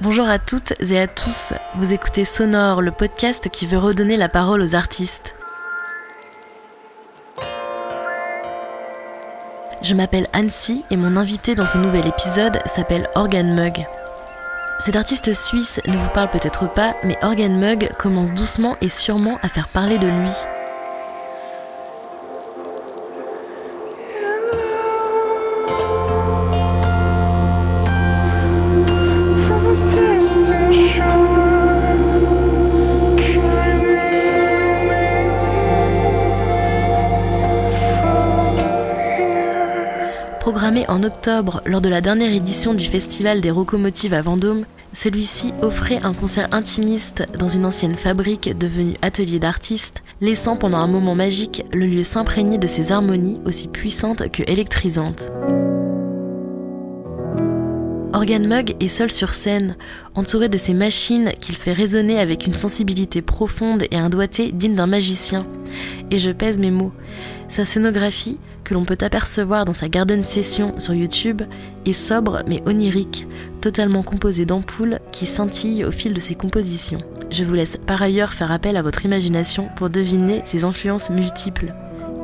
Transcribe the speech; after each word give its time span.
Bonjour 0.00 0.28
à 0.28 0.38
toutes 0.38 0.72
et 0.80 0.98
à 0.98 1.06
tous, 1.06 1.52
vous 1.76 1.92
écoutez 1.92 2.24
Sonore, 2.24 2.82
le 2.82 2.90
podcast 2.90 3.48
qui 3.50 3.66
veut 3.66 3.78
redonner 3.78 4.16
la 4.16 4.28
parole 4.28 4.62
aux 4.62 4.74
artistes. 4.74 5.34
Je 9.82 9.94
m'appelle 9.94 10.28
Annecy 10.32 10.84
et 10.92 10.96
mon 10.96 11.16
invité 11.16 11.56
dans 11.56 11.66
ce 11.66 11.76
nouvel 11.76 12.06
épisode 12.06 12.60
s'appelle 12.66 13.08
Organ 13.16 13.52
Mug. 13.52 13.84
Cet 14.78 14.94
artiste 14.94 15.32
suisse 15.32 15.80
ne 15.88 15.96
vous 15.96 16.08
parle 16.14 16.30
peut-être 16.30 16.72
pas, 16.72 16.94
mais 17.02 17.18
Organ 17.22 17.58
Mug 17.58 17.90
commence 17.98 18.32
doucement 18.32 18.76
et 18.80 18.88
sûrement 18.88 19.38
à 19.42 19.48
faire 19.48 19.68
parler 19.68 19.98
de 19.98 20.06
lui. 20.06 20.30
Lors 41.66 41.80
de 41.80 41.88
la 41.88 42.00
dernière 42.00 42.32
édition 42.32 42.74
du 42.74 42.84
Festival 42.84 43.40
des 43.40 43.50
Rocomotives 43.50 44.14
à 44.14 44.22
Vendôme, 44.22 44.64
celui-ci 44.92 45.52
offrait 45.62 46.00
un 46.02 46.14
concert 46.14 46.48
intimiste 46.52 47.24
dans 47.38 47.48
une 47.48 47.64
ancienne 47.64 47.94
fabrique 47.94 48.56
devenue 48.58 48.96
atelier 49.02 49.38
d'artistes, 49.38 50.02
laissant 50.20 50.56
pendant 50.56 50.78
un 50.78 50.88
moment 50.88 51.14
magique 51.14 51.64
le 51.72 51.86
lieu 51.86 52.02
s'imprégner 52.02 52.58
de 52.58 52.66
ses 52.66 52.92
harmonies 52.92 53.40
aussi 53.44 53.68
puissantes 53.68 54.30
que 54.30 54.42
électrisantes. 54.50 55.30
Organ 58.12 58.46
Mug 58.46 58.76
est 58.80 58.88
seul 58.88 59.10
sur 59.10 59.32
scène, 59.32 59.76
entouré 60.14 60.48
de 60.48 60.58
ses 60.58 60.74
machines 60.74 61.32
qu'il 61.40 61.54
fait 61.54 61.72
résonner 61.72 62.18
avec 62.18 62.46
une 62.46 62.54
sensibilité 62.54 63.22
profonde 63.22 63.84
et 63.90 63.96
un 63.96 64.10
doigté 64.10 64.52
digne 64.52 64.74
d'un 64.74 64.86
magicien. 64.86 65.46
Et 66.10 66.18
je 66.18 66.30
pèse 66.30 66.58
mes 66.58 66.70
mots. 66.70 66.92
Sa 67.48 67.64
scénographie, 67.64 68.38
que 68.64 68.74
l'on 68.74 68.84
peut 68.84 68.98
apercevoir 69.00 69.64
dans 69.64 69.72
sa 69.72 69.88
Garden 69.88 70.24
Session 70.24 70.78
sur 70.78 70.94
YouTube, 70.94 71.42
est 71.86 71.92
sobre 71.92 72.42
mais 72.46 72.62
onirique, 72.66 73.26
totalement 73.60 74.02
composée 74.02 74.46
d'ampoules 74.46 75.00
qui 75.10 75.26
scintillent 75.26 75.84
au 75.84 75.90
fil 75.90 76.12
de 76.12 76.20
ses 76.20 76.34
compositions. 76.34 77.00
Je 77.30 77.44
vous 77.44 77.54
laisse 77.54 77.76
par 77.76 78.02
ailleurs 78.02 78.34
faire 78.34 78.52
appel 78.52 78.76
à 78.76 78.82
votre 78.82 79.04
imagination 79.04 79.68
pour 79.76 79.88
deviner 79.88 80.42
ses 80.44 80.64
influences 80.64 81.10
multiples. 81.10 81.74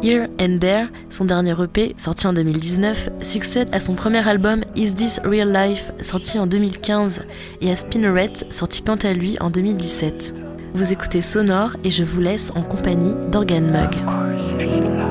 Here 0.02 0.28
and 0.40 0.58
There, 0.60 0.88
son 1.10 1.24
dernier 1.24 1.54
EP, 1.60 1.94
sorti 1.96 2.26
en 2.26 2.32
2019, 2.32 3.10
succède 3.20 3.68
à 3.72 3.80
son 3.80 3.94
premier 3.94 4.26
album 4.28 4.62
Is 4.76 4.94
This 4.94 5.20
Real 5.24 5.52
Life, 5.52 5.90
sorti 6.02 6.38
en 6.38 6.46
2015, 6.46 7.22
et 7.60 7.72
à 7.72 7.76
Spinneret, 7.76 8.32
sorti 8.50 8.82
quant 8.82 8.96
à 8.96 9.12
lui 9.12 9.36
en 9.40 9.50
2017. 9.50 10.34
Vous 10.74 10.92
écoutez 10.92 11.22
Sonore 11.22 11.76
et 11.82 11.90
je 11.90 12.04
vous 12.04 12.20
laisse 12.20 12.52
en 12.54 12.62
compagnie 12.62 13.14
d'Organ 13.32 13.64
Mug. 13.72 15.07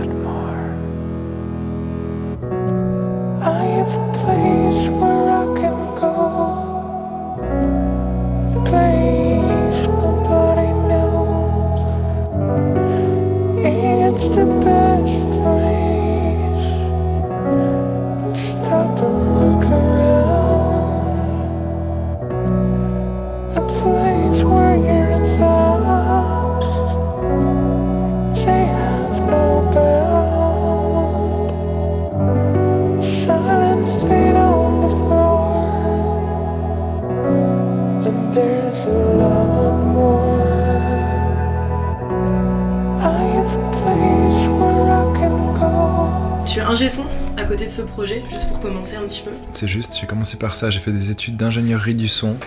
C'est 49.57 49.68
juste, 49.68 49.97
j'ai 50.00 50.06
commencé 50.06 50.38
par 50.38 50.56
ça, 50.56 50.69
j'ai 50.69 50.79
fait 50.79 50.91
des 50.91 51.09
études 51.09 51.35
d'ingénierie 51.35 51.95
du 51.95 52.07
son 52.07 52.38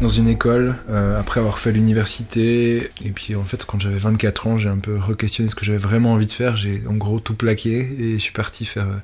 dans 0.00 0.08
une 0.08 0.28
école, 0.28 0.76
euh, 0.88 1.20
après 1.20 1.40
avoir 1.40 1.58
fait 1.58 1.72
l'université, 1.72 2.88
et 3.04 3.10
puis 3.10 3.36
en 3.36 3.44
fait 3.44 3.66
quand 3.66 3.78
j'avais 3.78 3.98
24 3.98 4.46
ans, 4.46 4.56
j'ai 4.56 4.70
un 4.70 4.78
peu 4.78 4.96
re-questionné 4.96 5.50
ce 5.50 5.54
que 5.54 5.66
j'avais 5.66 5.76
vraiment 5.76 6.14
envie 6.14 6.24
de 6.24 6.30
faire, 6.30 6.56
j'ai 6.56 6.84
en 6.88 6.94
gros 6.94 7.20
tout 7.20 7.34
plaqué 7.34 7.86
et 7.98 8.12
je 8.12 8.18
suis 8.18 8.32
parti 8.32 8.64
faire 8.64 8.86
euh, 8.86 8.96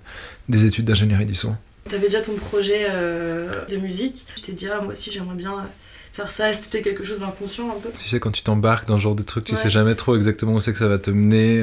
des 0.48 0.64
études 0.64 0.86
d'ingénierie 0.86 1.26
du 1.26 1.34
son. 1.34 1.54
T'avais 1.90 2.06
déjà 2.06 2.22
ton 2.22 2.32
projet 2.32 2.86
euh, 2.88 3.66
de 3.66 3.76
musique, 3.76 4.24
je 4.38 4.40
t'ai 4.44 4.52
dit 4.52 4.66
ah 4.66 4.80
moi 4.80 4.92
aussi 4.92 5.12
j'aimerais 5.12 5.36
bien 5.36 5.68
faire 6.14 6.30
ça, 6.30 6.54
c'était 6.54 6.80
quelque 6.80 7.04
chose 7.04 7.20
d'inconscient 7.20 7.68
un 7.68 7.78
peu? 7.78 7.90
Tu 7.98 8.08
sais, 8.08 8.20
quand 8.20 8.30
tu 8.30 8.42
t'embarques 8.42 8.88
dans 8.88 8.96
ce 8.96 9.02
genre 9.02 9.14
de 9.14 9.22
truc, 9.22 9.44
tu 9.44 9.54
sais 9.54 9.68
jamais 9.68 9.96
trop 9.96 10.16
exactement 10.16 10.54
où 10.54 10.60
c'est 10.60 10.72
que 10.72 10.78
ça 10.78 10.88
va 10.88 10.96
te 10.96 11.10
mener, 11.10 11.62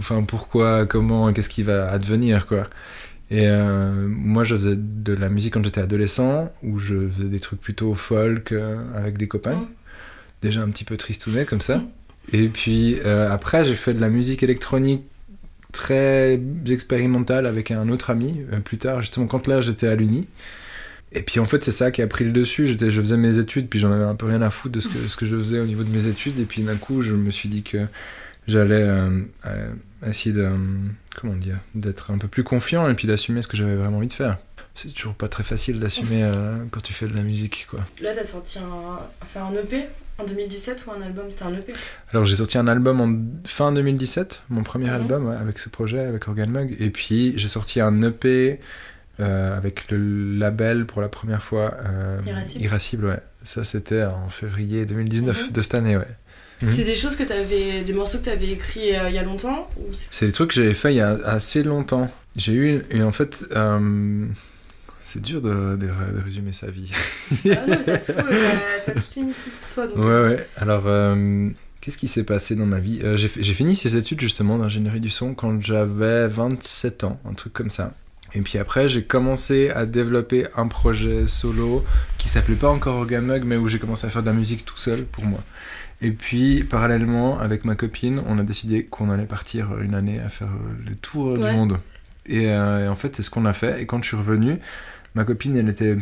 enfin 0.00 0.24
pourquoi, 0.24 0.86
comment, 0.86 1.32
qu'est-ce 1.32 1.48
qui 1.48 1.62
va 1.62 1.88
advenir, 1.88 2.48
quoi. 2.48 2.66
Et 3.32 3.46
euh, 3.46 3.90
moi, 4.08 4.44
je 4.44 4.54
faisais 4.54 4.76
de 4.76 5.14
la 5.14 5.30
musique 5.30 5.54
quand 5.54 5.64
j'étais 5.64 5.80
adolescent, 5.80 6.52
où 6.62 6.78
je 6.78 7.08
faisais 7.08 7.30
des 7.30 7.40
trucs 7.40 7.62
plutôt 7.62 7.94
folk 7.94 8.52
euh, 8.52 8.76
avec 8.94 9.16
des 9.16 9.26
copains. 9.26 9.66
Déjà 10.42 10.60
un 10.60 10.68
petit 10.68 10.84
peu 10.84 10.98
tristounet 10.98 11.46
comme 11.46 11.62
ça. 11.62 11.82
Et 12.34 12.48
puis 12.48 12.98
euh, 13.06 13.32
après, 13.32 13.64
j'ai 13.64 13.74
fait 13.74 13.94
de 13.94 14.02
la 14.02 14.10
musique 14.10 14.42
électronique 14.42 15.04
très 15.72 16.38
expérimentale 16.68 17.46
avec 17.46 17.70
un 17.70 17.88
autre 17.88 18.10
ami, 18.10 18.42
plus 18.66 18.76
tard, 18.76 19.00
justement, 19.00 19.26
quand 19.26 19.46
là, 19.46 19.62
j'étais 19.62 19.86
à 19.86 19.94
l'Uni. 19.94 20.28
Et 21.12 21.22
puis 21.22 21.40
en 21.40 21.46
fait, 21.46 21.64
c'est 21.64 21.72
ça 21.72 21.90
qui 21.90 22.02
a 22.02 22.06
pris 22.06 22.26
le 22.26 22.32
dessus. 22.32 22.66
J'étais, 22.66 22.90
je 22.90 23.00
faisais 23.00 23.16
mes 23.16 23.38
études, 23.38 23.68
puis 23.68 23.80
j'en 23.80 23.92
avais 23.92 24.04
un 24.04 24.14
peu 24.14 24.26
rien 24.26 24.42
à 24.42 24.50
foutre 24.50 24.74
de 24.74 24.80
ce 24.80 24.90
que, 24.90 24.98
ce 24.98 25.16
que 25.16 25.24
je 25.24 25.36
faisais 25.36 25.58
au 25.58 25.64
niveau 25.64 25.84
de 25.84 25.90
mes 25.90 26.06
études. 26.06 26.38
Et 26.38 26.44
puis 26.44 26.62
d'un 26.62 26.76
coup, 26.76 27.00
je 27.00 27.14
me 27.14 27.30
suis 27.30 27.48
dit 27.48 27.62
que 27.62 27.86
j'allais 28.46 28.86
essayer 30.08 30.34
de 30.34 30.50
comment 31.14 31.34
dire, 31.34 31.58
d'être 31.74 32.10
un 32.10 32.18
peu 32.18 32.28
plus 32.28 32.44
confiant 32.44 32.88
et 32.88 32.94
puis 32.94 33.06
d'assumer 33.06 33.42
ce 33.42 33.48
que 33.48 33.56
j'avais 33.56 33.76
vraiment 33.76 33.98
envie 33.98 34.08
de 34.08 34.12
faire. 34.12 34.38
C'est 34.74 34.92
toujours 34.94 35.14
pas 35.14 35.28
très 35.28 35.42
facile 35.42 35.78
d'assumer 35.78 36.24
euh, 36.24 36.64
quand 36.70 36.80
tu 36.80 36.94
fais 36.94 37.06
de 37.06 37.14
la 37.14 37.22
musique, 37.22 37.66
quoi. 37.68 37.80
Là, 38.00 38.12
t'as 38.14 38.24
sorti 38.24 38.58
un... 38.58 39.00
C'est 39.22 39.38
un 39.38 39.52
EP 39.52 39.84
en 40.18 40.24
2017 40.24 40.86
ou 40.86 40.92
un 40.92 41.02
album? 41.02 41.26
C'est 41.30 41.44
un 41.44 41.54
EP 41.54 41.74
Alors, 42.10 42.24
j'ai 42.24 42.36
sorti 42.36 42.56
un 42.56 42.66
album 42.66 43.00
en 43.00 43.46
fin 43.46 43.72
2017, 43.72 44.44
mon 44.48 44.62
premier 44.62 44.86
mhm. 44.86 44.94
album, 44.94 45.30
avec 45.30 45.58
ce 45.58 45.68
projet, 45.68 46.00
avec 46.00 46.26
Organ 46.26 46.50
Mug. 46.50 46.74
Et 46.80 46.88
puis, 46.88 47.34
j'ai 47.36 47.48
sorti 47.48 47.80
un 47.80 48.00
EP 48.00 48.60
euh, 49.20 49.56
avec 49.56 49.90
le 49.90 50.38
label 50.38 50.86
pour 50.86 51.02
la 51.02 51.10
première 51.10 51.42
fois. 51.42 51.74
Euh, 51.84 52.18
Irascible. 52.26 52.64
Irascible, 52.64 53.04
ouais. 53.06 53.20
Ça, 53.44 53.64
c'était 53.64 54.04
en 54.04 54.30
février 54.30 54.86
2019 54.86 55.48
mhm. 55.48 55.52
de 55.52 55.60
cette 55.60 55.74
année, 55.74 55.96
ouais. 55.98 56.08
Mhm. 56.62 56.68
C'est 56.68 56.84
des 56.84 56.94
choses 56.94 57.16
que 57.16 57.24
tu 57.24 57.32
avais, 57.32 57.82
des 57.82 57.92
morceaux 57.92 58.18
que 58.18 58.24
tu 58.24 58.30
avais 58.30 58.50
écrits 58.50 58.94
euh, 58.94 59.08
il 59.08 59.14
y 59.14 59.18
a 59.18 59.22
longtemps 59.22 59.68
C'est 60.10 60.26
des 60.26 60.32
trucs 60.32 60.50
que 60.50 60.54
j'avais 60.54 60.74
fait 60.74 60.92
il 60.92 60.96
y 60.96 61.00
a 61.00 61.10
assez 61.24 61.62
longtemps. 61.62 62.10
J'ai 62.36 62.52
eu, 62.52 62.82
et 62.90 63.02
en 63.02 63.12
fait, 63.12 63.44
euh, 63.52 64.26
c'est 65.00 65.20
dur 65.20 65.42
de, 65.42 65.76
de, 65.76 65.88
résumer 66.24 66.52
sa 66.52 66.70
vie. 66.70 66.90
ah 67.50 67.66
non, 67.66 67.76
t'as 67.84 67.98
tout, 67.98 68.12
euh, 68.12 68.94
toute 68.94 69.16
émission 69.16 69.50
pour 69.60 69.74
toi. 69.74 69.86
Donc. 69.86 69.98
Ouais, 69.98 70.22
ouais. 70.22 70.48
Alors, 70.56 70.84
qu'est-ce 71.80 71.98
qui 71.98 72.08
s'est 72.08 72.24
passé 72.24 72.54
dans 72.56 72.66
ma 72.66 72.78
vie? 72.78 73.02
J'ai 73.16 73.54
fini 73.54 73.76
ces 73.76 73.96
études 73.96 74.20
justement 74.20 74.56
d'ingénierie 74.56 75.00
du 75.00 75.10
son 75.10 75.34
quand 75.34 75.60
j'avais 75.60 76.28
27 76.28 77.04
ans, 77.04 77.20
un 77.28 77.34
truc 77.34 77.52
comme 77.52 77.70
ça. 77.70 77.92
Et 78.34 78.40
puis 78.40 78.58
après, 78.58 78.88
j'ai 78.88 79.02
commencé 79.02 79.70
à 79.70 79.84
développer 79.84 80.46
un 80.56 80.66
projet 80.66 81.26
solo 81.26 81.84
qui 82.18 82.28
s'appelait 82.28 82.56
pas 82.56 82.70
encore 82.70 82.96
Orgamug, 82.96 83.44
mais 83.44 83.56
où 83.56 83.68
j'ai 83.68 83.78
commencé 83.78 84.06
à 84.06 84.10
faire 84.10 84.22
de 84.22 84.28
la 84.28 84.32
musique 84.32 84.64
tout 84.64 84.78
seul 84.78 85.04
pour 85.04 85.24
moi. 85.24 85.40
Et 86.02 86.10
puis, 86.10 86.64
parallèlement, 86.64 87.38
avec 87.38 87.64
ma 87.64 87.76
copine, 87.76 88.20
on 88.26 88.38
a 88.38 88.42
décidé 88.42 88.84
qu'on 88.84 89.08
allait 89.10 89.24
partir 89.24 89.80
une 89.80 89.94
année 89.94 90.18
à 90.18 90.28
faire 90.28 90.48
euh, 90.48 90.88
le 90.88 90.96
tour 90.96 91.38
du 91.38 91.44
monde. 91.44 91.78
Euh, 92.28 92.84
et, 92.84 92.88
en 92.88 92.94
fait, 92.96 93.14
c'est 93.14 93.22
ce 93.22 93.30
qu'on 93.30 93.44
a 93.44 93.52
fait. 93.52 93.80
Et 93.80 93.86
quand 93.86 94.02
je 94.02 94.08
suis 94.08 94.16
revenu, 94.16 94.58
ma 95.14 95.24
copine, 95.24 95.56
elle 95.56 95.68
était, 95.68 95.96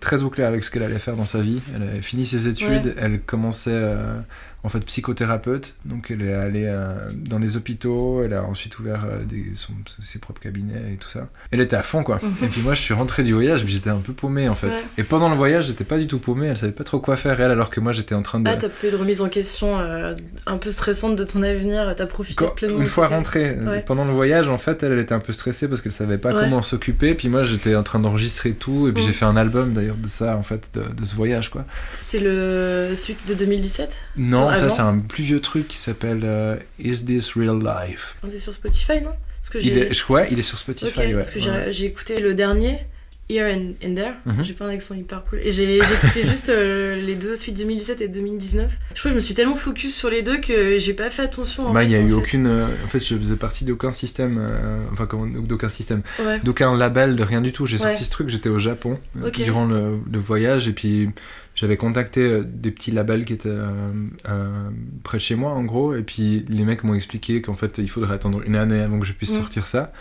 très 0.00 0.22
au 0.22 0.30
clair 0.30 0.48
avec 0.48 0.64
ce 0.64 0.70
qu'elle 0.70 0.82
allait 0.82 0.98
faire 0.98 1.16
dans 1.16 1.24
sa 1.26 1.40
vie. 1.40 1.60
Elle 1.76 1.82
avait 1.82 2.02
fini 2.02 2.26
ses 2.26 2.48
études, 2.48 2.94
elle 2.98 3.20
commençait 3.20 3.70
euh, 3.72 4.18
en 4.64 4.68
fait 4.68 4.80
psychothérapeute, 4.80 5.74
donc 5.84 6.10
elle 6.10 6.22
est 6.22 6.32
allée 6.34 6.66
euh, 6.66 6.94
dans 7.16 7.40
des 7.40 7.56
hôpitaux, 7.56 8.22
elle 8.24 8.32
a 8.32 8.44
ensuite 8.44 8.78
ouvert 8.78 9.04
euh, 9.04 9.24
des, 9.24 9.46
son- 9.54 9.72
ses 10.00 10.18
propres 10.20 10.40
cabinets 10.40 10.92
et 10.92 10.96
tout 10.96 11.08
ça. 11.08 11.28
Elle 11.50 11.60
était 11.60 11.76
à 11.76 11.82
fond 11.82 12.02
quoi. 12.04 12.20
et 12.42 12.46
puis 12.46 12.60
moi 12.62 12.74
je 12.74 12.80
suis 12.80 12.94
rentré 12.94 13.22
du 13.24 13.32
voyage, 13.32 13.62
mais 13.64 13.70
j'étais 13.70 13.90
un 13.90 13.96
peu 13.98 14.12
paumé 14.12 14.48
en 14.48 14.54
fait. 14.54 14.68
Ouais. 14.68 14.84
Et 14.98 15.02
pendant 15.02 15.28
le 15.28 15.34
voyage, 15.34 15.66
j'étais 15.66 15.84
pas 15.84 15.98
du 15.98 16.06
tout 16.06 16.18
paumé, 16.18 16.46
elle 16.46 16.56
savait 16.56 16.72
pas 16.72 16.84
trop 16.84 17.00
quoi 17.00 17.16
faire 17.16 17.40
elle, 17.40 17.50
alors 17.50 17.70
que 17.70 17.80
moi 17.80 17.92
j'étais 17.92 18.14
en 18.14 18.22
train 18.22 18.38
de. 18.40 18.48
Ah, 18.48 18.56
t'as 18.56 18.68
pas 18.68 18.86
eu 18.86 18.90
de 18.92 18.96
remise 18.96 19.20
en 19.20 19.28
question 19.28 19.78
un 19.78 20.56
peu 20.58 20.70
stressante 20.70 21.16
de 21.16 21.24
ton 21.24 21.42
avenir, 21.42 21.92
t'as 21.96 22.06
profité 22.06 22.44
Quand- 22.44 22.54
pleinement. 22.54 22.78
une 22.80 22.86
fois 22.86 23.06
rentrée, 23.08 23.56
Ouais. 23.62 23.82
pendant 23.84 24.04
le 24.04 24.12
voyage, 24.12 24.48
en 24.48 24.58
fait, 24.58 24.82
elle, 24.82 24.92
elle 24.92 24.98
était 25.00 25.14
un 25.14 25.20
peu 25.20 25.32
stressée 25.32 25.68
parce 25.68 25.80
qu'elle 25.80 25.92
savait 25.92 26.18
pas 26.18 26.32
comment 26.32 26.62
s'occuper. 26.62 27.14
Puis 27.14 27.28
moi, 27.28 27.42
j'étais 27.44 27.74
en 27.74 27.82
train 27.82 27.98
d'enregistrer 27.98 28.52
tout. 28.52 28.86
Et 28.88 28.92
puis 28.92 29.02
Mm. 29.02 29.06
j'ai 29.06 29.12
fait 29.12 29.24
un 29.24 29.36
album 29.36 29.71
d'ailleurs 29.72 29.96
de 29.96 30.08
ça, 30.08 30.36
en 30.36 30.42
fait, 30.42 30.70
de, 30.74 30.84
de 30.92 31.04
ce 31.04 31.14
voyage, 31.14 31.50
quoi. 31.50 31.64
C'était 31.94 32.20
le 32.20 32.92
celui 32.94 33.16
de 33.28 33.34
2017 33.34 34.00
Non, 34.16 34.54
ça, 34.54 34.68
c'est 34.70 34.80
un 34.82 34.98
plus 34.98 35.24
vieux 35.24 35.40
truc 35.40 35.68
qui 35.68 35.78
s'appelle 35.78 36.20
euh, 36.24 36.56
Is 36.78 37.04
This 37.04 37.32
Real 37.36 37.58
Life? 37.58 38.16
Enfin, 38.22 38.30
C'est 38.32 38.38
sur 38.38 38.52
Spotify, 38.54 39.00
non? 39.00 39.12
Parce 39.40 39.50
que 39.50 39.58
il 39.58 39.76
est, 39.76 39.92
je- 39.92 40.12
ouais, 40.12 40.28
il 40.30 40.38
est 40.38 40.42
sur 40.42 40.58
Spotify. 40.58 40.86
Ok, 40.88 40.96
ouais, 40.98 41.12
parce 41.14 41.30
que 41.30 41.38
ouais. 41.40 41.72
j'ai 41.72 41.86
écouté 41.86 42.20
le 42.20 42.32
dernier, 42.34 42.86
Here 43.30 43.50
and, 43.50 43.74
and 43.82 43.94
There. 43.94 44.14
Mhm. 44.26 44.42
J'ai 44.44 44.52
pas 44.52 44.66
un 44.66 44.70
accent 44.70 44.94
hyper 44.94 45.22
cool. 45.24 45.38
Et 45.42 45.50
j'ai 45.52 45.76
écouté 45.78 46.22
juste 46.28 46.50
euh, 46.50 46.96
les 47.00 47.14
deux 47.14 47.34
suites 47.34 47.56
2017 47.56 48.00
et 48.02 48.08
2019. 48.08 48.70
Je 48.94 48.98
crois 48.98 49.02
que 49.04 49.08
je 49.10 49.14
me 49.14 49.20
suis 49.20 49.32
tellement 49.34 49.54
focus 49.56 49.94
sur 49.94 50.10
les 50.10 50.22
deux 50.22 50.38
que 50.38 50.78
j'ai 50.78 50.92
pas 50.92 51.08
fait 51.08 51.22
attention. 51.22 51.68
en 51.68 51.72
Bah, 51.72 51.82
il 51.84 51.90
y 51.90 51.94
a 51.94 52.00
eu 52.00 52.08
fait. 52.08 52.12
aucune. 52.12 52.46
euh, 52.46 52.66
en 52.66 52.88
fait, 52.88 53.00
je 53.00 53.16
faisais 53.16 53.36
partie 53.36 53.64
d'aucun 53.64 53.92
système. 53.92 54.36
euh, 54.38 54.82
enfin, 54.92 55.06
comment 55.06 55.26
d'aucun 55.26 55.68
système. 55.70 56.02
Ouais. 56.26 56.40
D'aucun 56.40 56.76
label, 56.76 57.16
de 57.16 57.22
rien 57.22 57.40
du 57.40 57.52
tout. 57.52 57.64
J'ai 57.64 57.76
Ouais. 57.76 57.82
sorti 57.84 58.04
ce 58.04 58.10
truc, 58.10 58.28
j'étais 58.28 58.48
au 58.50 58.58
Japon 58.58 58.98
euh, 59.16 59.30
durant 59.30 59.64
le, 59.64 59.98
le 60.12 60.18
voyage. 60.18 60.68
Et 60.68 60.72
puis, 60.72 61.08
j'avais 61.54 61.76
contacté 61.78 62.42
des 62.44 62.70
petits 62.70 62.90
labels 62.90 63.24
qui 63.24 63.32
étaient 63.34 63.48
euh, 63.48 63.92
euh, 64.28 64.68
près 65.04 65.18
de 65.18 65.22
chez 65.22 65.36
moi, 65.36 65.52
en 65.52 65.62
gros. 65.64 65.94
Et 65.94 66.02
puis, 66.02 66.44
les 66.50 66.64
mecs 66.64 66.84
m'ont 66.84 66.94
expliqué 66.94 67.40
qu'en 67.40 67.54
fait, 67.54 67.78
il 67.78 67.88
faudrait 67.88 68.14
attendre 68.14 68.42
une 68.44 68.56
année 68.56 68.80
avant 68.80 68.98
que 69.00 69.06
je 69.06 69.12
puisse 69.14 69.32
Mm. 69.32 69.38
sortir 69.38 69.66
ça. 69.66 69.92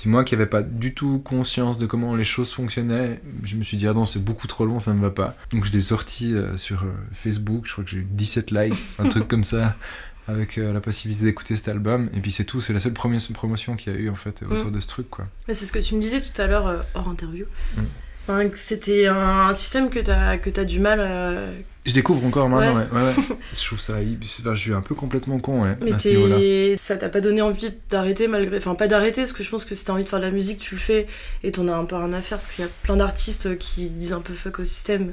Puis 0.00 0.08
moi 0.08 0.22
qui 0.22 0.34
n'avais 0.36 0.46
pas 0.46 0.62
du 0.62 0.94
tout 0.94 1.18
conscience 1.18 1.76
de 1.76 1.84
comment 1.84 2.14
les 2.14 2.22
choses 2.22 2.52
fonctionnaient, 2.52 3.20
je 3.42 3.56
me 3.56 3.64
suis 3.64 3.76
dit, 3.76 3.88
ah 3.88 3.94
non, 3.94 4.04
c'est 4.04 4.22
beaucoup 4.22 4.46
trop 4.46 4.64
long, 4.64 4.78
ça 4.78 4.94
ne 4.94 5.00
va 5.00 5.10
pas. 5.10 5.34
Donc 5.50 5.64
je 5.64 5.72
l'ai 5.72 5.80
sorti 5.80 6.34
euh, 6.34 6.56
sur 6.56 6.84
euh, 6.84 6.92
Facebook, 7.10 7.66
je 7.66 7.72
crois 7.72 7.82
que 7.82 7.90
j'ai 7.90 7.96
eu 7.96 8.06
17 8.08 8.52
likes, 8.52 8.74
un 9.00 9.08
truc 9.08 9.26
comme 9.26 9.42
ça, 9.42 9.76
avec 10.28 10.56
euh, 10.56 10.72
la 10.72 10.80
possibilité 10.80 11.24
d'écouter 11.24 11.56
cet 11.56 11.66
album. 11.66 12.10
Et 12.14 12.20
puis 12.20 12.30
c'est 12.30 12.44
tout, 12.44 12.60
c'est 12.60 12.72
la 12.72 12.78
seule 12.78 12.92
première 12.92 13.20
promotion 13.34 13.74
qu'il 13.74 13.92
y 13.92 13.96
a 13.96 13.98
eu 13.98 14.08
en 14.08 14.14
fait 14.14 14.44
autour 14.48 14.66
Mm. 14.66 14.72
de 14.72 14.78
ce 14.80 14.86
truc, 14.86 15.10
quoi. 15.10 15.26
Mais 15.48 15.54
c'est 15.54 15.66
ce 15.66 15.72
que 15.72 15.80
tu 15.80 15.96
me 15.96 16.00
disais 16.00 16.22
tout 16.22 16.40
à 16.40 16.46
l'heure 16.46 16.68
euh, 16.68 16.78
hors 16.94 17.08
interview. 17.08 17.46
Mm. 17.76 17.80
Enfin, 18.28 18.48
C'était 18.56 19.06
un 19.06 19.52
système 19.54 19.88
que 19.90 19.98
t'as 20.00 20.36
que 20.38 20.50
t'as 20.50 20.64
du 20.64 20.80
mal. 20.80 20.98
euh, 21.00 21.50
Je 21.86 21.92
découvre 21.94 22.24
encore 22.26 22.48
maintenant, 22.50 22.76
ouais. 22.76 22.86
Ouais. 22.92 23.00
ouais, 23.00 23.06
ouais. 23.06 23.36
je 23.54 23.64
trouve 23.64 23.80
ça, 23.80 23.94
enfin, 23.94 24.54
je 24.54 24.60
suis 24.60 24.74
un 24.74 24.82
peu 24.82 24.94
complètement 24.94 25.38
con, 25.38 25.62
ouais, 25.62 25.76
Mais 25.80 25.92
à 25.94 25.98
ce 25.98 26.08
niveau-là. 26.08 26.36
t'es- 26.36 26.74
ça 26.76 26.96
t'a 26.98 27.08
pas 27.08 27.20
donné 27.22 27.40
envie 27.40 27.72
d'arrêter 27.90 28.28
malgré. 28.28 28.58
Enfin, 28.58 28.74
pas 28.74 28.86
d'arrêter, 28.88 29.22
parce 29.22 29.32
que 29.32 29.42
je 29.42 29.48
pense 29.50 29.64
que 29.64 29.74
si 29.74 29.84
t'as 29.84 29.94
envie 29.94 30.04
de 30.04 30.08
faire 30.08 30.20
de 30.20 30.24
la 30.26 30.30
musique, 30.30 30.58
tu 30.58 30.74
le 30.74 30.80
fais 30.80 31.06
et 31.42 31.52
t'en 31.52 31.66
as 31.68 31.74
un 31.74 31.84
peu 31.86 31.96
rien 31.96 32.12
à 32.12 32.20
faire, 32.20 32.36
parce 32.38 32.46
qu'il 32.48 32.64
y 32.64 32.68
a 32.68 32.70
plein 32.82 32.96
d'artistes 32.96 33.56
qui 33.58 33.86
disent 33.90 34.12
un 34.12 34.20
peu 34.20 34.34
fuck 34.34 34.58
au 34.58 34.64
système, 34.64 35.12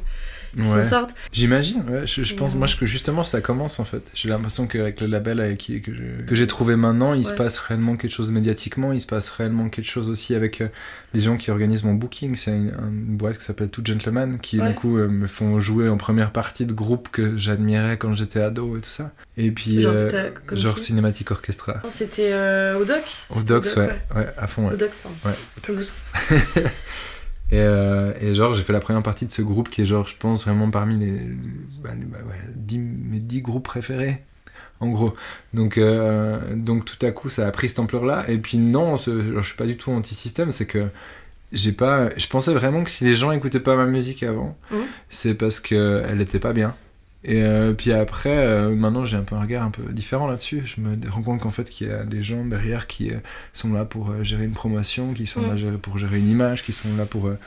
Ouais. 0.56 0.84
sortent. 0.84 1.16
J'imagine, 1.32 1.84
ouais, 1.90 2.08
je, 2.08 2.24
je 2.24 2.36
pense 2.36 2.56
moi 2.56 2.68
que 2.68 2.86
justement 2.86 3.24
ça 3.24 3.42
commence 3.42 3.80
en 3.80 3.84
fait. 3.84 4.12
J'ai 4.14 4.30
l'impression 4.30 4.68
qu'avec 4.68 5.02
le 5.02 5.08
label 5.08 5.40
avec 5.40 5.58
qui, 5.58 5.82
que 5.82 5.92
j'ai 6.32 6.48
trouvé 6.48 6.76
maintenant, 6.76 7.14
il 7.14 7.26
se 7.26 7.34
passe 7.34 7.58
réellement 7.58 7.96
quelque 7.98 8.14
chose 8.14 8.32
médiatiquement, 8.32 8.94
il 8.94 9.02
se 9.02 9.08
passe 9.08 9.30
réellement 9.30 9.70
quelque 9.70 9.90
chose 9.90 10.10
aussi 10.10 10.36
avec 10.36 10.62
euh, 10.62 10.68
les 11.14 11.20
gens 11.20 11.38
qui 11.38 11.52
organisent 11.52 11.84
mon 11.84 11.94
booking. 11.94 12.36
C'est 12.36 12.52
une, 12.52 12.74
une 12.80 13.18
boîte 13.18 13.38
qui 13.38 13.44
s'appelle 13.44 13.70
Tout 13.70 13.82
Gentleman 13.84 14.40
qui 14.40 14.60
du 14.60 14.74
coup 14.74 14.98
euh, 14.98 15.08
me 15.08 15.28
font 15.28 15.60
jouer 15.60 15.90
en 15.90 15.98
première 15.98 16.32
partie 16.32 16.66
de 16.66 16.74
groupes 16.74 17.10
que 17.12 17.38
j'admirais 17.38 17.98
quand 17.98 18.14
j'étais 18.16 18.40
ado 18.40 18.78
et 18.78 18.82
tout 18.82 18.90
ça. 18.90 19.12
Et 19.38 19.52
puis 19.52 19.82
Genre, 19.82 19.94
euh, 19.94 20.76
Cinematic 20.78 21.32
Orchestra. 21.32 21.82
C'était 21.90 22.32
euh, 22.32 22.80
au 22.80 22.86
doc 22.86 23.04
Au 23.36 23.42
Docs, 23.42 23.68
ouais, 23.78 23.90
ouais, 24.16 24.28
à 24.38 24.48
fond. 24.48 24.68
Ouais. 24.68 24.74
Au 24.74 24.78
docs, 24.78 25.02
pardon. 25.02 25.18
Ouais. 25.26 26.64
Et, 27.52 27.60
euh, 27.60 28.12
et 28.22 28.34
genre, 28.34 28.54
j'ai 28.54 28.64
fait 28.64 28.74
la 28.74 28.80
première 28.80 29.04
partie 29.04 29.26
de 29.26 29.32
ce 29.32 29.42
groupe 29.42 29.70
qui 29.70 29.82
est, 29.82 29.86
genre, 29.86 30.08
je 30.08 30.16
pense, 30.18 30.44
vraiment 30.44 30.70
parmi 30.72 30.98
les, 30.98 31.12
bah, 31.84 31.92
bah, 31.96 32.18
ouais, 32.28 32.78
mes 32.78 33.20
10 33.20 33.42
groupes 33.42 33.66
préférés, 33.66 34.24
en 34.80 34.90
gros. 34.90 35.14
Donc, 35.54 35.78
euh, 35.78 36.40
donc 36.56 36.86
tout 36.86 37.04
à 37.06 37.12
coup, 37.12 37.30
ça 37.30 37.48
a 37.48 37.52
pris 37.52 37.70
cette 37.70 37.80
ampleur-là. 37.80 38.26
Et 38.30 38.38
puis, 38.40 38.58
non, 38.58 38.98
ce- 38.98 39.32
genre, 39.34 39.42
je 39.44 39.48
suis 39.48 39.58
pas 39.58 39.68
du 39.68 39.78
tout 39.78 39.92
anti-système, 39.92 40.52
c'est 40.52 40.66
que 40.66 40.88
j'ai 41.52 41.72
pas. 41.72 42.10
Je 42.18 42.28
pensais 42.28 42.54
vraiment 42.54 42.84
que 42.84 42.90
si 42.90 43.04
les 43.04 43.14
gens 43.16 43.32
écoutaient 43.32 43.60
pas 43.60 43.76
ma 43.76 43.86
musique 43.86 44.24
avant, 44.24 44.58
Mhm. 44.72 44.80
c'est 45.10 45.36
parce 45.36 45.60
qu'elle 45.60 46.20
était 46.22 46.40
pas 46.40 46.52
bien. 46.54 46.76
Et 47.28 47.42
euh, 47.42 47.74
puis 47.74 47.92
après, 47.92 48.38
euh, 48.38 48.76
maintenant 48.76 49.04
j'ai 49.04 49.18
un 49.18 49.24
peu 49.24 49.36
un 49.36 49.42
regard 49.42 49.64
un 49.64 49.72
peu 49.72 49.82
différent 49.92 50.28
là-dessus. 50.28 50.62
Je 50.66 50.80
me 50.80 50.96
rends 51.10 51.24
compte 51.24 51.42
qu'en 51.42 51.50
fait 51.50 51.68
qu'il 51.70 51.88
y 51.88 51.92
a 51.92 52.04
des 52.04 52.22
gens 52.22 52.46
derrière 52.46 52.86
qui 52.86 53.10
euh, 53.12 53.16
sont 53.52 53.74
là 53.74 53.84
pour 53.84 54.12
euh, 54.12 54.24
gérer 54.24 54.44
une 54.46 54.52
promotion, 54.54 55.14
qui 55.14 55.26
sont 55.26 55.42
Mm. 55.42 55.56
là 55.56 55.72
pour 55.82 55.98
gérer 55.98 56.20
une 56.20 56.30
image, 56.30 56.64
qui 56.64 56.72
sont 56.72 56.88
là 56.98 57.06
pour... 57.06 57.26
euh, 57.28 57.38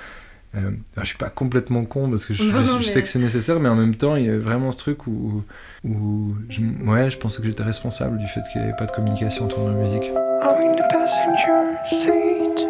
euh, 0.56 0.60
alors, 0.60 0.72
je 1.02 1.04
suis 1.04 1.16
pas 1.18 1.28
complètement 1.30 1.84
con 1.84 2.08
parce 2.10 2.24
que 2.26 2.34
je, 2.34 2.42
Non, 2.42 2.50
je- 2.50 2.56
non, 2.56 2.64
je 2.72 2.76
mais- 2.78 2.82
sais 2.82 3.02
que 3.02 3.08
c'est 3.08 3.18
nécessaire, 3.20 3.60
mais 3.60 3.68
en 3.68 3.76
même 3.76 3.94
temps 3.94 4.16
il 4.16 4.24
y 4.24 4.30
a 4.30 4.38
vraiment 4.38 4.72
ce 4.72 4.78
truc 4.78 5.06
où, 5.06 5.44
où 5.84 6.34
je, 6.48 6.60
ouais, 6.86 7.10
je 7.10 7.18
pensais 7.18 7.40
que 7.40 7.46
j'étais 7.46 7.62
responsable 7.62 8.18
du 8.18 8.26
fait 8.26 8.40
qu'il 8.50 8.62
n'y 8.62 8.66
avait 8.68 8.76
pas 8.76 8.86
de 8.86 8.90
communication 8.90 9.44
autour 9.46 9.66
de 9.66 9.72
la 9.74 9.76
musique. 9.76 10.04
I'm 10.42 10.56
in 10.60 10.74
the 10.74 10.88
passenger 10.90 11.76
seat. 11.86 12.66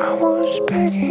I 0.00 0.14
was 0.20 0.60
begging. 0.66 1.07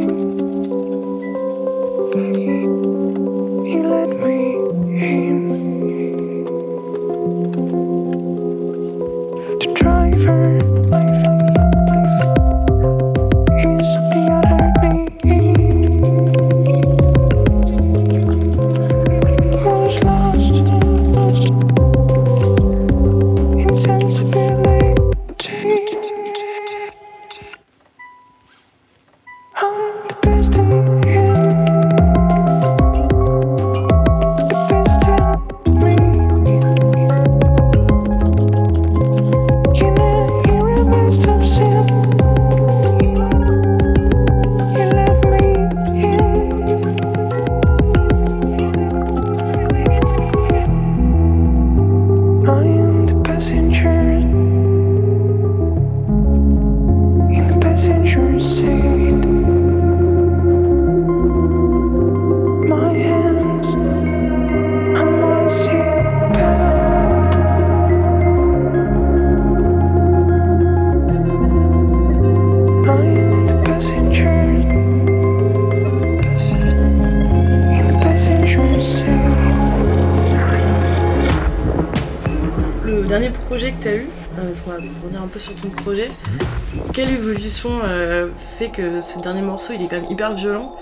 Fait 88.57 88.69
que 88.69 89.01
ce 89.01 89.19
dernier 89.19 89.41
morceau 89.41 89.73
il 89.73 89.81
est 89.83 89.87
quand 89.87 90.01
même 90.01 90.09
hyper 90.11 90.33
violent 90.35 90.75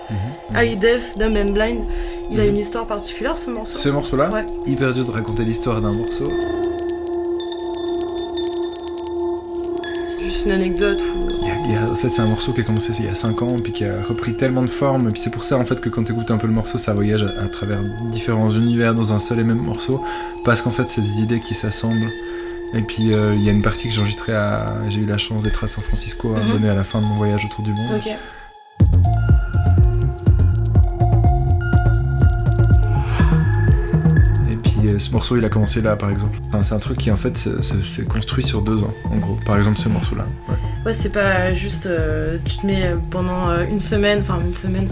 High 0.55 0.77
Def, 0.79 1.17
Dumb 1.17 1.35
and 1.35 1.51
Blind, 1.51 1.79
il 2.31 2.39
a 2.39 2.43
Mhm. 2.43 2.49
une 2.49 2.57
histoire 2.57 2.85
particulière 2.85 3.37
ce 3.37 3.49
morceau 3.49 3.77
Ce 3.77 3.89
morceau-là, 3.89 4.29
Ouais. 4.31 4.45
hyper 4.65 4.93
dur 4.93 5.05
de 5.05 5.11
raconter 5.11 5.43
l'histoire 5.43 5.81
d'un 5.81 5.93
morceau. 5.93 6.31
Juste 10.21 10.45
une 10.45 10.53
anecdote 10.53 11.01
ou. 11.15 11.25
En 11.91 11.95
fait, 11.95 12.09
c'est 12.09 12.21
un 12.21 12.27
morceau 12.27 12.51
qui 12.51 12.61
a 12.61 12.63
commencé 12.63 12.91
il 12.99 13.05
y 13.05 13.07
a 13.09 13.15
5 13.15 13.41
ans, 13.41 13.55
puis 13.63 13.71
qui 13.71 13.85
a 13.85 14.01
repris 14.07 14.35
tellement 14.35 14.61
de 14.63 14.67
formes. 14.67 15.07
Et 15.09 15.11
puis 15.11 15.21
c'est 15.21 15.29
pour 15.29 15.43
ça 15.43 15.57
en 15.57 15.65
fait 15.65 15.79
que 15.79 15.87
quand 15.89 16.03
tu 16.03 16.11
écoutes 16.13 16.29
un 16.31 16.37
peu 16.37 16.47
le 16.47 16.53
morceau, 16.53 16.77
ça 16.77 16.93
voyage 16.93 17.23
à, 17.23 17.43
à 17.43 17.47
travers 17.47 17.81
différents 18.11 18.49
univers 18.49 18.93
dans 18.95 19.13
un 19.13 19.19
seul 19.19 19.39
et 19.39 19.43
même 19.43 19.59
morceau. 19.61 20.01
Parce 20.43 20.61
qu'en 20.61 20.71
fait, 20.71 20.89
c'est 20.89 21.01
des 21.01 21.21
idées 21.21 21.39
qui 21.39 21.53
s'assemblent. 21.53 22.09
Et 22.73 22.81
puis 22.81 23.13
euh, 23.13 23.33
il 23.35 23.43
y 23.43 23.49
a 23.49 23.51
une 23.51 23.61
partie 23.61 23.87
que 23.87 23.93
j'ai 23.93 24.01
enregistrée 24.01 24.33
à. 24.33 24.77
J'ai 24.89 25.01
eu 25.01 25.05
la 25.05 25.17
chance 25.17 25.43
d'être 25.43 25.63
à 25.63 25.67
San 25.67 25.83
Francisco 25.83 26.35
à 26.35 26.39
mm 26.39 26.65
à 26.65 26.73
la 26.73 26.83
fin 26.83 27.01
de 27.01 27.05
mon 27.05 27.15
voyage 27.15 27.45
autour 27.45 27.63
du 27.63 27.71
monde. 27.71 27.91
Et 34.51 34.55
puis 34.57 34.87
euh, 34.87 34.99
Ce 34.99 35.11
morceau, 35.11 35.37
il 35.37 35.45
a 35.45 35.49
commencé 35.49 35.81
là, 35.81 35.95
par 35.95 36.09
exemple. 36.09 36.39
Enfin, 36.47 36.63
c'est 36.63 36.73
un 36.75 36.79
truc 36.79 36.97
qui, 36.97 37.11
en 37.11 37.17
fait, 37.17 37.37
s'est 37.37 38.05
construit 38.05 38.43
sur 38.43 38.61
deux 38.61 38.83
ans, 38.83 38.93
en 39.05 39.17
gros. 39.17 39.37
Par 39.45 39.57
exemple, 39.57 39.77
ce 39.77 39.89
morceau-là. 39.89 40.25
Ouais, 40.85 40.93
c'est 40.93 41.09
pas 41.11 41.51
juste 41.53 41.87
euh, 41.87 42.37
tu 42.45 42.57
te 42.57 42.65
mets 42.67 42.85
euh, 42.85 42.95
pendant 43.09 43.49
euh, 43.49 43.65
une 43.69 43.79
semaine, 43.79 44.19
enfin 44.21 44.39
une 44.45 44.53
semaine, 44.53 44.87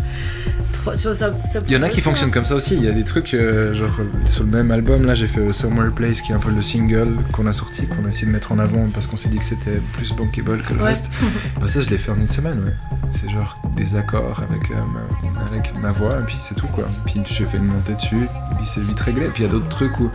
trois, 0.72 0.96
tu 0.96 1.04
vois, 1.04 1.14
ça, 1.16 1.32
ça 1.48 1.60
Il 1.68 1.74
y 1.74 1.78
en 1.78 1.84
a 1.84 1.88
qui 1.88 1.94
aussi, 1.98 2.02
fonctionnent 2.02 2.30
hein. 2.30 2.34
comme 2.34 2.46
ça 2.46 2.56
aussi. 2.56 2.76
Il 2.76 2.84
y 2.84 2.88
a 2.88 2.92
des 2.94 3.04
trucs, 3.04 3.36
euh, 3.36 3.76
genre 3.76 3.92
sur 4.26 4.44
le 4.44 4.50
même 4.50 4.72
album, 4.72 5.06
là 5.06 5.14
j'ai 5.14 5.28
fait 5.28 5.54
Somewhere 5.54 5.92
Place 5.92 6.22
qui 6.22 6.32
est 6.32 6.36
un 6.36 6.40
peu 6.40 6.50
le 6.50 6.64
single 6.64 7.10
qu'on 7.32 7.46
a 7.46 7.54
sorti, 7.54 7.86
qu'on 7.86 8.06
a 8.08 8.10
essayé 8.10 8.26
de 8.26 8.32
mettre 8.32 8.52
en 8.52 8.58
avant 8.58 8.88
parce 8.92 9.06
qu'on 9.06 9.18
s'est 9.18 9.30
dit 9.30 9.38
que 9.38 9.46
c'était 9.46 9.80
plus 9.94 10.14
bankable 10.14 10.64
que 10.64 10.74
le 10.74 10.80
Ouais. 10.80 10.86
reste. 10.90 11.12
Bah, 11.62 11.68
ça 11.68 11.82
je 11.82 11.90
l'ai 11.90 12.00
fait 12.00 12.12
en 12.12 12.18
une 12.18 12.28
semaine, 12.28 12.58
ouais. 12.66 12.74
C'est 13.10 13.30
genre 13.30 13.56
des 13.78 13.96
accords 13.96 14.42
avec, 14.50 14.72
euh, 14.72 14.76
ma, 14.92 15.42
avec 15.46 15.74
ma 15.80 15.90
voix 15.90 16.20
et 16.22 16.26
puis 16.26 16.38
c'est 16.40 16.56
tout 16.56 16.68
quoi. 16.68 16.86
Puis 17.06 17.22
j'ai 17.30 17.46
fait 17.46 17.58
une 17.58 17.66
montée 17.66 17.94
dessus 17.94 18.24
et 18.24 18.56
puis 18.56 18.66
c'est 18.66 18.82
vite 18.82 19.00
réglé. 19.00 19.26
Et 19.28 19.30
puis 19.30 19.44
il 19.44 19.46
y 19.46 19.50
a 19.50 19.52
d'autres 19.52 19.70
trucs 19.70 20.00
où 20.00 20.10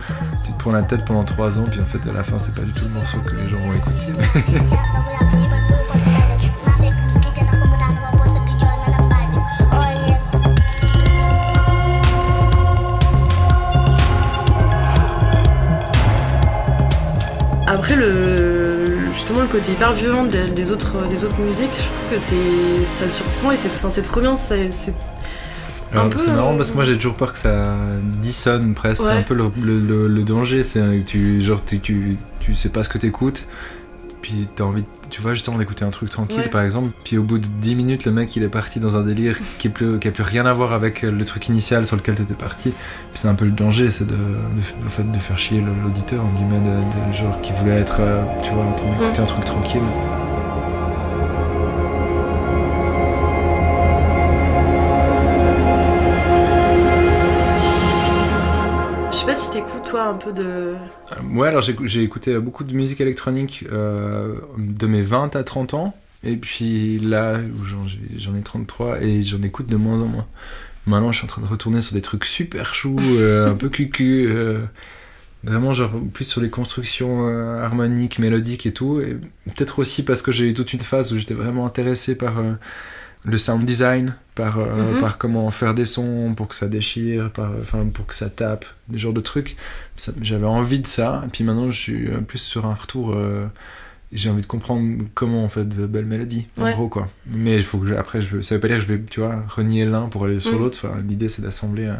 tu 0.45 0.51
te 0.51 0.57
prends 0.59 0.73
la 0.73 0.83
tête 0.83 1.05
pendant 1.05 1.23
trois 1.23 1.57
ans 1.57 1.65
puis 1.71 1.79
en 1.79 1.85
fait 1.85 1.99
à 2.09 2.13
la 2.13 2.23
fin 2.23 2.37
c'est 2.37 2.53
pas 2.53 2.63
du 2.63 2.71
tout 2.73 2.83
le 2.83 2.89
morceau 2.89 3.17
que 3.25 3.33
les 3.33 3.49
gens 3.49 3.59
vont 3.59 3.73
écouter. 3.73 4.59
Après 17.71 17.95
le 17.95 18.85
justement 19.13 19.41
le 19.41 19.47
côté 19.47 19.71
hyper 19.73 19.93
violent 19.93 20.23
de- 20.23 20.47
des 20.47 20.71
autres 20.71 21.07
des 21.07 21.23
autres 21.23 21.39
musiques, 21.39 21.69
je 21.71 21.83
trouve 21.83 22.11
que 22.11 22.17
c'est 22.17 22.85
ça 22.85 23.09
surprend 23.09 23.51
et 23.51 23.57
c'est 23.57 23.69
enfin 23.69 23.89
c'est 23.89 24.01
trop 24.01 24.21
bien, 24.21 24.35
c'est 24.35 24.71
c'est- 24.71 24.93
marrant 26.31 26.53
euh, 26.53 26.57
parce 26.57 26.71
que 26.71 26.75
moi 26.75 26.83
j'ai 26.83 26.95
toujours 26.95 27.15
peur 27.15 27.33
que 27.33 27.39
ça 27.39 27.75
dissonne 28.21 28.73
presque. 28.73 29.03
C'est 29.03 29.11
un 29.11 29.21
peu 29.23 29.33
le, 29.35 29.51
le- 29.61 29.79
le- 29.79 30.07
le 30.07 30.23
danger. 30.23 30.63
C'est 30.63 30.79
euh, 30.79 30.99
tu, 31.05 31.41
genre, 31.41 31.61
tu, 31.65 31.79
tu, 31.79 32.17
tu 32.39 32.53
sais 32.55 32.69
pas 32.69 32.83
ce 32.83 32.89
que 32.89 32.97
t'écoutes. 32.97 33.43
Puis 34.21 34.47
t'as 34.55 34.65
envie, 34.65 34.81
de- 34.83 34.87
tu 35.09 35.21
vois, 35.21 35.33
justement 35.33 35.57
d'écouter 35.57 35.85
un 35.85 35.89
truc 35.89 36.09
tranquille 36.09 36.37
Ouais. 36.39 36.47
par 36.49 36.61
exemple. 36.61 36.91
Puis 37.03 37.17
au 37.17 37.23
bout 37.23 37.39
de 37.39 37.47
10 37.47 37.75
minutes, 37.75 38.05
le 38.05 38.11
mec 38.11 38.35
il 38.35 38.43
est 38.43 38.47
parti 38.49 38.79
dans 38.79 38.97
un 38.97 39.01
délire 39.03 39.37
qui, 39.57 39.67
est 39.67 39.71
plus, 39.71 39.99
qui 39.99 40.07
a 40.07 40.11
plus 40.11 40.23
rien 40.23 40.45
à 40.45 40.53
voir 40.53 40.73
avec 40.73 41.03
euh, 41.03 41.11
le 41.11 41.25
truc 41.25 41.47
initial 41.49 41.85
sur 41.87 41.95
lequel 41.95 42.15
t'étais 42.15 42.33
parti. 42.33 42.69
Puis 42.69 43.19
c'est 43.21 43.27
un 43.27 43.35
peu 43.35 43.45
le 43.45 43.51
danger, 43.51 43.89
c'est 43.89 44.05
de, 44.07 44.13
de, 44.15 44.85
en 44.85 44.89
fait, 44.89 45.09
de 45.11 45.17
faire 45.17 45.37
chier 45.39 45.61
l'auditeur, 45.83 46.23
en 46.23 46.29
guillemets, 46.37 46.59
de, 46.61 47.09
de- 47.09 47.13
genre 47.13 47.39
qui 47.41 47.51
voulait 47.53 47.79
être, 47.79 47.97
euh, 47.99 48.23
tu 48.43 48.51
vois, 48.51 48.63
en 48.65 48.73
train 48.73 48.85
d'écouter 48.99 49.21
un 49.21 49.25
truc 49.25 49.45
tranquille. 49.45 49.81
Un 59.97 60.13
peu 60.13 60.31
de 60.31 60.43
Euh, 60.43 60.75
Ouais, 61.33 61.47
alors 61.47 61.63
j'ai 61.63 62.01
écouté 62.03 62.37
beaucoup 62.39 62.63
de 62.63 62.73
musique 62.73 63.01
électronique 63.01 63.65
euh, 63.71 64.35
de 64.57 64.87
mes 64.87 65.01
20 65.01 65.35
à 65.35 65.43
30 65.43 65.73
ans. 65.73 65.95
Et 66.23 66.35
puis 66.35 66.99
là, 66.99 67.39
j'en 68.17 68.35
ai 68.35 68.41
33 68.41 69.01
et 69.01 69.23
j'en 69.23 69.41
écoute 69.41 69.67
de 69.67 69.77
moins 69.77 70.01
en 70.01 70.05
moins. 70.05 70.27
Maintenant, 70.85 71.11
je 71.11 71.17
suis 71.17 71.25
en 71.25 71.27
train 71.27 71.41
de 71.41 71.47
retourner 71.47 71.81
sur 71.81 71.93
des 71.93 72.01
trucs 72.01 72.25
super 72.25 72.73
choux, 72.75 72.97
euh, 73.19 73.49
un 73.51 73.55
peu 73.55 73.69
cucu. 73.69 74.27
euh, 74.29 74.59
vraiment, 75.43 75.71
genre, 75.71 75.91
plus 76.13 76.25
sur 76.25 76.41
les 76.41 76.49
constructions 76.49 77.27
euh, 77.29 77.63
harmoniques, 77.63 78.19
mélodiques 78.19 78.65
et 78.65 78.73
tout. 78.73 78.99
Et 78.99 79.17
peut-être 79.45 79.79
aussi 79.79 80.03
parce 80.03 80.21
que 80.21 80.31
j'ai 80.33 80.49
eu 80.49 80.53
toute 80.53 80.73
une 80.73 80.81
phase 80.81 81.13
où 81.13 81.17
j'étais 81.17 81.33
vraiment 81.33 81.65
intéressé 81.65 82.15
par 82.15 82.39
euh, 82.39 82.53
le 83.25 83.37
sound 83.37 83.65
design, 83.65 84.15
par, 84.35 84.59
euh, 84.59 84.93
Mhm. 84.93 84.99
par 85.01 85.17
comment 85.17 85.49
faire 85.51 85.73
des 85.73 85.85
sons 85.85 86.33
pour 86.35 86.47
que 86.47 86.55
ça 86.55 86.67
déchire, 86.67 87.29
par, 87.31 87.51
enfin, 87.61 87.85
pour 87.93 88.07
que 88.07 88.15
ça 88.15 88.29
tape, 88.29 88.65
des 88.87 88.97
genres 88.97 89.11
de 89.13 89.19
trucs. 89.21 89.57
J'avais 90.21 90.45
envie 90.47 90.79
de 90.79 90.87
ça, 90.87 91.23
et 91.25 91.29
puis 91.29 91.43
maintenant 91.43 91.69
je 91.71 91.77
suis 91.77 92.07
euh, 92.07 92.21
plus 92.21 92.37
sur 92.39 92.65
un 92.65 92.73
retour. 92.73 93.13
euh, 93.13 93.45
j'ai 94.11 94.29
envie 94.31 94.41
de 94.41 94.47
comprendre 94.47 95.03
comment 95.13 95.43
on 95.43 95.49
fait 95.49 95.65
de 95.69 95.85
belles 95.85 96.05
mélodies, 96.05 96.47
en 96.57 96.63
Ouais. 96.63 96.73
gros 96.73 96.87
quoi. 96.87 97.07
Mais 97.27 97.57
il 97.57 97.63
faut 97.63 97.77
que 97.77 97.87
je- 97.87 97.93
après, 97.93 98.21
je 98.23 98.41
ça 98.41 98.55
veut 98.55 98.61
pas 98.61 98.67
dire 98.69 98.77
que 98.77 98.83
je 98.83 98.87
vais, 98.93 99.01
tu 99.07 99.19
vois, 99.19 99.43
renier 99.49 99.85
l'un 99.85 100.07
pour 100.07 100.25
aller 100.25 100.39
sur 100.39 100.53
Mhm. 100.53 100.59
l'autre. 100.59 100.79
Enfin, 100.87 100.99
L'idée 101.07 101.29
c'est 101.29 101.41
d'assembler 101.43 101.85
euh, 101.85 101.93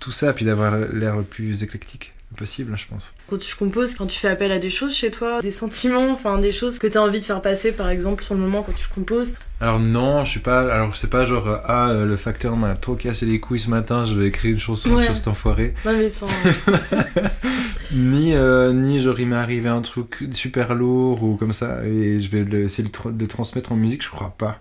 tout 0.00 0.12
ça, 0.12 0.32
puis 0.34 0.44
d'avoir 0.44 0.76
l'air 0.92 1.16
le 1.16 1.22
plus 1.22 1.62
éclectique 1.62 2.12
possible, 2.36 2.76
je 2.76 2.86
pense. 2.86 3.10
quand 3.28 3.38
tu 3.38 3.56
composes, 3.56 3.94
quand 3.94 4.06
tu 4.06 4.18
fais 4.18 4.28
appel 4.28 4.52
à 4.52 4.58
des 4.58 4.70
choses 4.70 4.94
chez 4.94 5.10
toi, 5.10 5.40
des 5.40 5.50
sentiments, 5.50 6.10
enfin 6.12 6.38
des 6.38 6.52
choses 6.52 6.78
que 6.78 6.86
t'as 6.86 7.00
envie 7.00 7.20
de 7.20 7.24
faire 7.24 7.42
passer 7.42 7.72
par 7.72 7.88
exemple 7.88 8.22
sur 8.22 8.34
le 8.34 8.40
moment 8.40 8.62
quand 8.62 8.74
tu 8.74 8.86
composes. 8.88 9.36
Alors 9.60 9.80
non, 9.80 10.24
je 10.24 10.30
suis 10.32 10.40
pas. 10.40 10.72
Alors 10.72 10.94
c'est 10.94 11.10
pas 11.10 11.24
genre 11.24 11.48
euh, 11.48 11.56
ah 11.64 11.88
euh, 11.90 12.04
le 12.06 12.16
facteur 12.16 12.56
m'a 12.56 12.74
trop 12.76 12.94
cassé 12.94 13.26
les 13.26 13.40
couilles 13.40 13.58
ce 13.58 13.70
matin, 13.70 14.04
je 14.04 14.14
vais 14.14 14.26
écrire 14.28 14.52
une 14.52 14.60
chanson 14.60 14.90
Ouais. 14.94 15.04
sur 15.04 15.16
cet 15.16 15.26
enfoiré. 15.28 15.74
Non 15.84 15.96
mais 15.96 16.08
sans 16.10 16.26
ni 17.94 18.34
euh, 18.34 18.72
ni 18.72 19.00
genre 19.00 19.18
il 19.18 19.26
m'est 19.28 19.36
arrivé 19.36 19.68
un 19.68 19.80
truc 19.80 20.24
super 20.32 20.74
lourd 20.74 21.22
ou 21.22 21.36
comme 21.36 21.52
ça 21.52 21.84
et 21.84 22.20
je 22.20 22.28
vais 22.28 22.44
le- 22.44 22.64
essayer 22.64 22.86
de, 22.88 23.10
de 23.10 23.26
transmettre 23.26 23.72
en 23.72 23.76
musique, 23.76 24.02
je 24.04 24.10
crois 24.10 24.34
pas 24.36 24.60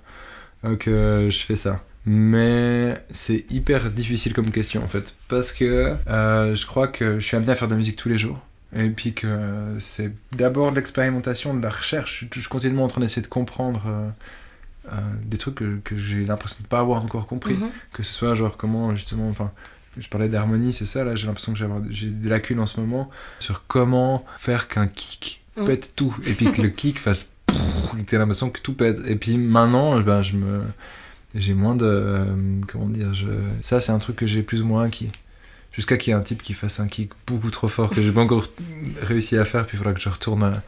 que 0.80 1.28
je 1.30 1.40
fais 1.40 1.56
ça. 1.56 1.82
Mais 2.08 2.96
c'est 3.12 3.46
hyper 3.52 3.92
difficile 3.92 4.34
comme 4.34 4.52
question 4.52 4.84
en 4.84 4.88
fait 4.88 5.16
parce 5.28 5.52
que 5.52 5.96
euh, 6.08 6.56
je 6.56 6.66
crois 6.66 6.88
que 6.88 7.20
je 7.20 7.26
suis 7.26 7.36
amené 7.36 7.52
à 7.52 7.56
faire 7.56 7.68
de 7.68 7.74
la 7.74 7.78
musique 7.78 7.98
tous 7.98 8.10
les 8.10 8.18
jours. 8.18 8.40
Et 8.76 8.90
puis 8.90 9.14
que 9.14 9.76
c'est 9.80 10.12
d'abord 10.34 10.72
de 10.72 10.78
l'expérimentation, 10.78 11.54
de 11.54 11.62
la 11.62 11.70
recherche. 11.70 12.26
Je 12.34 12.40
suis 12.40 12.50
continuellement 12.50 12.84
en 12.84 12.88
train 12.88 13.02
d'essayer 13.02 13.22
de 13.22 13.28
comprendre 13.28 13.84
euh, 13.88 14.10
euh, 14.88 14.92
des 15.24 15.38
trucs 15.38 15.56
que, 15.56 15.80
que 15.84 15.96
j'ai 15.96 16.26
l'impression 16.26 16.60
de 16.62 16.68
pas 16.68 16.80
avoir 16.80 17.04
encore 17.04 17.28
compris. 17.28 17.54
Mhm. 17.54 17.70
Que 17.94 18.04
ce 18.04 18.14
soit 18.14 18.36
genre 18.36 18.58
comment 18.58 18.96
justement, 18.96 19.30
enfin, 19.30 19.52
je 19.98 20.08
parlais 20.10 20.30
d'harmonie, 20.30 20.74
c'est 20.74 20.86
ça 20.86 21.04
là, 21.04 21.16
j'ai 21.16 21.28
l'impression 21.28 21.54
que 21.54 21.60
j'ai 21.90 22.08
des 22.08 22.30
lacunes 22.30 22.60
en 22.60 22.66
ce 22.66 22.80
moment 22.80 23.10
sur 23.40 23.66
comment 23.68 24.26
faire 24.38 24.68
qu'un 24.68 24.88
kick 24.88 25.42
Mm. 25.58 25.66
pète 25.66 25.94
tout 25.96 26.16
et 26.26 26.34
puis 26.34 26.52
que 26.52 26.62
le 26.62 26.70
kick 26.70 27.00
fasse 27.00 27.30
t'aies 28.06 28.18
l'impression 28.18 28.50
que 28.50 28.62
tout 28.62 28.74
pète. 28.74 29.00
Et 29.08 29.16
puis 29.16 29.38
maintenant, 29.38 30.00
ben, 30.02 30.22
je 30.22 30.36
me. 30.36 30.62
J'ai 31.38 31.54
moins 31.54 31.76
de. 31.76 31.86
euh, 31.86 32.26
comment 32.68 32.88
dire 32.88 33.14
je... 33.14 33.28
Ça, 33.62 33.80
c'est 33.80 33.92
un 33.92 34.00
truc 34.00 34.16
que 34.18 34.26
j'ai 34.26 34.44
plus 34.44 34.62
ou 34.62 34.66
moins 34.66 34.84
acquis. 34.84 35.10
Jusqu'à 35.72 35.98
qu'il 35.98 36.12
y 36.12 36.16
ait 36.16 36.20
un 36.20 36.24
type 36.24 36.42
qui 36.42 36.54
fasse 36.54 36.80
un 36.80 36.88
kick 36.88 37.12
beaucoup 37.28 37.52
trop 37.52 37.68
fort 37.68 37.92
que 37.92 38.02
j'ai 38.02 38.12
pas 38.12 38.22
encore 38.22 38.48
réussi 39.02 39.38
à 39.38 39.46
faire, 39.46 39.66
puis 39.68 39.76
il 39.76 39.78
faudra 39.78 39.94
que 39.94 40.00
je 40.02 40.10
retourne 40.10 40.44
à- 40.44 40.64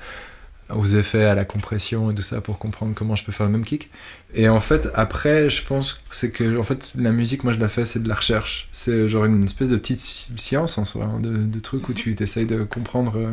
aux 0.76 0.86
effets, 0.86 1.24
à 1.24 1.34
la 1.34 1.46
compression 1.46 2.12
et 2.12 2.14
tout 2.14 2.22
ça 2.22 2.42
pour 2.42 2.60
comprendre 2.60 2.94
comment 2.94 3.16
je 3.16 3.24
peux 3.24 3.32
faire 3.32 3.48
le 3.48 3.52
même 3.54 3.64
kick. 3.66 3.90
Et 4.36 4.48
en 4.50 4.60
fait, 4.60 4.88
après, 4.94 5.50
je 5.50 5.64
pense 5.66 5.94
que 5.94 6.00
c'est 6.12 6.30
que 6.30 6.60
en 6.60 6.64
fait, 6.64 6.92
la 6.96 7.10
musique, 7.12 7.44
moi 7.44 7.54
je 7.54 7.60
la 7.60 7.70
fais, 7.70 7.86
c'est 7.86 8.04
de 8.04 8.08
la 8.08 8.14
recherche. 8.14 8.68
C'est 8.72 9.08
genre 9.08 9.26
une 9.26 9.44
espèce 9.44 9.70
de 9.70 9.78
petite 9.78 10.00
sci- 10.00 10.30
science 10.38 10.78
en 10.78 10.86
soi, 10.86 11.06
hein, 11.06 11.20
de, 11.22 11.36
de 11.38 11.60
trucs 11.60 11.90
où 11.90 11.94
tu 11.94 12.16
essayes 12.22 12.46
de 12.46 12.64
comprendre 12.64 13.14
euh, 13.18 13.32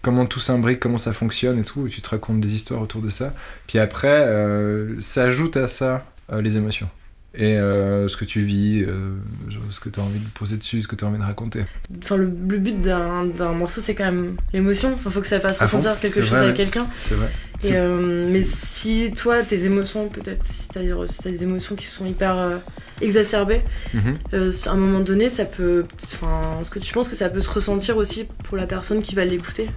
comment 0.00 0.26
tout 0.26 0.40
s'imbrique, 0.40 0.80
comment 0.80 0.98
ça 0.98 1.12
fonctionne 1.12 1.58
et 1.58 1.64
tout, 1.64 1.86
et 1.86 1.90
tu 1.90 2.00
te 2.00 2.08
racontes 2.10 2.40
des 2.40 2.54
histoires 2.54 2.80
autour 2.82 3.02
de 3.02 3.10
ça. 3.10 3.34
Puis 3.66 3.78
après, 3.78 4.08
euh, 4.26 5.00
s'ajoute 5.00 5.56
à 5.56 5.68
ça 5.68 5.94
euh, 5.94 5.98
les 6.40 6.56
émotions. 6.56 6.88
Et 7.34 7.56
euh, 7.56 8.08
ce 8.08 8.18
que 8.18 8.26
tu 8.26 8.42
vis, 8.42 8.84
euh, 8.86 9.14
genre, 9.48 9.62
ce 9.70 9.80
que 9.80 9.88
tu 9.88 9.98
as 10.00 10.02
envie 10.02 10.18
de 10.18 10.28
poser 10.34 10.58
dessus, 10.58 10.82
ce 10.82 10.86
que 10.88 10.94
tu 10.96 11.04
as 11.06 11.08
envie 11.08 11.16
de 11.18 11.22
raconter. 11.24 11.64
Enfin 12.04 12.16
le, 12.16 12.24
le 12.24 12.58
but 12.58 12.78
d'un 12.82 13.24
morceau 13.54 13.80
c'est 13.80 13.94
quand 13.94 14.04
même 14.04 14.36
l'émotion. 14.52 14.92
Enfin 14.94 15.08
faut 15.08 15.22
que 15.22 15.26
ça 15.26 15.40
fasse 15.40 15.62
À 15.62 15.66
fond, 15.66 15.78
ressentir 15.78 15.98
quelque 15.98 16.20
chose 16.20 16.28
vrai, 16.28 16.50
à 16.50 16.52
quelqu'un. 16.52 16.86
C'est 17.00 17.14
vrai. 17.14 17.30
Et, 17.64 17.70
euh, 17.72 18.26
mais 18.30 18.42
si 18.42 19.12
toi, 19.16 19.42
tes 19.44 19.64
émotions, 19.64 20.10
peut-être, 20.10 20.44
si 20.44 20.68
t'as 20.68 20.82
si 21.06 21.18
t'as 21.22 21.30
des 21.30 21.42
émotions 21.42 21.74
qui 21.74 21.86
sont 21.86 22.04
hyper 22.04 22.36
euh, 22.36 22.58
exacerbées, 23.00 23.62
Mhm. 23.94 24.12
euh, 24.34 24.52
à 24.66 24.70
un 24.70 24.76
moment 24.76 25.00
donné, 25.00 25.30
ça 25.30 25.46
peut. 25.46 25.86
Enfin, 26.04 26.58
est-ce 26.60 26.70
que 26.70 26.80
tu 26.80 26.92
penses 26.92 27.08
que 27.08 27.16
ça 27.16 27.30
peut 27.30 27.40
se 27.40 27.50
ressentir 27.50 27.96
aussi 27.96 28.26
pour 28.44 28.58
la 28.58 28.66
personne 28.66 29.00
qui 29.00 29.14
va 29.14 29.24
l'écouter 29.24 29.70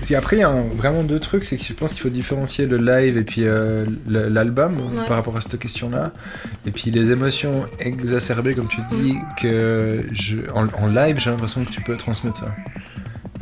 Parce 0.00 0.10
qu'après, 0.10 0.36
il 0.36 0.40
y 0.40 0.42
a 0.44 0.48
un- 0.48 0.62
vraiment 0.74 1.02
deux 1.02 1.18
trucs, 1.18 1.44
c'est 1.44 1.56
que 1.56 1.64
je 1.64 1.72
pense 1.72 1.92
qu'il 1.92 2.00
faut 2.00 2.08
différencier 2.08 2.66
le 2.66 2.76
live 2.76 3.16
et 3.16 3.24
puis 3.24 3.42
euh, 3.44 3.84
l'album 4.06 4.76
Ouais. 4.76 5.06
par 5.06 5.16
rapport 5.16 5.36
à 5.36 5.40
cette 5.40 5.58
question-là. 5.58 6.12
Et 6.66 6.70
puis 6.70 6.90
les 6.92 7.10
émotions 7.10 7.64
exacerbées, 7.80 8.54
comme 8.54 8.68
tu 8.68 8.80
dis, 8.90 9.16
que 9.40 10.04
je, 10.12 10.36
en, 10.54 10.68
en 10.80 10.86
live, 10.86 11.18
j'ai 11.18 11.30
l'impression 11.30 11.64
que 11.64 11.70
tu 11.70 11.80
peux 11.80 11.96
transmettre 11.96 12.38
ça 12.38 12.54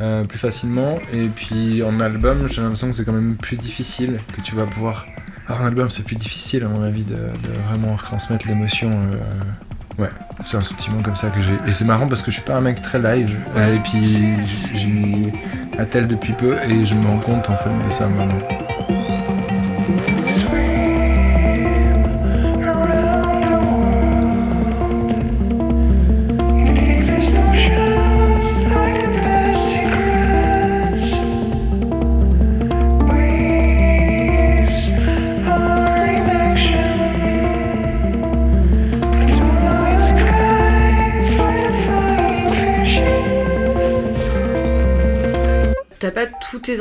euh, 0.01 0.23
plus 0.25 0.39
facilement. 0.39 0.99
Et 1.13 1.27
puis 1.27 1.83
en 1.83 1.99
album, 1.99 2.47
j'ai 2.49 2.61
l'impression 2.61 2.89
que 2.89 2.95
c'est 2.95 3.05
quand 3.05 3.13
même 3.13 3.35
plus 3.35 3.57
difficile, 3.57 4.19
que 4.35 4.41
tu 4.41 4.55
vas 4.55 4.65
pouvoir... 4.65 5.05
Alors 5.47 5.61
en 5.61 5.65
album, 5.65 5.89
c'est 5.91 6.03
plus 6.03 6.15
difficile, 6.17 6.63
à 6.63 6.67
mon 6.67 6.81
avis, 6.83 7.05
de, 7.05 7.15
de 7.15 7.49
vraiment 7.67 7.95
retransmettre 7.95 8.47
l'émotion. 8.47 8.89
euh, 8.91 9.17
Ouais, 9.97 10.09
c'est 10.43 10.57
un 10.57 10.61
sentiment 10.61 11.01
comme 11.01 11.15
ça 11.15 11.29
que 11.29 11.41
j'ai. 11.41 11.57
Et 11.67 11.71
c'est 11.71 11.85
marrant 11.85 12.07
parce 12.07 12.21
que 12.21 12.29
je 12.29 12.35
suis 12.35 12.45
pas 12.45 12.55
un 12.55 12.61
mec 12.61 12.81
très 12.81 12.99
live. 12.99 13.35
et 13.55 13.79
puis, 13.79 14.35
je 14.75 14.87
m'y 14.87 15.31
attelle 15.77 16.07
depuis 16.07 16.33
peu 16.33 16.55
et 16.63 16.85
je 16.85 16.93
me 16.93 17.05
rends 17.07 17.19
compte 17.19 17.49
en 17.49 17.57
fait 17.57 17.69
de 17.85 17.91
ça 17.91 18.07
maintenant. 18.07 18.66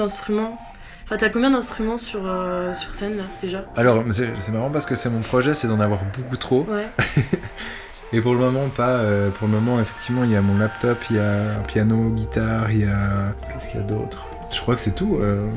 Tous 0.06 0.10
tes 0.10 0.14
instruments. 0.14 0.58
Enfin, 1.04 1.16
t'as 1.18 1.28
combien 1.28 1.50
d'instruments 1.50 1.98
sur, 1.98 2.22
euh, 2.24 2.74
sur 2.74 2.94
scène 2.94 3.16
là 3.16 3.24
déjà? 3.40 3.64
Alors, 3.76 4.02
c'est 4.10 4.52
marrant 4.52 4.70
parce 4.70 4.86
que 4.86 4.96
c'est 4.96 5.10
mon 5.10 5.20
projet, 5.20 5.54
c'est 5.54 5.68
d'en 5.68 5.78
avoir 5.78 6.00
beaucoup 6.16 6.36
trop. 6.36 6.66
Ouais. 6.68 6.88
Et 8.12 8.20
pour 8.20 8.34
le 8.34 8.38
moment, 8.40 8.68
pas. 8.68 8.98
euh, 8.98 9.30
pour 9.30 9.48
le 9.48 9.54
moment, 9.54 9.80
effectivement, 9.80 10.24
il 10.24 10.30
y 10.30 10.36
a 10.36 10.40
mon 10.42 10.58
laptop, 10.58 10.98
il 11.10 11.16
y 11.16 11.18
a 11.18 11.58
un 11.58 11.62
piano, 11.62 12.10
guitare, 12.10 12.70
il 12.70 12.80
y 12.80 12.84
a. 12.84 13.34
Qu'est-ce 13.48 13.70
qu'il 13.70 13.80
y 13.80 13.82
a 13.82 13.86
d'autre? 13.86 14.26
Je 14.52 14.60
crois 14.60 14.76
que 14.76 14.80
c'est 14.80 14.94
tout, 14.94 15.18
euh, 15.20 15.48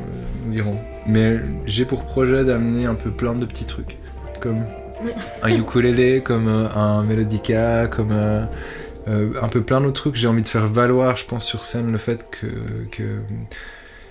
nous 0.46 0.52
dirons. 0.52 0.80
Mais 1.06 1.38
j'ai 1.66 1.86
pour 1.86 2.06
projet 2.06 2.44
d'amener 2.44 2.86
un 2.86 2.96
peu 2.96 3.12
plein 3.12 3.34
de 3.36 3.46
petits 3.46 3.66
trucs. 3.66 3.98
Comme 4.42 4.64
un 5.44 5.50
ukulélé, 5.50 6.22
comme 6.22 6.48
euh, 6.48 6.68
un 6.76 7.04
melodica, 7.04 7.88
comme 7.88 8.12
un 8.12 9.48
peu 9.48 9.62
plein 9.62 9.82
d'autres 9.82 10.02
trucs. 10.02 10.16
J'ai 10.16 10.28
envie 10.28 10.42
de 10.44 10.48
faire 10.48 10.68
valoir, 10.68 11.18
je 11.18 11.26
pense, 11.26 11.46
sur 11.46 11.66
scène 11.66 11.92
le 11.92 11.98
fait 11.98 12.30
que. 12.30 12.48
que 12.92 13.20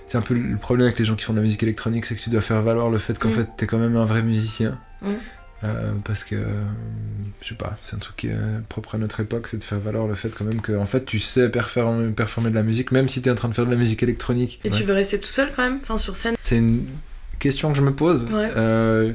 c'est 0.09 0.17
un 0.17 0.21
peu 0.21 0.33
le 0.33 0.57
problème 0.57 0.87
avec 0.87 0.99
les 0.99 1.05
gens 1.05 1.15
qui 1.15 1.23
font 1.23 1.31
de 1.33 1.37
la 1.37 1.43
musique 1.43 1.63
électronique, 1.63 2.05
c'est 2.05 2.15
que 2.15 2.21
tu 2.21 2.29
dois 2.29 2.41
faire 2.41 2.61
valoir 2.61 2.89
le 2.89 2.97
fait 2.97 3.17
qu'en 3.17 3.29
Mm. 3.29 3.33
fait 3.33 3.47
t'es 3.57 3.67
quand 3.67 3.77
même 3.77 3.95
un 3.95 4.05
vrai 4.05 4.21
musicien. 4.23 4.77
Mm. 5.01 5.07
Euh, 5.65 5.91
parce 6.05 6.23
que, 6.23 6.35
euh, 6.35 6.43
je 7.41 7.49
sais 7.49 7.55
pas, 7.55 7.77
c'est 7.81 7.95
un 7.95 7.99
truc 7.99 8.15
qui 8.15 8.27
est 8.27 8.35
propre 8.69 8.95
à 8.95 8.97
notre 8.97 9.19
époque, 9.19 9.47
c'est 9.47 9.57
de 9.57 9.63
faire 9.63 9.79
valoir 9.79 10.07
le 10.07 10.13
fait 10.15 10.29
quand 10.29 10.45
même 10.45 10.61
que 10.61 10.71
en 10.77 10.85
fait 10.85 11.03
tu 11.05 11.19
sais 11.19 11.49
performer, 11.49 12.07
performer 12.11 12.49
de 12.49 12.55
la 12.55 12.63
musique, 12.63 12.91
même 12.93 13.07
si 13.09 13.21
t'es 13.21 13.29
en 13.29 13.35
train 13.35 13.49
de 13.49 13.53
faire 13.53 13.65
de 13.65 13.71
la 13.71 13.75
musique 13.77 14.01
électronique. 14.01 14.59
Et 14.63 14.69
Ouais. 14.69 14.75
tu 14.77 14.83
veux 14.83 14.93
rester 14.93 15.19
tout 15.19 15.25
seul 15.27 15.49
quand 15.55 15.63
même 15.63 15.79
Enfin, 15.83 15.97
sur 15.97 16.15
scène? 16.15 16.35
C'est 16.43 16.57
une 16.57 16.85
question 17.39 17.71
que 17.71 17.77
je 17.77 17.83
me 17.83 17.93
pose. 17.93 18.25
Ouais. 18.31 18.49
Euh, 18.55 19.11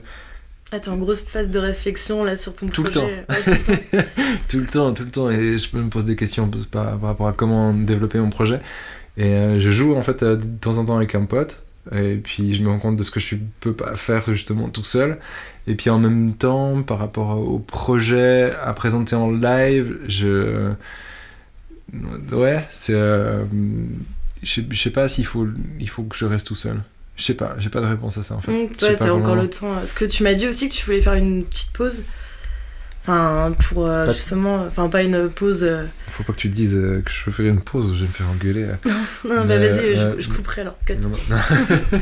Ah, 0.73 0.81
t'es 0.81 0.89
en 0.91 0.97
grosse 0.97 1.23
phase 1.23 1.51
de 1.51 1.59
réflexion 1.59 2.25
là 2.25 2.37
sur 2.37 2.55
ton 2.55 2.67
Tout 2.67 2.83
le 2.83 2.91
projet. 2.91 3.25
Ouais, 3.29 3.37
tout 3.45 3.51
le 3.51 3.87
temps. 3.97 4.03
tout 4.49 4.59
le 4.59 4.67
temps, 4.67 4.93
tout 4.95 5.05
le 5.05 5.11
temps, 5.11 5.31
et 5.31 5.57
je 5.59 5.77
me 5.77 5.89
pose 5.89 6.05
des 6.05 6.17
questions 6.17 6.51
par 6.71 7.01
rapport 7.01 7.29
à 7.29 7.33
comment 7.33 7.73
développer 7.73 8.19
mon 8.19 8.31
projet. 8.31 8.61
Et 9.17 9.27
euh, 9.35 9.61
je 9.61 9.71
joue 9.71 9.95
en 9.95 10.03
fait 10.03 10.23
euh, 10.23 10.37
de 10.37 10.45
temps 10.61 10.79
en 10.79 10.85
temps 10.87 10.97
avec 10.97 11.15
un 11.15 11.25
pote, 11.25 11.63
et 11.93 12.17
puis 12.17 12.55
je 12.55 12.63
me 12.63 12.69
rends 12.69 12.79
compte 12.81 12.97
de 12.97 13.03
ce 13.03 13.11
que 13.11 13.21
je 13.21 13.37
peux 13.61 13.73
pas 13.73 13.95
faire 13.95 14.25
justement 14.27 14.69
tout 14.71 14.85
seul. 14.85 15.19
Et 15.67 15.75
puis 15.77 15.91
en 15.91 15.99
même 15.99 16.35
temps, 16.35 16.83
par 16.83 16.99
rapport 16.99 17.39
au 17.39 17.59
projet 17.59 18.53
à 18.63 18.73
présenter 18.75 19.17
en 19.17 19.31
live, 19.31 19.99
je. 20.09 20.73
Ouais, 22.33 22.65
c'est. 22.73 22.95
euh, 22.95 23.45
Je 24.43 24.51
sais- 24.61 24.67
je 24.71 24.77
sais 24.83 24.91
pas 24.91 25.09
s'il 25.09 25.25
faut, 25.25 25.47
il 25.81 25.89
faut 25.89 26.03
que 26.03 26.17
je 26.17 26.27
reste 26.27 26.47
tout 26.49 26.55
seul. 26.55 26.83
Je 27.17 27.23
sais 27.23 27.35
pas, 27.35 27.55
j'ai 27.59 27.71
pas 27.71 27.81
de 27.81 27.87
réponse 27.87 28.19
à 28.19 28.23
ça 28.23 28.35
en 28.35 28.41
fait. 28.43 28.53
Donc, 28.53 28.77
toi, 28.77 28.89
t'as 28.99 29.05
encore 29.13 29.37
le 29.37 29.49
temps. 29.49 29.75
Parce 29.75 29.93
que 29.95 30.05
tu 30.05 30.23
m'as 30.23 30.35
dit 30.35 30.47
aussi 30.47 30.69
que 30.69 30.75
tu 30.75 30.85
voulais 30.85 31.01
faire 31.01 31.15
une 31.15 31.45
petite 31.45 31.71
pause? 31.73 32.05
Enfin, 33.07 33.53
pour 33.69 33.87
euh, 33.87 34.07
justement. 34.13 34.65
Enfin, 34.67 34.89
pas 34.89 35.03
une 35.03 35.29
pause. 35.29 35.63
euh, 35.63 35.85
Faut 36.11 36.23
pas 36.23 36.33
que 36.33 36.39
tu 36.39 36.51
te 36.51 36.55
dises 36.57 36.75
euh, 36.75 37.03
que 37.05 37.11
je 37.13 37.31
faire 37.31 37.47
une 37.47 37.61
pause, 37.61 37.93
je 37.95 38.01
vais 38.01 38.07
me 38.07 38.13
faire 38.13 38.27
engueuler. 38.31 38.67
Non, 39.29 39.37
bah 39.43 39.59
Mais, 39.59 39.59
vas-y, 39.69 39.95
euh, 39.97 40.15
je, 40.17 40.23
je 40.23 40.29
couperai 40.31 40.63
alors. 40.63 40.77
Cut. 40.87 40.95
Non, 41.03 41.11
non. 41.11 41.37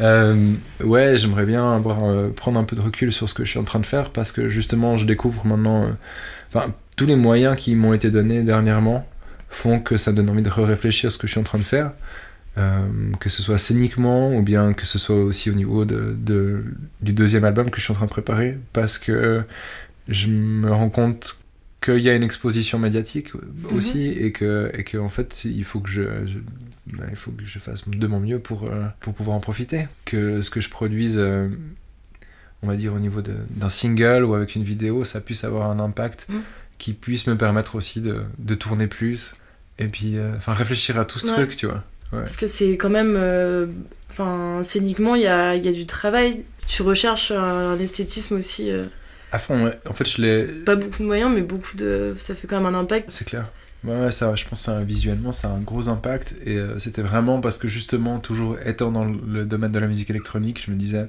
Euh, 0.00 0.54
ouais, 0.82 1.16
j'aimerais 1.16 1.44
bien 1.46 1.72
avoir, 1.72 2.04
euh, 2.04 2.28
prendre 2.30 2.58
un 2.58 2.64
peu 2.64 2.74
de 2.74 2.80
recul 2.80 3.12
sur 3.12 3.28
ce 3.28 3.34
que 3.34 3.44
je 3.44 3.50
suis 3.50 3.60
en 3.60 3.64
train 3.64 3.78
de 3.78 3.86
faire 3.86 4.10
parce 4.10 4.32
que 4.32 4.48
justement, 4.48 4.96
je 4.96 5.06
découvre 5.06 5.46
maintenant. 5.46 5.84
euh, 5.84 5.90
Enfin, 6.52 6.72
tous 6.96 7.06
les 7.06 7.14
moyens 7.16 7.56
qui 7.56 7.74
m'ont 7.76 7.92
été 7.92 8.10
donnés 8.10 8.42
dernièrement 8.42 9.06
font 9.50 9.78
que 9.80 9.96
ça 9.96 10.10
donne 10.12 10.30
envie 10.30 10.42
de 10.42 10.50
réfléchir 10.50 11.12
ce 11.12 11.18
que 11.18 11.26
je 11.28 11.32
suis 11.32 11.40
en 11.40 11.44
train 11.44 11.58
de 11.58 11.62
faire. 11.64 11.92
Euh, 12.56 12.82
que 13.18 13.28
ce 13.28 13.42
soit 13.42 13.58
scéniquement 13.58 14.32
ou 14.36 14.40
bien 14.42 14.74
que 14.74 14.86
ce 14.86 14.96
soit 14.96 15.16
aussi 15.16 15.50
au 15.50 15.54
niveau 15.54 15.84
de, 15.84 16.14
de- 16.16 16.62
du 17.00 17.12
deuxième 17.12 17.44
album 17.44 17.68
que 17.68 17.78
je 17.78 17.82
suis 17.82 17.90
en 17.90 17.96
train 17.96 18.04
de 18.06 18.10
préparer 18.10 18.58
parce 18.72 18.96
que 18.96 19.42
je 20.06 20.28
me 20.28 20.70
rends 20.70 20.88
compte 20.88 21.36
qu'il 21.82 21.98
y 21.98 22.08
a 22.08 22.14
une 22.14 22.22
exposition 22.22 22.78
médiatique 22.78 23.32
aussi 23.72 24.06
et 24.08 24.30
que 24.30 24.70
et 24.72 24.84
que 24.84 24.96
en 24.98 25.08
fait 25.08 25.44
il 25.44 25.64
faut 25.64 25.80
que 25.80 25.90
je, 25.90 26.02
je- 26.26 26.38
ben, 26.86 27.06
il 27.10 27.16
faut 27.16 27.32
que 27.32 27.44
je 27.44 27.58
fasse 27.58 27.88
de 27.88 28.06
mon 28.06 28.20
mieux 28.20 28.38
pour 28.38 28.70
euh, 28.70 28.86
pour 29.00 29.14
pouvoir 29.14 29.36
en 29.36 29.40
profiter 29.40 29.88
que 30.04 30.40
ce 30.40 30.50
que 30.50 30.60
je 30.60 30.70
produise 30.70 31.16
euh, 31.18 31.48
on 32.62 32.68
va 32.68 32.76
dire 32.76 32.94
au 32.94 33.00
niveau 33.00 33.20
d'un 33.20 33.68
single 33.68 34.22
ou 34.24 34.34
avec 34.34 34.54
une 34.54 34.62
vidéo 34.62 35.02
ça 35.02 35.20
puisse 35.20 35.42
avoir 35.42 35.70
un 35.72 35.80
impact 35.80 36.26
Mhm. 36.28 36.42
qui 36.78 36.92
puisse 36.92 37.26
me 37.26 37.36
permettre 37.36 37.74
aussi 37.74 38.00
de, 38.00 38.22
de 38.38 38.54
tourner 38.54 38.86
plus 38.86 39.34
et 39.80 39.88
puis 39.88 40.18
euh, 40.18 40.36
enfin 40.36 40.52
réfléchir 40.52 41.00
à 41.00 41.04
tout 41.04 41.18
ce 41.18 41.26
Ouais. 41.26 41.32
truc 41.32 41.56
tu 41.56 41.66
vois 41.66 41.82
Parce 42.10 42.36
que 42.36 42.46
c'est 42.46 42.76
quand 42.76 42.90
même. 42.90 43.16
euh, 43.18 43.66
Enfin, 44.10 44.62
scéniquement, 44.62 45.16
il 45.16 45.22
y 45.22 45.26
a, 45.26 45.56
y 45.56 45.66
a 45.68 45.72
du 45.72 45.86
travail. 45.86 46.44
Tu 46.68 46.82
recherches 46.82 47.32
un, 47.32 47.72
un 47.72 47.78
esthétisme 47.80 48.36
aussi. 48.36 48.70
euh, 48.70 48.84
à 49.32 49.38
fond 49.40 49.64
ouais. 49.64 49.76
en 49.90 49.92
fait 49.92 50.08
je 50.08 50.22
l'ai 50.22 50.44
pas 50.44 50.76
beaucoup 50.76 50.98
de 51.02 51.06
moyens, 51.06 51.32
mais 51.34 51.40
beaucoup 51.40 51.76
de. 51.76 52.14
Ça 52.18 52.34
fait 52.36 52.46
quand 52.46 52.60
même 52.60 52.72
un 52.72 52.78
impact. 52.78 53.10
C'est 53.10 53.24
clair. 53.26 53.46
Ouais, 53.82 53.98
ouais, 54.00 54.12
ça, 54.12 54.34
je 54.36 54.44
pense 54.46 54.64
que 54.66 54.82
visuellement, 54.84 55.32
ça 55.32 55.48
a 55.48 55.50
un 55.50 55.58
gros 55.60 55.88
impact. 55.88 56.34
Et 56.46 56.56
euh, 56.56 56.78
c'était 56.78 57.02
vraiment 57.02 57.40
parce 57.40 57.58
que, 57.58 57.66
justement, 57.68 58.18
toujours 58.20 58.56
étant 58.64 58.90
dans 58.92 59.04
le 59.04 59.44
domaine 59.44 59.72
de 59.72 59.78
la 59.78 59.88
musique 59.88 60.08
électronique, 60.10 60.62
je 60.64 60.70
me 60.70 60.76
disais. 60.76 61.06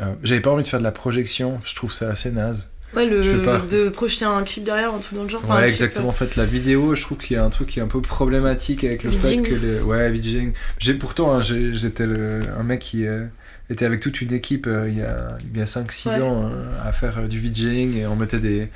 euh, 0.00 0.14
J'avais 0.22 0.40
pas 0.40 0.50
envie 0.50 0.64
de 0.64 0.68
faire 0.68 0.80
de 0.80 0.84
la 0.84 0.92
projection, 0.92 1.60
je 1.64 1.74
trouve 1.74 1.92
ça 1.92 2.08
assez 2.10 2.30
naze. 2.32 2.68
Ouais, 2.96 3.06
le, 3.06 3.22
Je 3.22 3.30
sais 3.38 3.42
pas. 3.42 3.58
de 3.58 3.88
projeter 3.88 4.24
un 4.24 4.42
clip 4.42 4.64
derrière, 4.64 4.94
un 4.94 4.98
truc 4.98 5.16
dans 5.16 5.24
le 5.24 5.28
genre. 5.28 5.42
Ouais, 5.48 5.56
clip, 5.56 5.68
exactement. 5.68 6.08
En 6.08 6.12
fait, 6.12 6.36
la 6.36 6.44
vidéo, 6.44 6.94
je 6.94 7.02
trouve 7.02 7.18
qu'il 7.18 7.36
y 7.36 7.40
a 7.40 7.44
un 7.44 7.50
truc 7.50 7.68
qui 7.68 7.78
est 7.78 7.82
un 7.82 7.86
peu 7.88 8.00
problématique 8.00 8.84
avec 8.84 9.02
le 9.04 9.10
fait 9.10 9.36
que 9.42 9.54
les. 9.54 9.80
Ouais, 9.80 10.10
vidging. 10.10 10.52
J'ai 10.78 10.94
pourtant, 10.94 11.34
hein, 11.34 11.42
j'étais 11.42 12.06
le- 12.06 12.40
un 12.58 12.62
mec 12.62 12.80
qui 12.80 13.06
euh, 13.06 13.24
était 13.70 13.84
avec 13.84 14.00
toute 14.00 14.20
une 14.20 14.32
équipe 14.32 14.66
euh, 14.66 14.88
il 14.88 14.98
y 14.98 15.02
a, 15.02 15.36
il 15.52 15.58
y 15.58 15.62
a 15.62 15.66
5-6 15.66 16.08
Ouais. 16.08 16.20
ans 16.22 16.50
euh, 16.52 16.88
à 16.88 16.92
faire 16.92 17.26
du 17.28 17.38
vidging 17.38 17.96
et 17.96 18.06
on 18.06 18.16
mettait 18.16 18.40
des. 18.40 18.68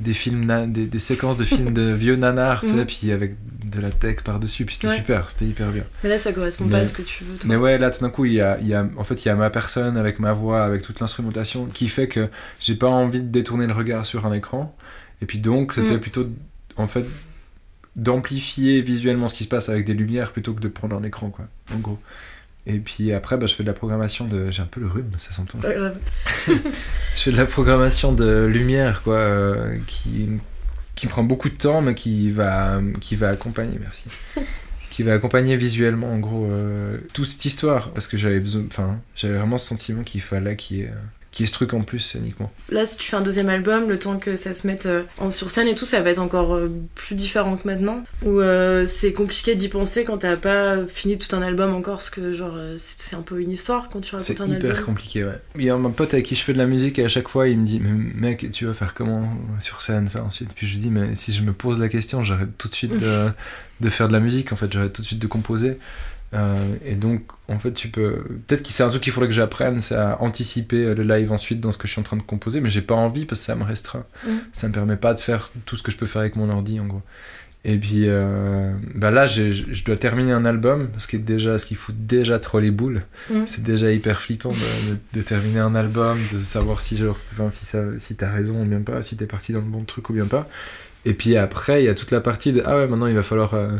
Des 0.00 0.14
films, 0.14 0.44
na- 0.44 0.64
des, 0.68 0.86
des 0.86 1.00
séquences 1.00 1.36
de 1.38 1.42
films 1.44 1.72
de 1.72 1.92
vieux 1.92 2.14
nanars, 2.14 2.60
tu 2.60 2.68
sais, 2.68 2.74
Mhm. 2.74 2.86
puis 2.86 3.10
avec 3.10 3.32
de 3.78 3.82
la 3.82 3.90
tech 3.90 4.22
par-dessus, 4.24 4.64
puis 4.64 4.74
c'était 4.74 4.88
Ouais. 4.88 4.96
super, 4.96 5.30
c'était 5.30 5.46
hyper 5.46 5.68
bien. 5.70 5.84
Mais 6.02 6.10
là, 6.10 6.18
ça 6.18 6.32
correspond 6.32 6.64
Mais- 6.66 6.70
pas 6.72 6.78
à 6.78 6.84
ce 6.84 6.92
que 6.92 7.02
tu 7.02 7.24
veux. 7.24 7.36
Toi. 7.36 7.48
Mais 7.48 7.56
ouais, 7.56 7.78
là 7.78 7.90
tout 7.90 8.00
d'un 8.00 8.10
coup, 8.10 8.24
il 8.24 8.34
y 8.34 8.40
a, 8.40 8.58
y 8.60 8.74
a, 8.74 8.86
en 8.96 9.04
fait, 9.04 9.24
il 9.24 9.28
y 9.28 9.30
a 9.30 9.34
ma 9.34 9.50
personne 9.50 9.96
avec 9.96 10.18
ma 10.18 10.32
voix, 10.32 10.64
avec 10.64 10.82
toute 10.82 11.00
l'instrumentation, 11.00 11.66
qui 11.66 11.88
fait 11.88 12.08
que 12.08 12.28
j'ai 12.60 12.74
pas 12.74 12.88
envie 12.88 13.20
de 13.22 13.28
détourner 13.28 13.66
le 13.66 13.72
regard 13.74 14.04
sur 14.06 14.26
un 14.26 14.32
écran. 14.32 14.76
Et 15.22 15.26
puis 15.26 15.38
donc, 15.38 15.72
c'était 15.74 15.96
Mm. 15.96 16.00
plutôt, 16.00 16.28
en 16.76 16.86
fait, 16.86 17.04
d'amplifier 17.96 18.80
visuellement 18.80 19.28
ce 19.28 19.34
qui 19.34 19.44
se 19.44 19.48
passe 19.48 19.68
avec 19.68 19.84
des 19.84 19.94
lumières 19.94 20.32
plutôt 20.32 20.52
que 20.54 20.60
de 20.60 20.68
prendre 20.68 20.96
un 20.96 21.02
écran, 21.02 21.30
quoi, 21.30 21.46
en 21.74 21.78
gros. 21.78 21.98
Et 22.66 22.78
puis 22.80 23.12
après, 23.12 23.38
bah, 23.38 23.46
je 23.46 23.54
fais 23.54 23.62
de 23.62 23.68
la 23.68 23.72
programmation 23.74 24.26
de. 24.26 24.50
J'ai 24.50 24.60
un 24.62 24.66
peu 24.66 24.80
le 24.80 24.88
rhume, 24.88 25.10
ça 25.16 25.32
s'entend. 25.32 25.58
Pas 25.58 25.72
grave. 25.72 25.96
Je 27.16 27.22
fais 27.22 27.32
de 27.32 27.36
la 27.36 27.46
programmation 27.46 28.12
de 28.12 28.44
lumière, 28.44 29.02
quoi, 29.02 29.14
euh, 29.16 29.76
qui, 29.86 30.28
qui 30.98 31.06
prend 31.06 31.22
beaucoup 31.22 31.48
de 31.48 31.54
temps, 31.54 31.80
mais 31.80 31.94
qui 31.94 32.30
va, 32.30 32.80
qui 33.00 33.14
va 33.14 33.28
accompagner, 33.30 33.78
merci. 33.80 34.04
qui 34.90 35.04
va 35.04 35.14
accompagner 35.14 35.56
visuellement, 35.56 36.12
en 36.12 36.18
gros, 36.18 36.46
euh, 36.50 36.98
toute 37.14 37.26
cette 37.26 37.44
histoire. 37.44 37.92
Parce 37.92 38.08
que 38.08 38.16
j'avais 38.16 38.40
besoin, 38.40 38.64
enfin, 38.66 38.98
j'avais 39.14 39.38
vraiment 39.38 39.58
ce 39.58 39.68
sentiment 39.68 40.02
qu'il 40.02 40.20
fallait 40.20 40.56
qu'il 40.56 40.78
y, 40.78 40.80
ait, 40.80 40.92
y 41.40 41.44
ait 41.44 41.46
ce 41.48 41.52
truc 41.52 41.74
en 41.74 41.80
plus, 41.82 41.98
scéniquement. 42.00 42.52
Là, 42.70 42.86
si 42.86 42.96
tu 42.98 43.08
fais 43.10 43.16
un 43.16 43.20
deuxième 43.20 43.48
album, 43.48 43.88
le 43.88 43.98
temps 43.98 44.18
que 44.18 44.36
ça 44.36 44.52
se 44.54 44.66
mette 44.66 44.86
euh, 44.86 45.02
en 45.18 45.30
sur 45.30 45.50
scène 45.50 45.68
et 45.68 45.74
tout, 45.74 45.84
ça 45.84 46.00
va 46.00 46.10
être 46.10 46.18
encore 46.18 46.54
euh, 46.54 46.70
plus 46.94 47.14
différent 47.14 47.56
que 47.56 47.66
maintenant. 47.66 48.04
Ou 48.24 48.40
euh, 48.40 48.86
c'est 48.86 49.12
compliqué 49.12 49.54
d'y 49.54 49.68
penser 49.68 50.04
quand 50.04 50.18
t'as 50.18 50.36
pas 50.36 50.86
fini 50.86 51.18
tout 51.18 51.34
un 51.36 51.42
album 51.42 51.74
encore, 51.74 51.96
parce 51.96 52.10
que 52.10 52.32
genre 52.32 52.54
euh, 52.54 52.74
c'est 52.76 53.00
c'est 53.00 53.16
un 53.16 53.22
peu 53.22 53.40
une 53.40 53.50
histoire 53.50 53.88
quand 53.88 54.00
tu 54.00 54.14
C'est 54.18 54.38
racontes 54.38 54.50
un 54.50 54.56
hyper 54.56 54.70
album. 54.70 54.86
compliqué, 54.86 55.24
ouais. 55.24 55.40
Il 55.56 55.64
y 55.64 55.70
a 55.70 55.74
un 55.74 55.90
pote 55.90 56.12
avec 56.14 56.26
qui 56.26 56.34
je 56.34 56.42
fais 56.42 56.52
de 56.52 56.58
la 56.58 56.66
musique 56.66 56.98
et 56.98 57.04
à 57.04 57.08
chaque 57.08 57.28
fois 57.28 57.48
il 57.48 57.58
me 57.58 57.64
dit 57.64 57.80
Mais 57.80 57.90
mec, 58.14 58.50
tu 58.50 58.66
vas 58.66 58.72
faire 58.72 58.94
comment 58.94 59.28
sur 59.60 59.80
scène 59.82 60.08
ça 60.08 60.22
ensuite? 60.24 60.52
Puis 60.54 60.66
je 60.66 60.72
lui 60.74 60.80
dis 60.80 60.90
Mais 60.90 61.14
si 61.14 61.32
je 61.32 61.42
me 61.42 61.52
pose 61.52 61.78
la 61.78 61.88
question, 61.88 62.22
j'arrête 62.24 62.56
tout 62.58 62.68
de 62.68 62.74
suite 62.74 62.92
de, 62.92 63.28
de 63.80 63.88
faire 63.88 64.08
de 64.08 64.12
la 64.12 64.20
musique 64.20 64.52
en 64.52 64.56
fait, 64.56 64.70
j'arrête 64.72 64.92
tout 64.92 65.02
de 65.02 65.06
suite 65.06 65.18
de 65.20 65.26
composer. 65.26 65.78
Euh, 66.34 66.74
et 66.84 66.94
donc 66.94 67.22
en 67.48 67.58
fait, 67.58 67.72
tu 67.72 67.88
peux. 67.88 68.22
Peut-être 68.46 68.62
que 68.62 68.68
c'est 68.72 68.82
un 68.82 68.88
truc 68.90 69.02
qu'il 69.02 69.12
faudrait 69.12 69.28
que 69.28 69.34
j'apprenne, 69.34 69.80
c'est 69.80 69.94
à 69.94 70.20
anticiper 70.20 70.94
le 70.94 71.02
live 71.02 71.32
ensuite 71.32 71.60
dans 71.60 71.72
ce 71.72 71.78
que 71.78 71.86
je 71.88 71.92
suis 71.92 72.00
en 72.00 72.04
train 72.04 72.18
de 72.18 72.22
composer, 72.22 72.60
mais 72.60 72.68
j'ai 72.68 72.82
pas 72.82 72.94
envie 72.94 73.24
parce 73.24 73.40
que 73.40 73.46
ça 73.46 73.54
me 73.54 73.64
restreint. 73.64 74.04
Mm. 74.26 74.30
Ça 74.52 74.68
me 74.68 74.72
permet 74.74 74.96
pas 74.96 75.14
de 75.14 75.20
faire 75.20 75.50
tout 75.64 75.76
ce 75.76 75.82
que 75.82 75.90
je 75.90 75.96
peux 75.96 76.06
faire 76.06 76.20
avec 76.20 76.36
mon 76.36 76.50
ordi 76.50 76.78
en 76.80 76.86
gros. 76.86 77.02
Et 77.64 77.76
puis 77.76 78.04
euh, 78.06 78.72
bah 78.94 79.10
là, 79.10 79.26
je 79.26 79.82
dois 79.84 79.96
terminer 79.96 80.30
un 80.32 80.44
album, 80.44 80.90
ce 80.98 81.06
qui 81.08 81.16
est 81.16 81.18
déjà, 81.18 81.58
ce 81.58 81.66
qui 81.66 81.74
fout 81.74 81.94
déjà 82.06 82.38
trop 82.38 82.60
les 82.60 82.70
boules. 82.70 83.02
Mm. 83.30 83.34
C'est 83.46 83.62
déjà 83.64 83.90
hyper 83.90 84.20
flippant 84.20 84.50
de, 84.50 84.54
de- 84.54 84.98
de 85.14 85.22
terminer 85.22 85.60
un 85.60 85.74
album, 85.74 86.18
de 86.32 86.40
savoir 86.40 86.80
si, 86.82 86.96
genre, 86.98 87.18
enfin, 87.32 87.48
si, 87.50 87.64
ça, 87.64 87.80
si 87.96 88.14
t'as 88.14 88.30
raison 88.30 88.62
ou 88.62 88.64
bien 88.66 88.80
pas, 88.82 89.02
si 89.02 89.16
t'es 89.16 89.26
parti 89.26 89.52
dans 89.52 89.60
le 89.60 89.64
bon 89.66 89.82
truc 89.84 90.08
ou 90.10 90.12
bien 90.12 90.26
pas. 90.26 90.46
Et 91.04 91.14
puis 91.14 91.36
après, 91.36 91.82
il 91.82 91.86
y 91.86 91.88
a 91.88 91.94
toute 91.94 92.10
la 92.10 92.20
partie 92.20 92.52
de 92.52 92.62
ah 92.64 92.76
ouais, 92.76 92.86
maintenant 92.86 93.06
il 93.06 93.14
va 93.14 93.22
falloir, 93.22 93.54
euh, 93.54 93.70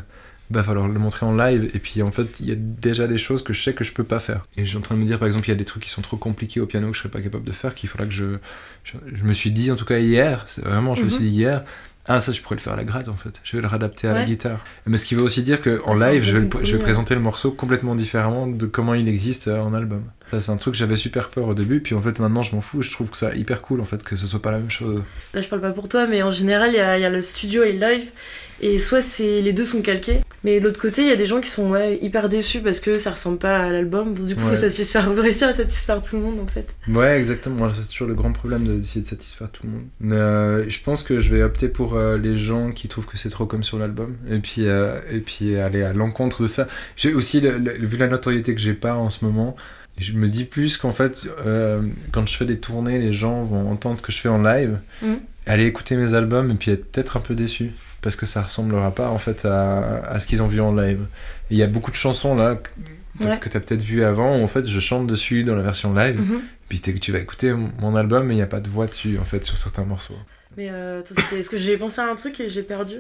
va 0.51 0.63
falloir 0.63 0.89
le 0.89 0.99
montrer 0.99 1.27
en 1.27 1.37
live. 1.37 1.71
Et 1.75 1.79
puis 1.79 2.03
en 2.03 2.11
fait, 2.11 2.41
il 2.41 2.47
y 2.47 2.53
a 2.53 2.57
déjà 2.57 3.07
des 3.07 3.19
choses 3.19 3.43
que 3.43 3.53
je 3.53 3.63
sais 3.63 3.75
que 3.75 3.85
je 3.85 3.93
peux 3.93 4.05
pas 4.05 4.19
faire. 4.21 4.45
Et 4.57 4.65
suis 4.67 4.77
en 4.77 4.81
train 4.81 4.95
de 4.95 5.01
me 5.01 5.07
dire, 5.07 5.19
par 5.19 5.27
exemple, 5.27 5.47
il 5.47 5.51
y 5.51 5.55
a 5.55 5.57
des 5.57 5.65
trucs 5.65 5.83
qui 5.83 5.91
sont 5.91 6.03
trop 6.03 6.17
compliqués 6.17 6.61
au 6.61 6.67
piano 6.67 6.89
que 6.91 6.95
je 6.95 7.01
serais 7.01 7.11
pas 7.11 7.21
capable 7.21 7.45
de 7.45 7.53
faire, 7.53 7.75
qu'il 7.75 7.89
faudra 7.89 8.07
que 8.07 8.13
je, 8.13 8.39
je. 8.85 8.95
je 9.15 9.25
me 9.25 9.33
suis 9.33 9.51
dit, 9.51 9.71
en 9.71 9.77
tout 9.77 9.85
cas 9.85 9.99
hier, 9.99 10.45
c'est 10.47 10.65
vraiment, 10.65 10.95
je 10.95 11.05
me 11.05 11.09
suis 11.09 11.25
Mhm. 11.25 11.31
dit 11.31 11.37
hier. 11.37 11.65
Ah 12.11 12.23
ça 12.23 12.33
je 12.33 12.41
pourrais 12.41 12.57
le 12.57 12.63
faire 12.63 12.73
à 12.73 12.77
la 12.77 12.85
gratte 12.85 13.09
en 13.11 13.17
fait, 13.17 13.39
je 13.45 13.55
vais 13.55 13.61
le 13.61 13.69
réadapter 13.69 14.09
à 14.09 14.15
la 14.15 14.25
guitare. 14.25 14.65
Mais 14.87 14.97
ce 14.97 15.05
qui 15.05 15.15
veut 15.15 15.21
aussi 15.21 15.43
dire 15.43 15.61
qu'en 15.61 16.01
Ah, 16.01 16.11
live 16.11 16.25
je 16.25 16.33
vais, 16.39 16.41
le- 16.41 16.65
je 16.65 16.73
vais 16.75 16.83
présenter 16.83 17.15
le 17.15 17.21
morceau 17.21 17.51
complètement 17.53 17.95
différemment 17.95 18.47
de 18.47 18.65
comment 18.65 18.95
il 18.95 19.07
existe 19.11 19.49
euh, 19.49 19.59
en 19.61 19.75
album. 19.75 20.05
Ça 20.31 20.41
c'est 20.41 20.51
un 20.51 20.57
truc 20.57 20.73
que 20.73 20.79
j'avais 20.79 20.97
super 20.97 21.29
peur 21.29 21.49
au 21.49 21.53
début, 21.53 21.81
puis 21.83 21.95
en 21.95 22.01
fait 22.01 22.19
maintenant 22.19 22.43
je 22.43 22.55
m'en 22.57 22.63
fous, 22.63 22.81
je 22.81 22.91
trouve 22.93 23.09
que 23.11 23.17
ça 23.19 23.35
hyper 23.35 23.61
cool 23.61 23.83
en 23.83 23.85
fait 23.85 24.03
que 24.03 24.17
ce 24.17 24.27
soit 24.27 24.41
pas 24.41 24.53
la 24.53 24.57
même 24.59 24.71
chose. 24.71 25.05
Là, 25.35 25.43
je 25.43 25.49
parle 25.49 25.61
pas 25.61 25.73
pour 25.73 25.87
toi, 25.91 26.07
mais 26.07 26.23
en 26.23 26.31
général, 26.31 26.71
il 26.71 26.77
y 26.77 26.79
y 26.79 27.05
a 27.05 27.11
le 27.11 27.21
studio 27.21 27.63
et 27.63 27.75
le 27.75 27.79
live. 27.87 28.09
Et 28.61 28.79
soit 28.79 29.01
c'est 29.03 29.41
les 29.41 29.53
deux 29.53 29.65
sont 29.65 29.83
calqués, 29.83 30.21
mais 30.43 30.59
de 30.59 30.65
l'autre 30.65 30.81
côté, 30.81 31.03
il 31.03 31.09
y 31.09 31.13
a 31.13 31.17
des 31.17 31.27
gens 31.27 31.41
qui 31.41 31.49
sont 31.49 31.71
ouais, 31.71 31.97
hyper 32.03 32.29
déçus 32.29 32.61
parce 32.61 32.81
que 32.81 32.99
ça 32.99 33.13
ressemble 33.13 33.39
pas 33.39 33.57
à 33.59 33.71
l'album. 33.71 34.15
Du 34.15 34.35
coup, 34.35 34.43
Ouais. 34.43 34.51
faut 34.51 34.57
satisfaire, 34.57 35.13
réussir 35.15 35.49
à 35.49 35.53
satisfaire 35.53 36.03
tout 36.03 36.17
le 36.17 36.23
monde 36.23 36.41
en 36.41 36.47
fait. 36.47 36.75
Ouais, 36.89 37.19
exactement. 37.19 37.73
C'est 37.73 37.89
toujours 37.89 38.09
le 38.09 38.15
grand 38.15 38.33
problème 38.33 38.65
de- 38.65 38.75
d'essayer 38.77 39.03
de 39.03 39.07
satisfaire 39.07 39.51
tout 39.51 39.63
le 39.65 39.71
monde. 39.73 39.83
Mais 40.01 40.17
euh, 40.17 40.69
je 40.69 40.81
pense 40.81 41.05
que 41.05 41.21
je 41.21 41.31
vais 41.35 41.43
opter 41.45 41.69
pour 41.69 41.95
euh, 41.95 42.19
les 42.19 42.37
gens 42.37 42.73
qui 42.73 42.89
trouvent 42.89 43.07
que 43.07 43.17
c'est 43.17 43.29
trop 43.31 43.47
comme 43.47 43.63
sur 43.63 43.79
l'album. 43.79 44.17
Et 44.31 44.39
puis, 44.41 44.67
euh, 44.67 44.99
et 45.11 45.21
puis 45.21 45.57
aller 45.57 45.83
à 45.83 45.93
l'encontre 45.93 46.43
de 46.43 46.49
ça. 46.49 46.67
J'ai 46.97 47.15
aussi, 47.15 47.41
le- 47.41 47.59
le- 47.59 47.75
vu 47.87 47.97
la 47.97 48.09
notoriété 48.09 48.55
que 48.57 48.61
j'ai 48.61 48.75
pas 48.75 48.95
en 48.95 49.09
ce 49.11 49.25
moment, 49.25 49.55
je 49.99 50.13
me 50.13 50.27
dis 50.29 50.45
plus 50.45 50.77
qu'en 50.79 50.93
fait, 50.93 51.29
quand 52.13 52.27
je 52.27 52.37
fais 52.37 52.45
des 52.45 52.59
tournées, 52.59 52.99
les 52.99 53.13
gens 53.13 53.45
vont 53.45 53.71
entendre 53.71 53.99
ce 53.99 54.03
que 54.03 54.11
je 54.13 54.19
fais 54.19 54.29
en 54.29 54.43
live, 54.43 54.79
Mhm. 55.03 55.19
aller 55.47 55.67
écouter 55.67 55.97
mes 55.97 56.15
albums 56.15 56.51
et 56.51 56.55
puis 56.55 56.71
être 56.73 56.91
peut-être 56.91 57.17
un 57.17 57.21
peu 57.21 57.35
déçus. 57.35 57.71
Parce 58.03 58.15
que 58.17 58.27
ça 58.27 58.43
ressemblera 58.43 58.93
pas 58.95 59.09
en 59.09 59.19
fait 59.19 59.45
à, 59.45 60.05
à 60.07 60.19
ce 60.19 60.27
qu'ils 60.27 60.43
ont 60.43 60.47
vu 60.49 60.61
en 60.61 60.75
live. 60.75 61.01
Il 61.51 61.57
y 61.57 61.63
a 61.63 61.67
beaucoup 61.67 61.91
de 61.91 61.97
chansons 61.97 62.35
là 62.37 62.57
que, 62.57 62.69
Ouais. 63.25 63.37
que 63.41 63.49
tu 63.49 63.57
as 63.57 63.61
peut-être 63.61 63.81
vu 63.83 64.05
avant 64.05 64.39
où 64.39 64.43
en 64.45 64.47
fait 64.47 64.67
je 64.69 64.79
chante 64.79 65.09
dessus 65.09 65.43
dans 65.43 65.57
la 65.57 65.63
version 65.63 65.93
live. 65.93 66.21
Mhm. 66.21 66.41
Puis 66.69 66.81
t'es- 66.81 66.95
tu 66.95 67.11
vas 67.11 67.19
écouter 67.19 67.53
mon 67.81 67.97
album, 67.97 68.27
mais 68.27 68.35
il 68.35 68.37
n'y 68.37 68.43
a 68.43 68.47
pas 68.47 68.61
de 68.61 68.69
voix 68.69 68.87
dessus, 68.87 69.19
en 69.21 69.25
fait, 69.25 69.43
sur 69.45 69.57
certains 69.59 69.85
morceaux. 69.85 70.15
Mais 70.57 70.69
euh, 70.71 71.03
est-ce 71.37 71.49
que 71.51 71.57
j'ai 71.57 71.77
pensé 71.77 72.01
à 72.01 72.05
un 72.07 72.15
truc 72.15 72.39
et 72.41 72.49
j'ai 72.49 72.63
perdu? 72.63 72.97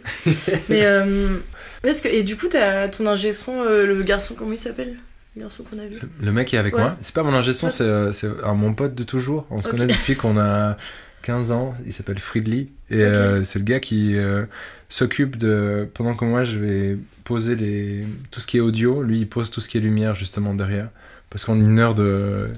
Mais 0.69 0.85
euh, 0.87 1.29
est-ce 1.85 2.03
que 2.03 2.09
et 2.09 2.23
du 2.25 2.37
coup, 2.37 2.47
t'as 2.49 2.89
ton 2.89 3.07
ingé 3.07 3.33
son, 3.33 3.63
euh, 3.63 3.87
le 3.87 4.03
garçon, 4.03 4.35
comment 4.37 4.53
il 4.53 4.59
s'appelle? 4.59 4.97
Le 5.37 5.43
garçon 5.43 5.63
qu'on 5.65 5.79
a 5.79 5.87
vu? 5.87 5.99
Le, 6.21 6.33
mec 6.33 6.49
qui 6.49 6.57
est 6.57 6.59
avec 6.59 6.75
Ouais. 6.75 6.81
moi, 6.81 6.97
c'est 7.01 7.15
pas 7.15 7.23
mon 7.23 7.35
ingé 7.35 7.53
son, 7.53 7.69
c'est 7.69 7.85
euh, 7.85 8.11
mon 8.55 8.75
pote 8.75 8.95
de 8.95 9.03
toujours. 9.05 9.47
On 9.51 9.61
se 9.61 9.69
Ok. 9.69 9.73
connaît 9.77 9.87
depuis 9.93 10.17
qu'on 10.17 10.39
a 10.39 10.77
15 11.23 11.53
ans. 11.53 11.75
Il 11.87 11.93
s'appelle 11.93 12.19
Friedli. 12.19 12.71
Et 12.91 13.03
euh, 13.03 13.45
c'est 13.45 13.59
le 13.59 13.65
gars 13.65 13.81
qui 13.81 14.17
s'occupe 14.88 15.37
de. 15.37 15.88
Pendant 15.94 16.14
que 16.14 16.24
moi, 16.24 16.44
je 16.44 16.59
vais 16.59 16.96
poser 17.24 17.57
les... 17.57 18.05
tout 18.31 18.40
ce 18.40 18.46
qui 18.46 18.57
est 18.57 18.61
audio, 18.61 19.03
lui, 19.03 19.18
il 19.20 19.29
pose 19.29 19.51
tout 19.51 19.61
ce 19.61 19.68
qui 19.68 19.77
est 19.79 19.81
lumière, 19.81 20.14
justement, 20.14 20.55
derrière. 20.55 20.88
Parce 21.31 21.44
qu'en 21.44 21.57
une 21.57 21.79
heure 21.79 21.94
de. 21.94 22.48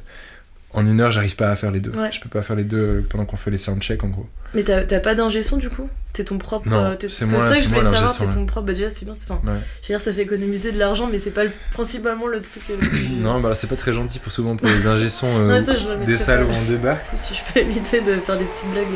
En 0.72 0.86
une 0.86 1.00
heure, 1.00 1.10
j'arrive 1.10 1.34
pas 1.34 1.50
à 1.50 1.56
faire 1.56 1.72
les 1.72 1.80
deux. 1.80 1.90
Ouais. 1.90 2.10
Je 2.12 2.20
peux 2.20 2.28
pas 2.28 2.42
faire 2.42 2.54
les 2.54 2.62
deux 2.62 3.04
pendant 3.10 3.24
qu'on 3.24 3.36
fait 3.36 3.50
les 3.50 3.58
soundchecks, 3.58 4.04
en 4.04 4.08
gros. 4.08 4.28
Mais 4.54 4.62
t'as 4.62 5.00
pas 5.00 5.16
d'ingé 5.16 5.42
son 5.42 5.56
du 5.56 5.68
coup? 5.68 5.88
C'était 6.06 6.22
ton 6.22 6.38
propre. 6.38 6.68
Non, 6.68 6.76
euh, 6.76 6.94
c'est 7.08 7.26
moi- 7.26 7.40
c'est 7.40 7.48
ça 7.48 7.56
que 7.56 7.62
je 7.64 7.68
voulais 7.68 7.82
savoir, 7.82 8.16
ton 8.16 8.46
propre. 8.46 8.66
Bah, 8.68 8.72
déjà, 8.74 8.88
c'est 8.90 9.04
bien. 9.04 9.14
c'est- 9.14 9.28
Enfin, 9.28 9.40
Ouais. 9.46 9.58
je 9.82 9.88
veux 9.88 9.94
dire, 9.94 10.00
ça 10.00 10.12
fait 10.12 10.22
économiser 10.22 10.70
de 10.70 10.78
l'argent, 10.78 11.08
mais 11.10 11.18
c'est 11.18 11.32
pas 11.32 11.42
le- 11.42 11.50
principalement 11.72 12.28
le 12.28 12.40
truc. 12.40 12.62
euh, 12.70 12.76
Non, 13.20 13.40
bah 13.40 13.48
là, 13.48 13.54
c'est 13.56 13.66
pas 13.66 13.74
très 13.74 13.92
gentil 13.92 14.20
pour 14.20 14.30
souvent 14.30 14.54
pour 14.54 14.68
les 14.68 14.86
ingé 14.86 15.08
sons 15.08 15.26
euh, 15.40 15.48
Ouais, 15.48 15.60
ça, 15.60 15.74
je 15.74 15.84
le 15.88 15.96
mettrais 15.96 16.06
des 16.06 16.16
salles 16.16 16.44
où 16.44 16.50
on 16.52 16.62
débarque. 16.70 17.04
Si 17.16 17.34
je 17.34 17.40
peux 17.52 17.58
éviter 17.60 18.00
de 18.00 18.14
faire 18.20 18.38
des 18.38 18.44
petites 18.44 18.70
blagues 18.70 18.86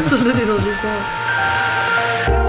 sur 0.08 0.16
le 0.18 0.24
dos 0.24 0.32
des 0.32 0.50
ingé 0.50 0.72
sons. 0.80 2.43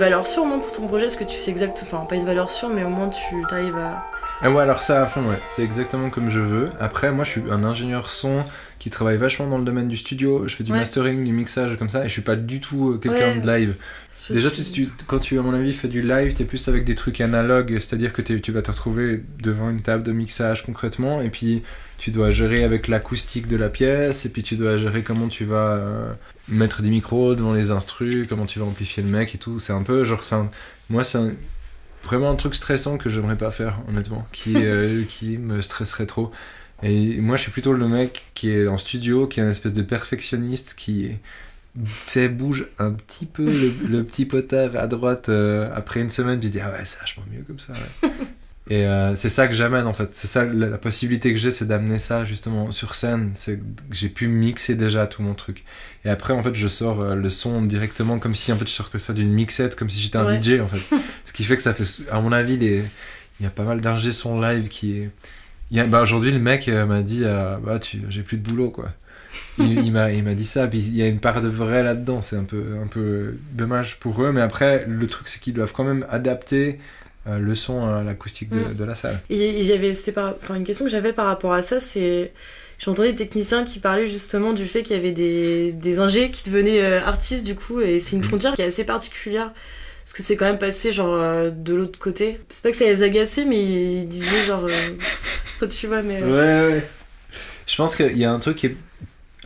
Valeur 0.00 0.26
sûre, 0.26 0.44
non, 0.44 0.58
pour 0.58 0.72
ton 0.72 0.88
projet 0.88 1.06
Est-ce 1.06 1.16
que 1.16 1.24
tu 1.24 1.36
sais 1.36 1.50
exact. 1.50 1.78
Enfin, 1.82 2.04
pas 2.08 2.16
une 2.16 2.26
valeur 2.26 2.50
sûre, 2.50 2.68
mais 2.70 2.82
au 2.82 2.88
moins 2.88 3.08
tu 3.08 3.22
arrives 3.54 3.76
à. 3.76 4.04
Ah 4.42 4.50
ouais, 4.50 4.62
alors 4.62 4.80
ça 4.82 5.02
à 5.02 5.06
fond, 5.06 5.20
ouais. 5.22 5.38
C'est 5.46 5.62
exactement 5.62 6.10
comme 6.10 6.30
je 6.30 6.40
veux. 6.40 6.70
Après, 6.80 7.12
moi, 7.12 7.24
je 7.24 7.30
suis 7.30 7.42
un 7.50 7.62
ingénieur 7.62 8.08
son 8.08 8.42
qui 8.78 8.88
travaille 8.90 9.18
vachement 9.18 9.46
dans 9.46 9.58
le 9.58 9.64
domaine 9.64 9.88
du 9.88 9.96
studio. 9.98 10.48
Je 10.48 10.56
fais 10.56 10.64
du 10.64 10.72
Ouais. 10.72 10.78
mastering, 10.78 11.24
du 11.24 11.32
mixage, 11.32 11.76
comme 11.78 11.90
ça, 11.90 12.00
et 12.04 12.08
je 12.08 12.12
suis 12.12 12.22
pas 12.22 12.36
du 12.36 12.58
tout 12.60 12.92
euh, 12.92 12.98
quelqu'un 12.98 13.34
Ouais. 13.34 13.40
de 13.40 13.46
live. 13.46 13.74
je 14.28 14.34
Déjà, 14.34 14.50
tu, 14.50 14.62
tu- 14.64 14.88
quand 15.06 15.18
tu, 15.18 15.38
à 15.38 15.42
mon 15.42 15.54
avis, 15.54 15.72
fais 15.72 15.88
du 15.88 16.02
live, 16.02 16.34
t'es 16.34 16.44
plus 16.44 16.68
avec 16.68 16.84
des 16.84 16.94
trucs 16.94 17.20
analogues, 17.22 17.72
c'est-à-dire 17.80 18.12
que 18.12 18.20
t'es- 18.22 18.38
tu 18.40 18.52
vas 18.52 18.60
te 18.62 18.70
retrouver 18.70 19.22
devant 19.42 19.70
une 19.70 19.80
table 19.82 20.02
de 20.02 20.12
mixage 20.12 20.62
concrètement, 20.64 21.20
et 21.22 21.30
puis 21.30 21.62
tu 21.98 22.10
dois 22.10 22.30
gérer 22.30 22.62
avec 22.64 22.86
l'acoustique 22.88 23.46
de 23.48 23.56
la 23.56 23.68
pièce, 23.70 24.24
et 24.26 24.28
puis 24.30 24.42
tu 24.42 24.56
dois 24.56 24.76
gérer 24.76 25.02
comment 25.02 25.28
tu 25.28 25.44
vas 25.46 25.72
euh, 25.72 26.12
mettre 26.48 26.82
des 26.82 26.90
micros 26.90 27.34
devant 27.34 27.52
les 27.52 27.70
instrus, 27.70 28.26
comment 28.28 28.46
tu 28.46 28.58
vas 28.58 28.64
amplifier 28.64 29.02
le 29.02 29.08
mec 29.08 29.34
et 29.34 29.38
tout. 29.38 29.58
C'est 29.58 29.72
un 29.72 29.82
peu 29.82 30.04
genre, 30.04 30.24
c'est 30.24 30.34
un- 30.34 30.50
moi, 30.88 31.04
c'est 31.04 31.18
un- 31.18 31.32
vraiment 32.02 32.30
un 32.30 32.36
truc 32.36 32.54
stressant 32.54 32.96
que 32.98 33.08
j'aimerais 33.10 33.36
pas 33.36 33.50
faire, 33.50 33.78
honnêtement, 33.88 34.26
qui, 34.32 34.54
euh, 34.56 35.04
qui 35.08 35.38
me 35.38 35.62
stresserait 35.62 36.06
trop. 36.06 36.30
Et 36.82 37.20
moi, 37.20 37.36
je 37.36 37.42
suis 37.42 37.50
plutôt 37.52 37.72
le 37.74 37.86
mec 37.88 38.24
qui 38.34 38.50
est 38.50 38.66
en 38.66 38.78
studio, 38.78 39.26
qui 39.26 39.40
est 39.40 39.42
un 39.42 39.50
espèce 39.50 39.74
de 39.74 39.82
perfectionniste, 39.82 40.74
qui 40.76 41.10
tu 42.08 42.28
bouge 42.28 42.66
un 42.78 42.90
petit 42.90 43.26
peu 43.26 43.44
le, 43.44 43.72
le 43.88 44.02
petit 44.04 44.24
potard 44.24 44.74
à 44.76 44.86
droite 44.88 45.28
euh, 45.28 45.70
après 45.74 46.00
une 46.00 46.10
semaine, 46.10 46.38
puis 46.40 46.48
se 46.48 46.52
dit 46.54 46.60
ah 46.60 46.70
ouais, 46.72 46.84
c'est 46.84 46.98
vachement 46.98 47.22
mieux 47.32 47.42
comme 47.46 47.58
ça. 47.58 47.74
ouais. 47.74 48.10
Et 48.70 48.86
euh, 48.86 49.16
c'est 49.16 49.28
ça 49.28 49.48
que 49.48 49.54
j'amène 49.54 49.86
en 49.86 49.92
fait. 49.92 50.10
C'est 50.12 50.28
ça 50.28 50.44
la, 50.44 50.68
la 50.68 50.78
possibilité 50.78 51.32
que 51.32 51.38
j'ai, 51.40 51.50
c'est 51.50 51.66
d'amener 51.66 51.98
ça 51.98 52.24
justement 52.24 52.70
sur 52.70 52.94
scène. 52.94 53.32
C'est 53.34 53.56
que 53.58 53.62
j'ai 53.90 54.08
pu 54.08 54.28
mixer 54.28 54.76
déjà 54.76 55.06
tout 55.08 55.22
mon 55.22 55.34
truc. 55.34 55.64
Et 56.04 56.08
après, 56.08 56.32
en 56.32 56.42
fait, 56.42 56.54
je 56.54 56.68
sors 56.68 57.00
euh, 57.00 57.14
le 57.16 57.28
son 57.30 57.62
directement 57.62 58.18
comme 58.20 58.34
si 58.36 58.52
en 58.52 58.56
fait 58.56 58.66
je 58.68 58.72
sortais 58.72 59.00
ça 59.00 59.12
d'une 59.12 59.32
mixette, 59.32 59.74
comme 59.76 59.90
si 59.90 60.00
j'étais 60.00 60.18
un 60.18 60.24
Ouais. 60.26 60.40
DJ 60.40 60.60
en 60.60 60.68
fait. 60.72 60.96
Ce 61.26 61.32
qui 61.32 61.42
fait 61.44 61.56
que 61.56 61.62
ça 61.62 61.74
fait, 61.74 61.84
à 62.12 62.20
mon 62.20 62.30
avis, 62.32 62.54
il 62.54 62.84
y 63.40 63.46
a 63.46 63.50
pas 63.50 63.64
mal 63.64 63.80
d'ingé 63.80 64.12
son 64.12 64.40
live 64.40 64.68
qui 64.68 64.98
est. 64.98 65.10
a- 65.80 65.86
bah, 65.86 66.00
Aujourd'hui, 66.02 66.30
le 66.30 66.38
mec 66.38 66.68
euh, 66.68 66.86
m'a 66.86 67.02
dit 67.02 67.22
bah, 67.24 67.78
tu... 67.80 68.00
j'ai 68.08 68.22
plus 68.22 68.36
de 68.38 68.48
boulot 68.48 68.70
quoi. 68.70 68.92
il, 69.58 69.80
il 69.84 69.92
m'a 69.92 70.12
il 70.12 70.24
m'a 70.24 70.34
dit 70.34 70.44
ça, 70.44 70.66
puis 70.68 70.78
il 70.78 70.94
y 70.96 71.02
a 71.02 71.06
une 71.08 71.20
part 71.20 71.40
de 71.40 71.48
vrai 71.48 71.82
là-dedans, 71.82 72.22
c'est 72.22 72.36
un 72.36 72.44
peu, 72.44 72.76
un 72.82 72.86
peu 72.86 73.36
dommage 73.52 73.98
pour 74.00 74.22
eux, 74.24 74.32
mais 74.32 74.40
après, 74.40 74.84
le 74.86 75.06
truc 75.06 75.28
c'est 75.28 75.40
qu'ils 75.40 75.54
doivent 75.54 75.72
quand 75.72 75.84
même 75.84 76.04
adapter 76.10 76.78
le 77.26 77.54
son 77.54 77.86
à 77.86 78.02
l'acoustique 78.02 78.48
de, 78.50 78.60
Mm. 78.60 78.74
de 78.74 78.84
la 78.84 78.94
salle. 78.94 79.20
Il 79.30 79.38
y 79.62 79.72
avait, 79.72 79.92
c'était 79.94 80.12
par, 80.12 80.34
enfin, 80.42 80.54
une 80.56 80.64
question 80.64 80.84
que 80.84 80.90
j'avais 80.90 81.12
par 81.12 81.26
rapport 81.26 81.52
à 81.52 81.62
ça, 81.62 81.80
c'est. 81.80 82.32
J'entendais 82.78 83.10
des 83.10 83.16
techniciens 83.18 83.64
qui 83.64 83.78
parlaient 83.78 84.06
justement 84.06 84.54
du 84.54 84.64
fait 84.64 84.82
qu'il 84.82 84.96
y 84.96 84.98
avait 84.98 85.12
des, 85.12 85.72
des 85.72 85.98
ingés 85.98 86.30
qui 86.30 86.48
devenaient 86.48 86.80
euh, 86.80 87.04
artistes 87.04 87.44
du 87.44 87.54
coup, 87.54 87.80
et 87.82 88.00
c'est 88.00 88.16
une 88.16 88.22
Mhm. 88.22 88.28
frontière 88.28 88.54
qui 88.54 88.62
est 88.62 88.66
assez 88.66 88.84
particulière. 88.84 89.52
Parce 90.02 90.14
que 90.14 90.22
c'est 90.22 90.36
quand 90.36 90.46
même 90.46 90.58
passé 90.58 90.90
genre 90.92 91.14
euh, 91.14 91.50
de 91.50 91.74
l'autre 91.74 91.98
côté. 91.98 92.40
C'est 92.48 92.62
pas 92.62 92.70
que 92.70 92.76
ça 92.76 92.86
les 92.86 93.02
agaçait, 93.02 93.44
mais 93.44 94.00
ils 94.02 94.08
disaient 94.08 94.44
genre. 94.46 94.64
euh, 94.64 95.66
tu 95.68 95.86
vois, 95.88 96.00
mais. 96.02 96.20
euh, 96.22 96.68
Ouais, 96.70 96.74
ouais. 96.76 96.88
Je 97.66 97.76
pense 97.76 97.94
qu'il 97.96 98.16
y 98.16 98.24
a 98.24 98.32
un 98.32 98.38
truc 98.38 98.56
qui 98.56 98.66
est. 98.68 98.76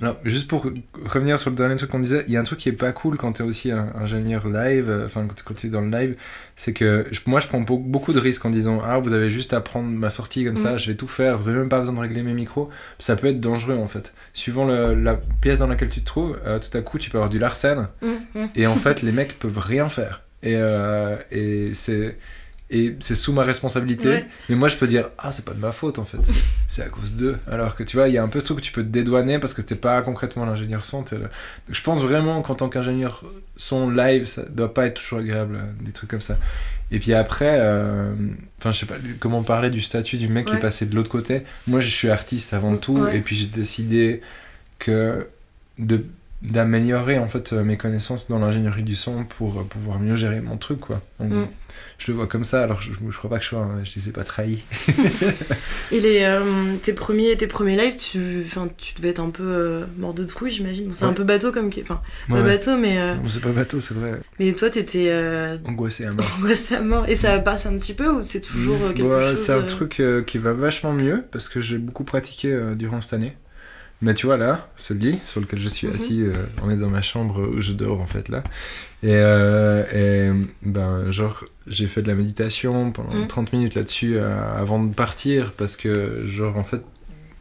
Alors, 0.03 0.17
juste 0.25 0.49
pour 0.49 0.67
revenir 1.05 1.39
sur 1.39 1.51
le 1.51 1.57
dernier 1.57 1.77
truc 1.77 1.89
qu'on 1.89 2.01
disait, 2.01 2.25
il 2.27 2.33
y 2.33 2.37
a 2.37 2.41
un 2.41 2.45
truc 2.45 2.59
qui 2.59 2.69
est 2.69 2.73
pas 2.73 2.91
cool 2.91 3.17
quand 3.17 3.31
t'es 3.35 3.45
aussi 3.45 3.71
un 3.71 3.93
ingénieur 3.95 4.49
live, 4.49 4.91
euh, 4.91 5.07
enfin 5.07 5.25
quand, 5.45 5.55
tu 5.55 5.69
es 5.69 5.71
dans 5.71 5.83
le 5.83 5.89
live, 5.91 6.17
c'est 6.57 6.73
que 6.73 7.07
je- 7.13 7.21
moi 7.27 7.39
je 7.39 7.47
prends 7.47 7.61
beau- 7.61 7.79
beaucoup 7.79 8.13
de 8.13 8.19
risques 8.19 8.45
en 8.45 8.51
disant 8.51 8.81
Ah, 8.85 8.99
vous 8.99 9.13
avez 9.13 9.31
juste 9.31 9.53
à 9.53 9.61
prendre 9.61 9.89
ma 9.89 10.11
sortie 10.11 10.45
comme 10.45 10.57
ça, 10.57 10.73
Mm. 10.73 10.79
je 10.79 10.91
vais 10.91 10.97
tout 10.97 11.07
faire, 11.07 11.39
vous 11.39 11.49
avez 11.49 11.59
même 11.59 11.69
pas 11.69 11.79
besoin 11.79 11.95
de 11.95 12.01
régler 12.01 12.25
mes 12.25 12.33
micros. 12.35 12.71
Ça 12.99 13.15
peut 13.15 13.29
être 13.29 13.41
dangereux 13.41 13.77
en 13.77 13.87
fait. 13.87 14.15
Suivant 14.33 14.67
le- 14.67 14.95
la 14.95 15.15
pièce 15.41 15.61
dans 15.61 15.69
laquelle 15.69 15.91
tu 15.91 16.01
te 16.01 16.07
trouves, 16.07 16.39
euh, 16.45 16.59
tout 16.59 16.77
à 16.77 16.81
coup 16.81 16.99
tu 16.99 17.09
peux 17.11 17.19
avoir 17.19 17.31
du 17.31 17.39
larcène, 17.39 17.87
hum, 18.03 18.17
hum. 18.35 18.49
et 18.57 18.67
en 18.67 18.75
fait, 18.75 19.01
les 19.03 19.13
mecs 19.13 19.39
peuvent 19.39 19.59
rien 19.59 19.89
faire. 19.89 20.23
Et, 20.43 20.57
euh, 20.57 21.17
et 21.31 21.73
c'est 21.73 22.17
et 22.77 22.97
c'est 23.01 23.15
sous 23.15 23.33
ma 23.33 23.43
responsabilité. 23.45 24.09
Ouais. 24.09 24.27
Mais 24.49 24.57
moi, 24.57 24.69
je 24.69 24.77
peux 24.77 24.87
dire 24.87 25.09
ah 25.19 25.31
c'est 25.33 25.45
pas 25.45 25.53
de 25.55 25.61
ma 25.61 25.73
faute 25.73 25.99
en 25.99 26.05
fait. 26.05 26.19
C'est- 26.69 26.83
à 26.83 26.89
cause 26.89 27.15
d'eux. 27.15 27.39
Alors 27.51 27.77
que 27.77 27.83
tu 27.85 27.97
vois, 27.97 28.09
il 28.09 28.15
y 28.15 28.19
a 28.19 28.23
un 28.23 28.29
peu 28.29 28.41
ce 28.41 28.47
truc 28.47 28.59
que 28.59 28.65
tu 28.65 28.73
peux 28.73 28.83
te 28.83 28.89
dédouaner 28.89 29.39
parce 29.39 29.55
que 29.55 29.63
t'es 29.63 29.77
pas 29.77 30.03
concrètement 30.03 30.45
l'ingénieur 30.45 30.85
son. 30.85 31.05
le- 31.13 31.19
Donc, 31.21 31.29
je 31.71 31.83
pense 31.83 32.03
vraiment 32.03 32.43
qu'en 32.43 32.55
tant 32.55 32.69
qu'ingénieur 32.69 33.23
son 33.57 33.89
live, 33.89 34.27
ça 34.27 34.43
doit 34.43 34.75
pas 34.75 34.87
être 34.87 35.01
toujours 35.01 35.21
agréable 35.21 35.57
euh, 35.57 35.85
des 35.85 35.93
trucs 35.93 36.11
comme 36.11 36.21
ça. 36.21 36.37
Et 36.91 36.99
puis 36.99 37.15
après, 37.15 37.57
euh, 37.61 38.13
enfin 38.59 38.73
je 38.73 38.81
sais 38.81 38.87
pas 38.87 38.97
comment 39.21 39.43
parler 39.43 39.71
du 39.71 39.81
statut 39.81 40.17
du 40.17 40.29
mec 40.29 40.47
qui 40.47 40.55
est 40.55 40.59
passé 40.61 40.85
de 40.87 40.95
l'autre 40.95 41.11
côté. 41.11 41.43
Moi, 41.67 41.81
je 41.81 41.89
suis 41.89 42.11
artiste 42.11 42.53
avant 42.53 42.77
tout, 42.77 42.99
Ouais. 42.99 43.17
et 43.17 43.21
puis 43.21 43.37
j'ai 43.37 43.47
décidé 43.47 44.21
que 44.79 45.27
de 45.79 46.05
d'améliorer 46.45 47.19
en 47.19 47.29
fait 47.29 47.53
euh, 47.53 47.65
mes 47.65 47.77
connaissances 47.77 48.29
dans 48.29 48.39
l'ingénierie 48.39 48.83
du 48.83 48.95
son 48.95 49.25
pour 49.25 49.61
euh, 49.61 49.65
pouvoir 49.65 49.99
mieux 49.99 50.15
gérer 50.17 50.41
mon 50.41 50.57
truc 50.57 50.81
quoi. 50.81 51.01
Donc, 51.21 51.33
Mm. 51.33 51.47
Je 51.99 52.11
le 52.13 52.17
vois 52.17 52.27
comme 52.29 52.45
ça, 52.45 52.63
alors 52.63 52.81
je, 52.81 52.91
je 52.93 53.17
crois 53.17 53.31
pas 53.31 53.39
que 53.39 53.45
je 53.45 53.49
sois, 53.51 53.69
je 53.85 53.91
les 53.97 54.09
ai 54.09 54.13
pas 54.13 54.23
trahis. 54.25 54.65
Et 55.93 56.01
les, 56.01 56.21
euh, 56.23 56.41
tes, 56.83 56.93
premiers, 56.93 57.37
tes 57.37 57.47
premiers 57.47 57.77
lives, 57.77 57.97
tu, 57.97 58.43
enfin, 58.47 58.69
tu 58.77 58.95
devais 58.95 59.11
être 59.11 59.21
un 59.21 59.31
peu 59.31 59.43
euh, 59.45 59.85
mort 59.97 60.15
de 60.15 60.25
trouille, 60.25 60.51
j'imagine. 60.51 60.87
Bon, 60.87 60.93
c'est 60.93 61.05
Ouais. 61.05 61.11
un 61.11 61.15
peu 61.15 61.25
bateau 61.25 61.51
comme. 61.53 61.71
Enfin, 61.83 62.01
Ouais, 62.29 62.41
pas 62.41 62.43
ouais. 62.47 62.57
bateau, 62.57 62.77
mais. 62.77 62.99
euh, 62.99 63.15
c'est 63.29 63.41
pas 63.41 63.51
bateau, 63.53 63.81
c'est 63.81 63.95
vrai. 63.95 64.21
mais 64.39 64.53
toi, 64.53 64.71
t'étais 64.71 65.13
Angoissé 65.65 66.05
à 66.07 66.13
mort. 66.13 66.27
angoissé 66.39 66.75
à 66.77 66.81
mort. 66.81 67.09
Et 67.09 67.15
ça 67.17 67.39
passe 67.41 67.67
un 67.67 67.77
petit 67.77 67.95
peu 67.95 68.09
ou 68.11 68.23
c'est 68.23 68.41
toujours 68.41 68.79
quelque 68.95 69.03
chose. 69.21 69.37
C'est 69.41 69.53
un 69.53 69.63
truc 69.63 70.03
qui 70.27 70.39
va 70.39 70.53
vachement 70.53 70.93
mieux 70.93 71.25
parce 71.31 71.49
que 71.49 71.61
j'ai 71.61 71.79
beaucoup 71.79 72.05
pratiqué 72.05 72.57
durant 72.77 73.01
cette 73.01 73.15
année. 73.15 73.37
Mais 74.05 74.13
tu 74.15 74.27
vois 74.27 74.37
là, 74.37 74.69
ce 74.77 74.93
lit 74.93 75.19
sur 75.25 75.41
lequel 75.41 75.59
je 75.61 75.69
suis 75.71 75.87
Mhm. 75.87 75.95
assis, 75.95 76.23
euh, 76.23 76.35
on 76.63 76.69
est 76.69 76.77
dans 76.77 76.91
ma 76.91 77.01
chambre 77.01 77.41
où 77.57 77.61
je 77.63 77.73
dors 77.73 78.01
en 78.01 78.07
fait 78.07 78.29
là. 78.29 78.45
Et, 79.03 79.09
euh, 79.15 79.83
et 79.95 80.31
ben 80.69 81.11
genre 81.11 81.45
j'ai 81.67 81.87
fait 81.87 82.03
de 82.03 82.09
la 82.09 82.15
méditation 82.15 82.93
pendant 82.93 83.15
Mhm. 83.15 83.27
30 83.29 83.53
minutes 83.55 83.75
là-dessus 83.75 84.17
euh, 84.19 84.61
avant 84.61 84.83
de 84.85 84.93
partir 84.93 85.53
parce 85.53 85.77
que 85.77 86.23
genre 86.27 86.57
en 86.59 86.65
fait 86.65 86.83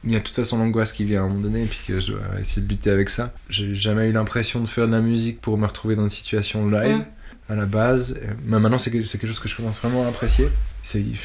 il 0.06 0.12
y 0.12 0.16
a 0.16 0.20
de 0.20 0.24
toute 0.24 0.36
façon 0.36 0.58
l'angoisse 0.58 0.92
qui 0.94 1.04
vient 1.06 1.22
à 1.22 1.26
un 1.26 1.30
moment 1.30 1.42
donné, 1.42 1.64
et 1.64 1.66
puis 1.66 1.80
que 1.88 2.00
je 2.00 2.12
dois 2.12 2.22
essayer 2.40 2.62
de 2.62 2.68
lutter 2.70 2.90
avec 2.90 3.10
ça. 3.10 3.34
J'ai 3.50 3.74
jamais 3.76 4.10
eu 4.10 4.12
l'impression 4.14 4.60
de 4.62 4.68
faire 4.68 4.88
de 4.88 4.92
la 4.94 5.00
musique 5.02 5.40
pour 5.42 5.58
me 5.58 5.66
retrouver 5.66 5.96
dans 5.96 6.04
une 6.04 6.10
situation 6.10 6.70
live. 6.70 6.98
Mm. 6.98 7.06
À 7.54 7.56
la 7.56 7.66
base, 7.66 8.18
mais 8.46 8.58
maintenant 8.60 8.80
c'est 8.80 8.90
que- 8.90 9.04
c'est 9.04 9.20
quelque 9.20 9.30
chose 9.30 9.40
que 9.40 9.48
je 9.48 9.56
commence 9.56 9.80
vraiment 9.80 10.06
à 10.06 10.08
apprécier. 10.10 10.48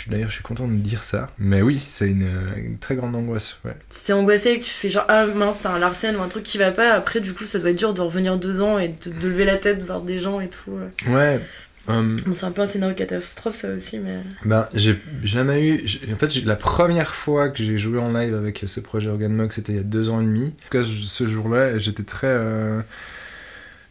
D'ailleurs, 0.08 0.28
je 0.28 0.34
suis 0.34 0.42
content 0.42 0.68
de 0.68 0.74
dire 0.74 1.02
ça. 1.02 1.30
Mais 1.38 1.62
oui, 1.62 1.82
c'est 1.84 2.08
une, 2.10 2.28
une 2.56 2.78
très 2.78 2.96
grande 2.96 3.14
angoisse. 3.14 3.56
Ouais. 3.64 3.72
Si 3.88 4.06
t'es 4.06 4.12
angoissé 4.12 4.50
et 4.50 4.58
que 4.60 4.64
tu 4.64 4.70
fais 4.70 4.90
genre 4.90 5.06
ah 5.08 5.26
mince 5.26 5.62
t'as 5.62 5.70
un 5.72 5.78
Larsen 5.78 6.16
ou 6.16 6.20
un 6.22 6.28
truc 6.28 6.42
qui 6.44 6.58
va 6.58 6.70
pas, 6.70 6.92
après 6.92 7.20
du 7.20 7.32
coup 7.32 7.44
ça 7.46 7.58
doit 7.60 7.70
être 7.70 7.78
dur 7.78 7.94
de 7.94 8.00
revenir 8.02 8.36
deux 8.36 8.60
ans 8.60 8.78
et 8.78 8.88
de, 8.88 9.10
de 9.10 9.28
lever 9.28 9.44
la 9.46 9.56
tête 9.56 9.82
voir 9.82 10.02
des 10.02 10.18
gens 10.18 10.40
et 10.40 10.48
tout. 10.50 10.70
ouais. 10.72 11.12
Ouais. 11.14 11.40
euh, 11.88 12.16
Bon 12.26 12.34
c'est 12.34 12.44
un 12.46 12.50
peu 12.50 12.60
un 12.62 12.66
scénario 12.66 12.94
catastrophe 12.94 13.54
ça 13.54 13.70
aussi 13.70 13.98
mais... 13.98 14.18
Ben, 14.44 14.68
j'ai 14.74 14.98
jamais 15.24 15.66
eu. 15.66 15.86
En 16.12 16.16
fait, 16.16 16.44
la 16.44 16.56
première 16.56 17.14
fois 17.14 17.48
que 17.48 17.62
j'ai 17.64 17.78
joué 17.78 17.98
en 17.98 18.12
live 18.12 18.34
avec 18.34 18.62
ce 18.66 18.80
projet 18.80 19.08
Organ 19.08 19.32
Mug, 19.32 19.50
c'était 19.52 19.72
il 19.72 19.76
y 19.76 19.80
a 19.80 19.84
deux 19.84 20.08
ans 20.10 20.20
et 20.20 20.24
demi. 20.24 20.48
En 20.48 20.50
tout 20.50 20.78
cas, 20.78 20.84
ce 20.84 21.26
jour-là, 21.26 21.78
j'étais 21.78 22.02
très. 22.02 22.26
euh, 22.28 22.82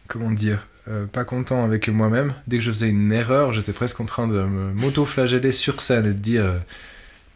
comment 0.06 0.30
dire 0.30 0.66
euh, 0.88 1.06
Pas 1.06 1.24
content 1.24 1.64
avec 1.64 1.88
moi-même. 1.88 2.32
Dès 2.46 2.58
que 2.58 2.64
je 2.64 2.70
faisais 2.70 2.88
une 2.88 3.12
erreur, 3.12 3.52
j'étais 3.52 3.72
presque 3.72 4.00
en 4.00 4.04
train 4.06 4.26
de 4.28 4.34
me- 4.42 4.72
m'auto-flageller 4.74 5.52
sur 5.52 5.80
scène 5.80 6.06
et 6.06 6.12
de 6.14 6.18
dire. 6.18 6.44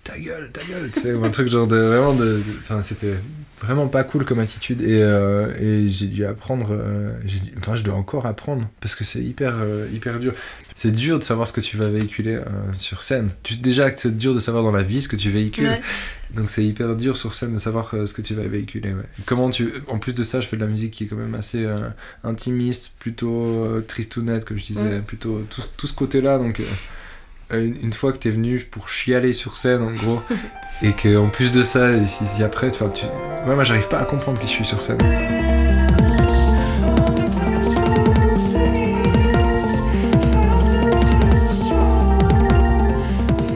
Ta 0.04 0.18
gueule, 0.18 0.50
ta 0.52 0.60
gueule, 0.62 0.90
tu 0.92 1.00
sais, 1.00 1.12
ou 1.12 1.24
un 1.24 1.30
truc 1.30 1.48
genre 1.48 1.66
de 1.66 1.76
vraiment 1.76 2.14
de. 2.14 2.40
Enfin, 2.60 2.82
c'était 2.82 3.14
vraiment 3.60 3.86
pas 3.86 4.02
cool 4.02 4.24
comme 4.24 4.40
attitude 4.40 4.82
et, 4.82 5.00
euh, 5.00 5.54
et 5.60 5.88
j'ai 5.88 6.06
dû 6.08 6.24
apprendre. 6.26 6.70
euh, 6.72 7.12
enfin, 7.58 7.76
je 7.76 7.84
dois 7.84 7.94
encore 7.94 8.26
apprendre 8.26 8.68
parce 8.80 8.96
que 8.96 9.04
c'est 9.04 9.20
hyper, 9.20 9.54
euh, 9.58 9.86
hyper 9.94 10.18
dur. 10.18 10.34
C'est 10.74 10.90
dur 10.90 11.18
de 11.20 11.24
savoir 11.24 11.46
ce 11.46 11.52
que 11.52 11.60
tu 11.60 11.76
vas 11.76 11.88
véhiculer 11.88 12.34
euh, 12.34 12.42
sur 12.72 13.02
scène. 13.02 13.30
Tu, 13.44 13.54
déjà 13.56 13.94
c'est 13.94 14.16
dur 14.16 14.34
de 14.34 14.40
savoir 14.40 14.64
dans 14.64 14.72
la 14.72 14.82
vie 14.82 15.02
ce 15.02 15.08
que 15.08 15.14
tu 15.16 15.30
véhicules. 15.30 15.68
Ouais. 15.68 15.80
Donc 16.34 16.50
c'est 16.50 16.64
hyper 16.64 16.96
dur 16.96 17.16
sur 17.16 17.34
scène 17.34 17.52
de 17.54 17.58
savoir 17.60 17.94
ce 18.06 18.12
que 18.12 18.22
tu 18.22 18.34
vas 18.34 18.42
véhiculer. 18.48 18.92
ouais. 18.92 19.04
Comment 19.26 19.50
tu... 19.50 19.70
En 19.86 19.98
plus 19.98 20.14
de 20.14 20.22
ça, 20.24 20.40
je 20.40 20.46
fais 20.48 20.56
de 20.56 20.62
la 20.62 20.66
musique 20.66 20.90
qui 20.92 21.04
est 21.04 21.06
quand 21.06 21.14
même 21.16 21.34
assez 21.36 21.64
intimiste, 22.24 22.92
plutôt 22.98 23.80
tristounette, 23.86 24.44
comme 24.44 24.58
je 24.58 24.64
disais, 24.64 24.82
Ouais. 24.82 25.00
plutôt 25.00 25.44
tout, 25.50 25.60
ce- 25.62 25.68
tout 25.76 25.86
ce 25.86 25.92
côté-là. 25.92 26.38
Donc 26.38 26.60
une 27.58 27.74
une 27.82 27.92
fois 27.92 28.12
que 28.12 28.18
t'es 28.18 28.30
venu 28.30 28.58
pour 28.58 28.88
chialer 28.88 29.32
sur 29.32 29.56
scène, 29.56 29.82
en 29.82 29.92
gros, 29.92 30.20
et 30.82 30.92
que 30.92 31.16
en 31.16 31.28
plus 31.28 31.50
de 31.50 31.62
ça, 31.62 31.90
et 31.92 32.04
si, 32.06 32.24
si 32.26 32.42
après, 32.42 32.68
enfin, 32.70 32.88
tu... 32.88 33.04
ouais, 33.48 33.54
moi 33.54 33.64
j'arrive 33.64 33.88
pas 33.88 33.98
à 34.00 34.04
comprendre 34.04 34.38
qui 34.40 34.46
je 34.46 34.52
suis 34.52 34.64
sur 34.64 34.80
scène. 34.82 34.98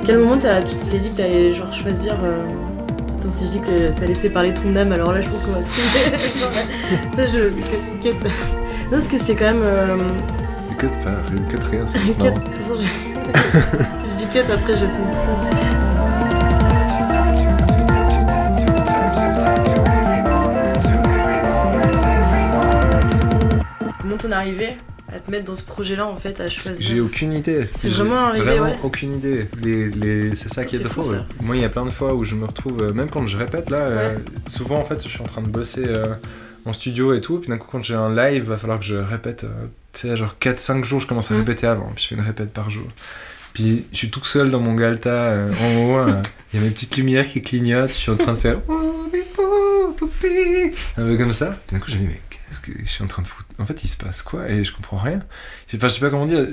Quel 0.05 0.19
moment 0.19 0.39
t'as- 0.39 0.63
tu 0.63 0.77
t'es 0.77 0.99
dit 0.99 1.11
que 1.11 1.17
t'allais 1.17 1.53
genre 1.53 1.73
choisir... 1.73 2.15
euh, 2.23 2.45
Attends 3.19 3.31
si 3.31 3.47
je 3.47 3.51
dis 3.51 3.61
que 3.61 3.89
t'as 3.99 4.07
laissé 4.07 4.31
parler 4.31 4.55
ton 4.55 4.75
âme 4.77 4.93
alors 4.93 5.13
là 5.13 5.21
je 5.21 5.29
pense 5.29 5.43
qu'on 5.43 5.53
va 5.53 5.63
trouver... 5.63 6.19
Ça 7.17 7.27
je... 7.27 7.49
Non 7.49 8.91
parce 8.91 9.09
que 9.09 9.19
c'est 9.19 9.35
quand 9.35 9.47
même... 9.47 9.63
euh, 9.63 9.97
Cut 10.79 10.87
pas, 11.03 11.17
cut 11.51 11.57
rien. 11.71 11.87
cut, 12.19 12.41
si 13.35 14.11
je 14.11 14.17
dis 14.19 14.27
cut 14.33 14.53
après 14.53 14.77
je 14.77 14.87
suis 14.87 15.03
Comment 24.01 24.17
t'en 24.17 24.31
es 24.31 24.33
arrivé 24.33 24.77
à 25.13 25.21
te 25.21 25.31
mettre 25.31 25.45
dans 25.45 25.55
ce 25.55 25.65
projet-là 25.65 26.07
en 26.07 26.17
fait, 26.17 26.41
à 26.41 26.49
choisir 26.49 26.87
J'ai 26.89 27.01
aucune 27.01 27.33
idée. 27.33 27.69
C'est 27.75 27.89
J'ai 27.89 27.95
vraiment 27.97 28.27
arrivé, 28.27 28.45
Vraiment 28.45 28.65
ouais. 28.65 28.79
aucune 28.83 29.15
idée. 29.17 29.49
Les, 29.63 29.89
les... 29.89 30.35
C'est 30.35 30.49
ça 30.49 30.65
qui 30.65 30.77
est, 30.77 30.81
fou, 30.81 31.01
drôle. 31.01 31.25
Moi, 31.41 31.57
il 31.57 31.63
y 31.63 31.65
a 31.65 31.69
plein 31.69 31.85
de 31.85 31.91
fois 31.91 32.15
où 32.15 32.25
je 32.25 32.35
me 32.35 32.45
retrouve, 32.45 32.83
euh, 32.83 32.93
même 32.93 33.09
quand 33.09 33.27
je 33.27 33.37
répète 33.37 33.71
là, 33.71 33.79
euh, 33.79 34.19
souvent 34.49 34.79
en 34.79 34.85
fait, 34.85 35.03
je 35.03 35.09
suis 35.09 35.21
en 35.21 35.27
train 35.27 35.43
de 35.43 35.49
bosser 35.49 35.85
euh, 35.87 36.13
en 36.65 36.73
studio 36.73 37.15
et 37.15 37.21
tout, 37.21 37.39
puis 37.39 37.49
d'un 37.49 37.59
coup, 37.59 37.69
quand 37.71 37.83
j'ai 37.85 37.95
un 37.95 38.15
live, 38.15 38.45
va 38.45 38.57
falloir 38.59 38.81
que 38.81 38.85
je 38.85 38.97
répète, 38.97 39.45
euh, 39.45 39.67
tu 39.97 40.09
sais, 40.09 40.17
genre 40.17 40.37
4-5 40.41 40.85
jours, 40.85 41.01
je 41.01 41.07
commence 41.07 41.31
à 41.31 41.35
Mm. 41.35 41.39
répéter 41.39 41.67
avant, 41.67 41.91
puis 41.95 42.03
je 42.05 42.09
fais 42.09 42.15
une 42.15 42.21
répète 42.27 42.53
par 42.53 42.71
jour. 42.71 42.87
Puis 43.55 43.85
je 43.93 43.97
suis 43.97 44.11
tout 44.11 44.25
seul 44.25 44.51
dans 44.51 44.61
mon 44.61 44.75
Galta, 44.75 45.09
euh, 45.11 45.51
en 45.53 45.77
haut, 45.83 45.97
euh, 45.99 46.23
il 46.53 46.61
y 46.61 46.63
a 46.63 46.65
mes 46.65 46.71
petites 46.71 46.97
lumières 46.97 47.27
qui 47.27 47.41
clignotent, 47.43 47.89
je 47.89 47.95
suis 47.95 48.11
en 48.13 48.17
train 48.17 48.33
de 48.35 48.39
faire 48.39 48.59
un 50.99 51.05
peu 51.07 51.17
comme 51.17 51.33
ça. 51.33 51.59
D'un 51.73 51.79
coup, 51.79 51.91
je 51.91 51.97
me 51.97 52.01
dis, 52.01 52.07
mais 52.09 52.21
qu'est-ce 52.31 52.61
que 52.61 52.73
je 52.79 52.89
suis 52.91 53.03
en 53.03 53.07
train 53.07 53.23
de 53.23 53.27
foutre? 53.27 53.49
En 53.59 53.67
fait, 53.67 53.83
il 53.85 53.89
se 53.89 53.97
passe 53.97 54.23
quoi? 54.23 54.49
Et 54.49 54.65
je 54.65 54.73
comprends 54.73 54.99
rien. 54.99 55.21
Enfin, 55.75 55.89
je 55.89 55.95
sais 55.95 56.01
pas 56.01 56.11
comment 56.11 56.27
dire. 56.27 56.47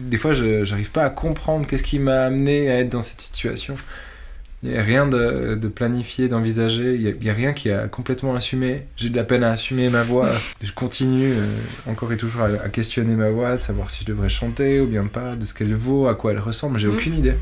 Des 0.00 0.16
fois, 0.16 0.34
je 0.34 0.64
j'arrive 0.64 0.90
pas 0.90 1.04
à 1.04 1.10
comprendre 1.10 1.66
qu'est-ce 1.66 1.82
qui 1.82 1.98
m'a 1.98 2.22
amené 2.24 2.70
à 2.70 2.78
être 2.80 2.88
dans 2.90 3.02
cette 3.02 3.20
situation. 3.20 3.76
Il 4.62 4.70
n'y 4.70 4.78
a 4.78 4.82
rien 4.82 5.06
de, 5.06 5.54
de 5.54 5.68
planifié, 5.68 6.28
d'envisagé. 6.28 6.94
Il 6.94 7.18
n'y 7.20 7.28
a, 7.30 7.34
rien 7.34 7.52
qui 7.52 7.70
a 7.70 7.88
complètement 7.88 8.34
assumé. 8.34 8.86
J'ai 8.96 9.10
de 9.10 9.16
la 9.16 9.22
peine 9.22 9.44
à 9.44 9.50
assumer 9.52 9.90
ma 9.90 10.02
voix. 10.02 10.30
Je 10.62 10.72
continue 10.72 11.32
euh, 11.34 11.44
encore 11.86 12.10
et 12.12 12.16
toujours 12.16 12.40
à, 12.40 12.46
à 12.64 12.68
questionner 12.70 13.14
ma 13.14 13.28
voix, 13.30 13.52
de 13.52 13.60
savoir 13.60 13.90
si 13.90 14.00
je 14.02 14.06
devrais 14.06 14.30
chanter 14.30 14.80
ou 14.80 14.86
bien 14.86 15.04
pas, 15.04 15.36
de 15.36 15.44
ce 15.44 15.52
qu'elle 15.52 15.74
vaut, 15.74 16.08
à 16.08 16.14
quoi 16.14 16.32
elle 16.32 16.38
ressemble. 16.38 16.78
J'ai 16.78 16.88
Mhm. 16.88 16.94
aucune 16.94 17.14
idée. 17.18 17.34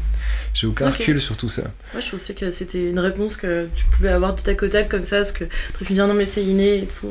J'ai 0.54 0.66
aucun 0.66 0.88
Ok. 0.88 0.94
recul 0.98 1.20
sur 1.20 1.36
tout 1.36 1.48
ça. 1.48 1.62
Moi, 1.92 2.00
je 2.04 2.10
pensais 2.10 2.34
que 2.34 2.50
c'était 2.50 2.90
une 2.90 2.98
réponse 2.98 3.36
que 3.36 3.68
tu 3.76 3.84
pouvais 3.86 4.08
avoir 4.10 4.34
du 4.34 4.42
tac 4.42 4.60
au 4.64 4.68
tac 4.68 4.88
comme 4.88 5.04
ça, 5.04 5.16
parce 5.18 5.32
que 5.32 5.44
tu 5.44 5.84
me 5.84 5.88
dire 5.94 6.06
non, 6.08 6.14
mais 6.14 6.26
c'est 6.26 6.42
inné 6.42 6.78
et 6.78 6.86
tout. 6.86 7.08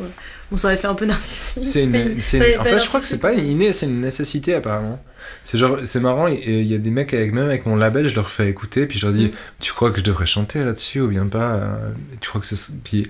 Bon, 0.51 0.57
ça 0.57 0.67
aurait 0.67 0.77
fait 0.77 0.87
un 0.87 0.95
peu 0.95 1.05
narcissique. 1.07 1.65
C'est 1.65 1.85
une, 1.85 1.95
une- 1.95 2.59
en 2.59 2.63
fait, 2.65 2.79
je 2.79 2.87
crois 2.87 2.99
que 2.99 3.07
c'est 3.07 3.19
pas 3.19 3.33
inné, 3.33 3.71
c'est 3.71 3.85
une 3.85 4.01
nécessité 4.01 4.53
apparemment. 4.53 5.01
C'est 5.43 5.57
genre, 5.57 5.77
c'est 5.83 5.99
marrant, 5.99 6.27
il 6.27 6.63
y 6.63 6.73
a 6.73 6.77
des 6.77 6.89
mecs 6.91 7.13
avec 7.13 7.33
même 7.33 7.47
avec 7.47 7.65
mon 7.65 7.75
label, 7.75 8.07
je 8.07 8.15
leur 8.15 8.29
fais 8.29 8.49
écouter, 8.49 8.85
puis 8.85 8.97
je 8.99 9.05
leur 9.05 9.13
dis, 9.15 9.25
Mm. 9.25 9.31
tu 9.59 9.73
crois 9.73 9.91
que 9.91 9.99
je 9.99 10.03
devrais 10.03 10.25
chanter 10.25 10.63
là-dessus 10.63 11.01
ou 11.01 11.07
bien 11.07 11.27
pas 11.27 11.53
euh, 11.55 11.89
Tu 12.21 12.29
crois 12.29 12.41
que 12.41 12.47
ce, 12.47 12.71
puis, 12.83 13.07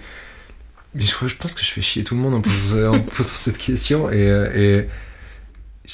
mais 0.96 1.04
je, 1.04 1.14
crois- 1.16 1.28
je 1.28 1.36
pense 1.36 1.54
que 1.56 1.62
je 1.64 1.72
fais 1.72 1.82
chier 1.82 2.04
tout 2.04 2.16
le 2.16 2.22
monde 2.22 2.34
en 2.36 2.42
posant, 2.42 2.96
en 2.96 3.00
posant 3.18 3.34
cette 3.36 3.58
question 3.58 4.10
et, 4.10 4.30
euh, 4.30 4.84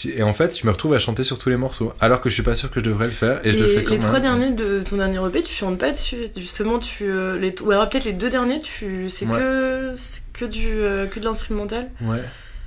et 0.06 0.22
en 0.22 0.34
fait, 0.34 0.56
je 0.60 0.68
me 0.68 0.72
retrouve 0.72 0.94
à 0.94 1.00
chanter 1.00 1.24
sur 1.24 1.40
tous 1.40 1.50
les 1.50 1.58
morceaux, 1.58 1.94
alors 2.00 2.22
que 2.22 2.30
je 2.30 2.36
suis 2.36 2.44
pas 2.44 2.54
sûr 2.54 2.70
que 2.70 2.80
je 2.80 2.86
devrais 2.86 3.06
le 3.06 3.12
faire 3.12 3.42
et 3.44 3.52
je 3.52 3.58
le 3.58 3.66
Et 3.72 3.76
fais 3.78 3.84
quand 3.84 3.92
les 3.94 4.00
trois 4.00 4.20
derniers 4.20 4.52
de 4.52 4.84
ton 4.84 4.98
dernier 4.98 5.18
EP, 5.26 5.42
tu 5.42 5.52
chantes 5.52 5.80
pas 5.80 5.90
dessus? 5.90 6.28
Justement, 6.38 6.78
tu. 6.78 7.06
euh, 7.06 7.40
les... 7.40 7.56
Ou 7.64 7.72
alors 7.72 7.90
peut-être 7.90 8.06
les 8.06 8.14
deux 8.14 8.30
derniers, 8.30 8.62
tu... 8.62 9.10
c'est 9.10 9.26
Ouais. 9.26 9.36
que, 9.40 9.92
c'est 9.96 10.22
que, 10.32 10.46
du, 10.46 10.68
que 11.12 11.20
de 11.20 11.26
l'instrumental, 11.26 11.90
Ouais. 12.02 12.20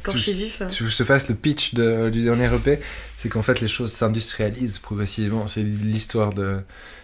Corché 0.03 0.33
vif. 0.33 0.63
Si 0.69 0.87
je 0.87 0.97
te 0.97 1.05
fasse 1.05 1.29
le 1.29 1.35
pitch 1.35 1.75
de- 1.75 2.11
du 2.11 2.23
dernier 2.23 2.47
EP, 2.55 2.79
c'est 3.17 3.29
qu'en 3.29 3.43
fait 3.43 3.61
les 3.61 3.69
choses 3.69 3.93
s'industrialisent 3.93 4.79
progressivement. 4.79 5.47
C'est 5.47 5.63
l'histoire 5.63 6.33
de, 6.33 6.61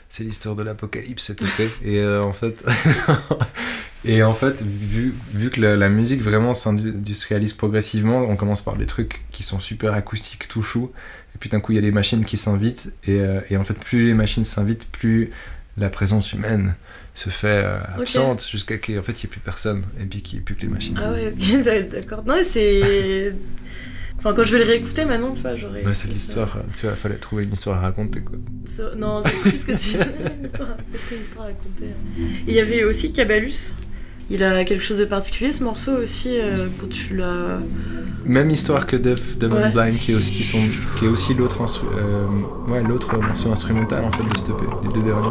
c'est 0.09 0.25
l'histoire 0.25 0.55
de 0.57 0.63
l'apocalypse 0.63 1.25
cet 1.25 1.43
EP. 1.43 1.69
et 1.85 1.99
euh, 2.01 2.23
en 2.23 2.33
fait, 2.33 2.65
et 4.05 4.23
en 4.23 4.35
fait, 4.35 4.63
vu, 4.63 5.15
vu 5.35 5.51
que 5.51 5.61
la, 5.61 5.77
la 5.77 5.89
musique 5.89 6.23
vraiment 6.23 6.55
s'industrialise 6.55 7.53
progressivement, 7.53 8.21
on 8.21 8.37
commence 8.37 8.63
par 8.63 8.77
des 8.77 8.87
trucs 8.87 9.23
qui 9.31 9.43
sont 9.43 9.61
super 9.61 9.93
acoustiques, 9.95 10.49
tout 10.49 10.63
chou. 10.63 10.93
Et 11.35 11.39
puis 11.39 11.51
d'un 11.51 11.61
coup, 11.61 11.73
il 11.73 11.77
y 11.77 11.79
a 11.79 11.83
des 11.83 11.91
machines 11.91 12.25
qui 12.25 12.37
s'invitent. 12.37 12.93
Et, 13.05 13.21
euh, 13.21 13.41
et 13.51 13.57
en 13.57 13.65
fait, 13.65 13.75
plus 13.75 14.07
les 14.07 14.15
machines 14.15 14.45
s'invitent, 14.45 14.87
plus 14.91 15.31
la 15.77 15.89
présence 15.91 16.33
humaine 16.33 16.75
se 17.19 17.31
fait 17.31 17.63
euh, 17.65 17.79
absente 17.97 18.47
jusqu'à 18.51 18.79
qu'en 18.79 19.03
fait 19.03 19.13
il 19.13 19.17
n'y 19.17 19.25
ait 19.25 19.29
plus 19.29 19.41
personne 19.41 19.83
et 20.01 20.05
puis 20.07 20.23
qu'il 20.23 20.37
n'y 20.39 20.41
ait 20.41 20.45
plus 20.45 20.55
que 20.55 20.63
les 20.63 20.69
machines. 20.69 20.99
Ah 21.03 21.13
ouais, 21.13 21.33
ok, 21.37 21.63
d'accord. 21.91 22.25
Non, 22.27 22.37
c'est. 22.43 23.35
Enfin, 24.21 24.33
quand 24.35 24.43
je 24.43 24.51
vais 24.51 24.65
le 24.65 24.69
réécouter 24.69 25.05
maintenant, 25.05 25.33
tu 25.33 25.43
vois, 25.43 25.55
j'aurais. 25.55 25.83
Bah, 25.83 25.95
c'est 25.95 26.09
l'histoire, 26.09 26.57
euh, 26.57 26.61
tu 26.77 26.87
vois, 26.87 26.97
fallait 26.97 27.15
trouver 27.15 27.45
une 27.45 27.53
histoire 27.53 27.77
à 27.79 27.83
raconter 27.83 28.19
quoi. 28.21 28.37
ça- 28.65 28.93
Non, 28.97 29.23
c'est 29.25 29.31
triste 29.49 29.67
que 29.69 29.73
tu 29.73 29.97
une 30.41 30.45
histoire, 30.45 30.71
une 31.13 31.23
histoire 31.23 31.45
à 31.45 31.49
raconter. 31.51 31.85
Et 32.49 32.49
il 32.49 32.53
y 32.55 32.59
avait 32.59 32.83
aussi 32.83 33.13
Cabalus. 33.13 33.73
Il 34.29 34.43
a 34.43 34.65
quelque 34.65 34.83
chose 34.83 34.99
de 34.99 35.05
particulier 35.05 35.53
ce 35.53 35.63
morceau 35.63 35.93
aussi 35.93 36.31
euh, 36.37 36.67
quand 36.81 36.89
tu 36.91 37.15
l'as. 37.17 37.61
Même 38.25 38.51
histoire 38.51 38.89
que 38.89 38.97
Def 38.97 39.39
Dumb 39.39 39.53
and 39.53 39.57
Ouais. 39.57 39.71
Blind 39.71 39.97
qui 40.01 40.11
est 40.11 40.15
aussi, 40.17 40.33
qui 40.33 40.43
sont, 40.43 40.59
qui 40.99 41.05
est 41.05 41.09
aussi 41.09 41.35
l'autre 41.35 41.63
instru- 41.63 41.87
euh, 41.97 42.27
ouais, 42.67 42.83
l'autre 42.83 43.17
morceau 43.19 43.53
instrumental 43.53 44.05
en 44.05 44.11
fait 44.11 44.25
de 44.25 44.37
cet 44.37 44.49
EP, 44.49 44.65
les 44.85 44.93
deux 44.95 45.03
derniers. 45.03 45.29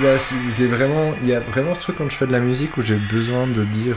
Vraiment, 0.00 1.14
il 1.22 1.28
y 1.28 1.34
a 1.34 1.40
vraiment 1.40 1.74
ce 1.74 1.80
truc 1.80 1.96
quand 1.96 2.08
je 2.08 2.16
fais 2.16 2.26
de 2.26 2.32
la 2.32 2.40
musique 2.40 2.76
où 2.76 2.82
j'ai 2.82 2.96
besoin 2.96 3.46
de 3.46 3.64
dire 3.64 3.96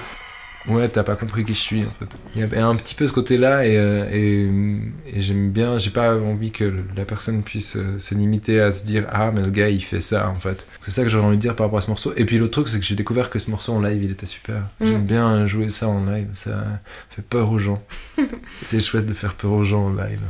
ouais, 0.67 0.87
t'as 0.89 1.03
pas 1.03 1.15
compris 1.15 1.43
qui 1.43 1.53
je 1.53 1.59
suis 1.59 1.83
en 1.83 1.89
fait. 1.89 2.17
Il 2.35 2.41
y 2.41 2.55
a 2.55 2.67
un 2.67 2.75
petit 2.75 2.95
peu 2.95 3.07
ce 3.07 3.13
côté-là 3.13 3.65
et, 3.65 3.77
euh, 3.77 4.09
et, 4.11 5.17
et 5.17 5.21
j'aime 5.21 5.51
bien, 5.51 5.77
j'ai 5.77 5.89
pas 5.91 6.15
envie 6.17 6.51
que 6.51 6.73
la 6.95 7.05
personne 7.05 7.43
puisse 7.43 7.75
euh, 7.75 7.99
se 7.99 8.15
limiter 8.15 8.59
à 8.59 8.71
se 8.71 8.85
dire 8.85 9.05
ah 9.11 9.31
mais 9.31 9.43
ce 9.43 9.49
gars 9.49 9.69
il 9.69 9.81
fait 9.81 9.99
ça 9.99 10.29
en 10.29 10.39
fait. 10.39 10.65
C'est 10.81 10.91
ça 10.91 11.03
que 11.03 11.09
j'aurais 11.09 11.27
envie 11.27 11.37
de 11.37 11.41
dire 11.41 11.55
par 11.55 11.67
rapport 11.67 11.79
à 11.79 11.81
ce 11.81 11.89
morceau. 11.89 12.13
Et 12.17 12.25
puis 12.25 12.37
l'autre 12.37 12.53
truc 12.53 12.67
c'est 12.67 12.79
que 12.79 12.85
j'ai 12.85 12.95
découvert 12.95 13.29
que 13.29 13.39
ce 13.39 13.49
morceau 13.49 13.73
en 13.73 13.81
live 13.81 14.03
il 14.03 14.11
était 14.11 14.25
super. 14.25 14.61
Mm. 14.79 14.85
J'aime 14.85 15.05
bien 15.05 15.47
jouer 15.47 15.69
ça 15.69 15.87
en 15.87 16.05
live, 16.05 16.29
ça 16.33 16.65
fait 17.09 17.23
peur 17.23 17.51
aux 17.51 17.59
gens. 17.59 17.83
c'est 18.63 18.83
chouette 18.83 19.05
de 19.05 19.13
faire 19.13 19.35
peur 19.35 19.51
aux 19.51 19.63
gens 19.63 19.85
en 19.85 19.93
live. 19.93 20.21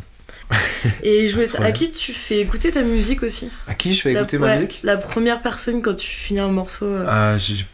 Et 1.04 1.28
jouer 1.28 1.46
ça. 1.46 1.64
À 1.64 1.72
qui 1.72 1.90
tu 1.92 2.12
fais 2.14 2.40
écouter 2.42 2.72
ta 2.72 2.82
musique 2.84 3.24
aussi 3.24 3.50
À 3.68 3.74
qui 3.74 3.94
je 3.94 4.02
fais 4.02 4.14
La- 4.14 4.22
écouter 4.22 4.38
ma 4.38 4.48
ouais, 4.48 4.54
musique 4.56 4.80
La 4.84 4.98
première 4.98 5.42
personne 5.42 5.82
quand 5.82 5.94
tu 5.96 6.08
finis 6.08 6.40
un 6.40 6.48
morceau. 6.50 6.86
euh, 6.86 7.06
Ah, 7.08 7.38
j'ai 7.38 7.66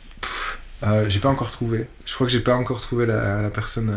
ah, 0.81 1.09
j'ai 1.09 1.19
pas 1.19 1.29
encore 1.29 1.49
trouvé. 1.51 1.87
Je 2.05 2.13
crois 2.13 2.27
que 2.27 2.33
j'ai 2.33 2.39
pas 2.39 2.55
encore 2.55 2.79
trouvé 2.79 3.05
la, 3.07 3.41
la 3.41 3.49
personne 3.49 3.89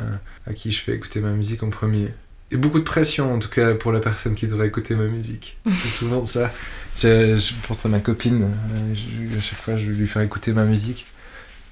à, 0.46 0.50
à 0.50 0.54
qui 0.54 0.72
je 0.72 0.80
fais 0.80 0.92
écouter 0.94 1.20
ma 1.20 1.30
musique 1.30 1.62
en 1.62 1.68
premier. 1.70 2.08
Et 2.52 2.56
beaucoup 2.56 2.78
de 2.78 2.84
pression 2.84 3.34
en 3.34 3.38
tout 3.38 3.50
cas 3.50 3.74
pour 3.74 3.92
la 3.92 4.00
personne 4.00 4.34
qui 4.34 4.46
devrait 4.46 4.66
écouter 4.68 4.94
ma 4.94 5.04
musique. 5.06 5.58
C'est 5.70 5.88
souvent 5.88 6.24
ça. 6.26 6.50
Je, 6.96 7.36
je 7.36 7.52
pense 7.68 7.84
à 7.84 7.88
ma 7.88 7.98
copine. 8.00 8.44
euh, 8.44 8.94
je- 8.94 9.36
à 9.38 9.40
chaque 9.40 9.58
fois, 9.58 9.76
je 9.76 9.84
vais 9.86 9.92
lui 9.92 10.06
faire 10.06 10.22
écouter 10.22 10.52
ma 10.52 10.64
musique. 10.64 11.06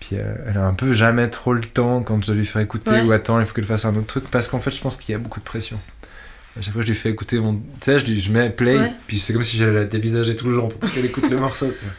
Puis 0.01 0.11
euh, 0.17 0.35
elle 0.47 0.59
a 0.59 0.65
un 0.67 0.75
peu 0.75 0.93
jamais 0.93 1.29
trop 1.31 1.53
le 1.55 1.63
temps 1.63 2.03
quand 2.03 2.23
je 2.25 2.33
lui 2.33 2.47
faire 2.47 2.63
écouter 2.63 2.91
Ouais. 2.93 3.01
ou 3.03 3.11
attends, 3.13 3.41
il 3.41 3.47
faut 3.47 3.55
qu'elle 3.55 3.65
fasse 3.65 3.85
un 3.87 3.97
autre 3.97 4.07
truc 4.07 4.25
parce 4.31 4.47
qu'en 4.47 4.61
fait, 4.61 4.71
je 4.71 4.81
pense 4.81 4.97
qu'il 4.97 5.13
y 5.13 5.17
a 5.17 5.19
beaucoup 5.19 5.41
de 5.41 5.45
pression. 5.45 5.81
À 6.59 6.63
chaque 6.63 6.73
fois, 6.75 6.83
je 6.83 6.89
lui 6.89 6.95
fais 6.95 7.11
écouter 7.11 7.39
mon. 7.39 7.55
Tu 7.55 7.61
sais, 7.83 7.99
je, 8.01 8.07
lui- 8.07 8.21
je 8.21 8.33
mets 8.33 8.51
play, 8.51 8.77
Ouais. 8.79 8.93
puis 9.07 9.19
c'est 9.19 9.33
comme 9.33 9.43
si 9.45 9.57
j'allais 9.57 9.73
la 9.75 9.85
dévisager 9.85 10.35
tout 10.37 10.49
le 10.49 10.57
long 10.57 10.69
pour 10.69 10.91
qu'elle 10.91 11.05
écoute 11.05 11.31
le 11.31 11.39
morceau. 11.39 11.67
tu 11.69 11.81
vois. 11.85 11.93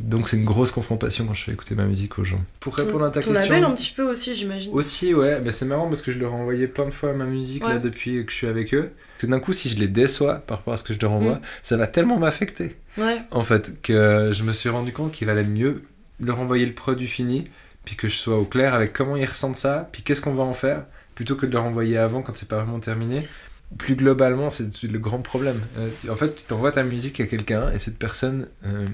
Donc, 0.00 0.28
c'est 0.28 0.36
une 0.36 0.44
grosse 0.44 0.70
confrontation 0.70 1.26
quand 1.26 1.34
je 1.34 1.42
fais 1.42 1.52
écouter 1.52 1.74
ma 1.74 1.84
musique 1.84 2.18
aux 2.18 2.24
gens. 2.24 2.40
Pour 2.60 2.76
répondre 2.76 3.04
à 3.04 3.10
ta 3.10 3.20
ton 3.20 3.32
question. 3.32 3.52
label 3.52 3.64
un 3.64 3.74
petit 3.74 3.92
peu 3.94 4.04
aussi, 4.04 4.34
j'imagine. 4.34 4.72
Aussi, 4.72 5.12
ouais, 5.12 5.40
bah, 5.40 5.50
c'est 5.50 5.64
marrant 5.66 5.88
parce 5.88 6.02
que 6.02 6.12
je 6.12 6.18
leur 6.18 6.30
ai 6.32 6.36
envoyé 6.36 6.68
plein 6.68 6.86
de 6.86 6.92
fois 6.92 7.12
ma 7.14 7.24
musique 7.24 7.64
là 7.64 7.78
depuis 7.78 8.24
que 8.24 8.30
je 8.30 8.36
suis 8.36 8.46
avec 8.46 8.72
eux. 8.74 8.90
Tout 9.18 9.26
d'un 9.26 9.40
coup, 9.40 9.52
si 9.52 9.68
je 9.68 9.76
les 9.76 9.88
déçois 9.88 10.36
par 10.36 10.58
rapport 10.58 10.74
à 10.74 10.76
ce 10.76 10.84
que 10.84 10.94
je 10.94 11.00
leur 11.00 11.12
envoie, 11.12 11.34
Mm. 11.34 11.40
ça 11.64 11.76
va 11.76 11.86
tellement 11.88 12.16
m'affecter 12.18 12.76
Ouais. 12.96 13.18
en 13.32 13.42
fait 13.42 13.82
que 13.82 14.30
je 14.32 14.42
me 14.44 14.52
suis 14.52 14.68
rendu 14.68 14.92
compte 14.92 15.10
qu'il 15.12 15.26
valait 15.26 15.42
mieux 15.44 15.82
leur 16.20 16.38
envoyer 16.40 16.64
le 16.64 16.72
produit 16.72 17.08
fini, 17.08 17.48
puis 17.84 17.96
que 17.96 18.08
je 18.08 18.14
sois 18.14 18.38
au 18.38 18.44
clair 18.44 18.72
avec 18.72 18.92
comment 18.92 19.16
ils 19.16 19.26
ressentent 19.26 19.56
ça, 19.56 19.88
puis 19.92 20.02
qu'est-ce 20.02 20.20
qu'on 20.20 20.32
va 20.34 20.44
en 20.44 20.52
faire, 20.54 20.84
plutôt 21.16 21.34
que 21.34 21.44
de 21.44 21.52
leur 21.52 21.64
envoyer 21.64 21.96
avant 21.98 22.22
quand 22.22 22.36
c'est 22.36 22.48
pas 22.48 22.56
vraiment 22.62 22.78
terminé. 22.80 23.26
Plus 23.78 23.96
globalement, 23.96 24.48
c'est 24.50 24.82
le 24.84 24.98
grand 24.98 25.18
problème. 25.20 25.60
Euh, 25.78 25.88
tu- 26.00 26.08
en 26.10 26.16
fait, 26.16 26.34
tu 26.34 26.44
t'envoies 26.44 26.72
ta 26.72 26.84
musique 26.84 27.20
à 27.20 27.26
quelqu'un 27.26 27.70
et 27.72 27.78
cette 27.78 27.98
personne 27.98 28.48
euh, 28.64 28.86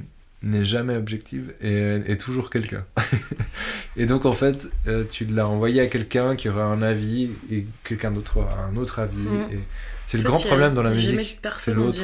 n'est 0.42 0.64
jamais 0.64 0.96
objective 0.96 1.52
et 1.60 1.72
euh, 1.74 2.02
est 2.06 2.16
toujours 2.16 2.48
quelqu'un. 2.50 2.84
et 3.96 4.06
donc, 4.06 4.24
en 4.24 4.32
fait, 4.32 4.70
euh, 4.88 5.04
tu 5.08 5.26
l'as 5.26 5.46
envoyé 5.46 5.80
à 5.82 5.86
quelqu'un 5.86 6.36
qui 6.36 6.48
aura 6.48 6.64
un 6.64 6.80
avis 6.82 7.30
et 7.50 7.66
quelqu'un 7.84 8.10
d'autre 8.12 8.38
aura 8.38 8.64
un 8.64 8.76
autre 8.76 8.98
avis. 8.98 9.16
Mm. 9.18 9.52
Et 9.52 9.60
c'est 10.06 10.16
le 10.16 10.22
fait, 10.24 10.28
grand 10.30 10.40
problème 10.40 10.74
dans 10.74 10.82
la 10.82 10.90
musique. 10.90 11.38
c'est 11.58 11.74
l'autre. 11.74 11.98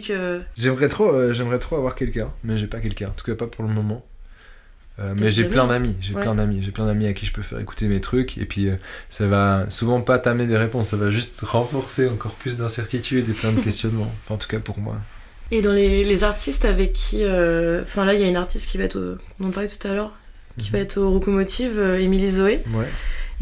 que. 0.00 0.42
J'aimerais 0.56 0.88
trop, 0.88 1.32
j'aimerais 1.32 1.58
trop 1.58 1.76
avoir 1.76 1.94
quelqu'un, 1.94 2.32
mais 2.44 2.58
j'ai 2.58 2.66
pas 2.66 2.80
quelqu'un. 2.80 3.08
En 3.08 3.12
tout 3.12 3.24
cas, 3.26 3.34
pas 3.34 3.46
pour 3.46 3.64
le 3.64 3.70
moment. 3.70 4.04
Euh, 4.98 5.14
mais 5.20 5.30
j'ai 5.30 5.44
plein 5.44 5.66
d'amis, 5.66 5.94
j'ai 6.00 6.14
Ouais. 6.14 6.22
plein 6.22 6.34
d'amis, 6.34 6.62
j'ai 6.62 6.70
plein 6.70 6.86
d'amis 6.86 7.06
à 7.06 7.12
qui 7.12 7.26
je 7.26 7.32
peux 7.32 7.42
faire 7.42 7.60
écouter 7.60 7.86
mes 7.86 8.00
trucs 8.00 8.38
et 8.38 8.46
puis 8.46 8.68
euh, 8.70 8.76
ça 9.10 9.26
va 9.26 9.66
souvent 9.68 10.00
pas 10.00 10.18
t'amener 10.18 10.46
des 10.46 10.56
réponses, 10.56 10.88
ça 10.88 10.96
va 10.96 11.10
juste 11.10 11.40
renforcer 11.42 12.08
encore 12.08 12.32
plus 12.32 12.56
d'incertitudes 12.56 13.28
et 13.28 13.32
plein 13.32 13.52
de 13.52 13.60
questionnements. 13.64 14.10
Enfin, 14.24 14.36
en 14.36 14.38
tout 14.38 14.48
cas 14.48 14.58
pour 14.58 14.78
moi. 14.78 14.96
Et 15.50 15.60
dans 15.62 15.72
les, 15.72 16.02
les 16.02 16.24
artistes 16.24 16.64
avec 16.64 16.92
qui. 16.94 17.18
euh, 17.22 17.82
Enfin 17.82 18.04
là, 18.06 18.14
il 18.14 18.20
y 18.20 18.24
a 18.24 18.28
une 18.28 18.36
artiste 18.36 18.68
qui 18.70 18.78
va 18.78 18.84
être. 18.84 18.96
Au... 18.96 19.16
On 19.38 19.48
en 19.48 19.50
parlait 19.50 19.68
tout 19.68 19.86
à 19.86 19.92
l'heure. 19.94 20.12
Qui 20.58 20.70
va 20.70 20.78
être 20.78 20.96
au 20.96 21.10
Rocomotive, 21.10 21.78
euh, 21.78 21.98
Émilie 22.00 22.30
Zoé. 22.30 22.62
Ouais. 22.72 22.86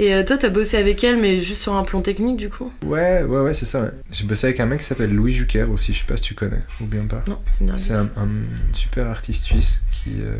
Et 0.00 0.24
toi, 0.24 0.36
t'as 0.36 0.48
bossé 0.48 0.76
avec 0.76 1.04
elle, 1.04 1.18
mais 1.20 1.38
juste 1.38 1.62
sur 1.62 1.74
un 1.74 1.84
plan 1.84 2.00
technique 2.02 2.36
du 2.36 2.48
coup? 2.48 2.72
Ouais, 2.84 3.22
ouais, 3.22 3.40
ouais, 3.42 3.54
c'est 3.54 3.64
ça. 3.64 3.80
ouais. 3.82 3.90
J'ai 4.10 4.24
bossé 4.24 4.48
avec 4.48 4.58
un 4.58 4.66
mec 4.66 4.80
qui 4.80 4.86
s'appelle 4.86 5.14
Louis 5.14 5.32
Jucker 5.32 5.62
aussi, 5.72 5.94
je 5.94 6.00
sais 6.00 6.04
pas 6.04 6.16
si 6.16 6.24
tu 6.24 6.34
connais 6.34 6.62
ou 6.80 6.86
bien 6.86 7.06
pas. 7.06 7.22
Non, 7.28 7.38
c'est 7.46 7.92
un, 7.92 8.06
un 8.16 8.28
super 8.72 9.06
artiste 9.06 9.44
suisse 9.44 9.84
qui 9.92 10.14
euh, 10.20 10.34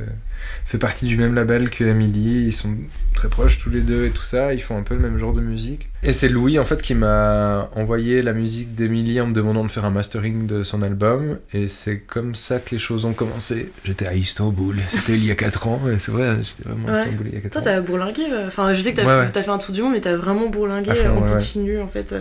fait 0.65 0.79
partie 0.79 1.07
du 1.07 1.17
même 1.17 1.35
label 1.35 1.71
que 1.71 1.85
Emily. 1.85 2.47
Ils 2.47 2.53
sont 2.53 2.75
très 3.15 3.29
proches 3.29 3.59
tous 3.59 3.71
les 3.71 3.81
deux 3.81 4.07
et 4.07 4.11
tout 4.11 4.23
ça. 4.23 4.55
Ils 4.55 4.61
font 4.63 4.77
un 4.79 4.83
peu 4.83 4.95
le 4.95 5.01
même 5.01 5.19
genre 5.19 5.33
de 5.33 5.41
musique. 5.41 5.89
Et 6.03 6.13
c'est 6.13 6.29
Louis 6.29 6.59
en 6.59 6.65
fait 6.65 6.83
qui 6.83 6.95
m'a 6.95 7.69
envoyé 7.77 8.21
la 8.23 8.33
musique 8.35 8.75
d'Emily 8.75 9.21
en 9.21 9.27
me 9.29 9.33
demandant 9.33 9.65
de 9.65 9.71
faire 9.71 9.85
un 9.87 9.91
mastering 9.91 10.47
de 10.47 10.63
son 10.65 10.83
album. 10.83 11.39
Et 11.53 11.69
c'est 11.69 11.99
comme 12.01 12.35
ça 12.35 12.59
que 12.59 12.71
les 12.73 12.79
choses 12.79 13.05
ont 13.05 13.13
commencé. 13.15 13.71
J'étais 13.85 14.07
à 14.07 14.15
Istanbul. 14.15 14.77
C'était 14.89 15.15
il 15.15 15.25
y 15.25 15.31
a 15.31 15.35
4 15.35 15.67
ans. 15.69 15.81
Et 15.91 15.99
c'est 15.99 16.13
vrai, 16.13 16.37
j'étais 16.43 16.69
vraiment 16.69 16.89
à 16.89 16.93
Ouais. 16.93 16.99
Istanbul 17.01 17.27
il 17.29 17.35
y 17.35 17.39
a 17.39 17.41
4 17.41 17.53
Toi, 17.53 17.61
ans. 17.61 17.65
t'as 17.65 17.81
bourlingué. 17.81 18.23
euh, 18.33 18.47
Enfin, 18.49 18.75
je 18.75 18.81
sais 18.81 18.93
que 18.93 18.97
t'as 18.97 19.03
Ouais, 19.23 19.27
fait, 19.29 19.39
ouais. 19.41 19.49
un 19.49 19.59
tour 19.59 19.75
du 19.75 19.83
monde, 19.83 19.93
mais 19.93 20.01
t'as 20.01 20.17
vraiment 20.17 20.49
bourlingué 20.51 20.91
euh, 20.91 21.11
en 21.11 21.17
ouais, 21.17 21.23
ouais. 21.23 21.31
continu 21.33 21.81
en 21.81 21.89
fait. 21.89 22.15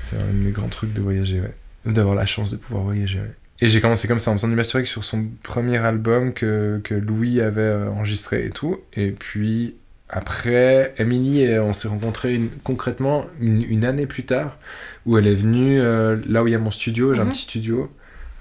C'est 0.00 0.16
un 0.16 0.26
de 0.26 0.38
mes 0.44 0.50
grands 0.50 0.68
trucs 0.68 0.92
de 0.92 1.00
voyager, 1.00 1.40
ouais. 1.40 1.54
D'avoir 1.92 2.14
la 2.14 2.26
chance 2.26 2.50
de 2.50 2.56
pouvoir 2.56 2.84
voyager, 2.84 3.18
ouais. 3.20 3.30
Et 3.64 3.68
j'ai 3.70 3.80
commencé 3.80 4.06
comme 4.06 4.18
ça 4.18 4.30
en 4.30 4.34
faisant 4.34 4.48
du 4.48 4.56
mastering 4.56 4.84
sur 4.84 5.04
son 5.04 5.24
premier 5.42 5.78
album 5.78 6.34
que, 6.34 6.80
que 6.84 6.92
Louis 6.94 7.40
avait 7.40 7.62
euh, 7.62 7.88
enregistré 7.88 8.44
et 8.44 8.50
tout. 8.50 8.76
Et 8.92 9.10
puis 9.10 9.74
après, 10.10 10.92
Emily, 10.98 11.46
euh, 11.46 11.62
on 11.64 11.72
s'est 11.72 11.88
rencontrés 11.88 12.34
une- 12.34 12.50
concrètement 12.62 13.24
une, 13.40 13.62
une 13.62 13.86
année 13.86 14.04
plus 14.04 14.24
tard, 14.24 14.58
où 15.06 15.16
elle 15.16 15.26
est 15.26 15.34
venue 15.34 15.80
euh, 15.80 16.18
là 16.28 16.42
où 16.42 16.46
il 16.46 16.50
y 16.50 16.54
a 16.54 16.58
mon 16.58 16.70
studio, 16.70 17.14
j'ai 17.14 17.22
un 17.22 17.24
Mhm. 17.24 17.30
petit 17.30 17.42
studio. 17.42 17.90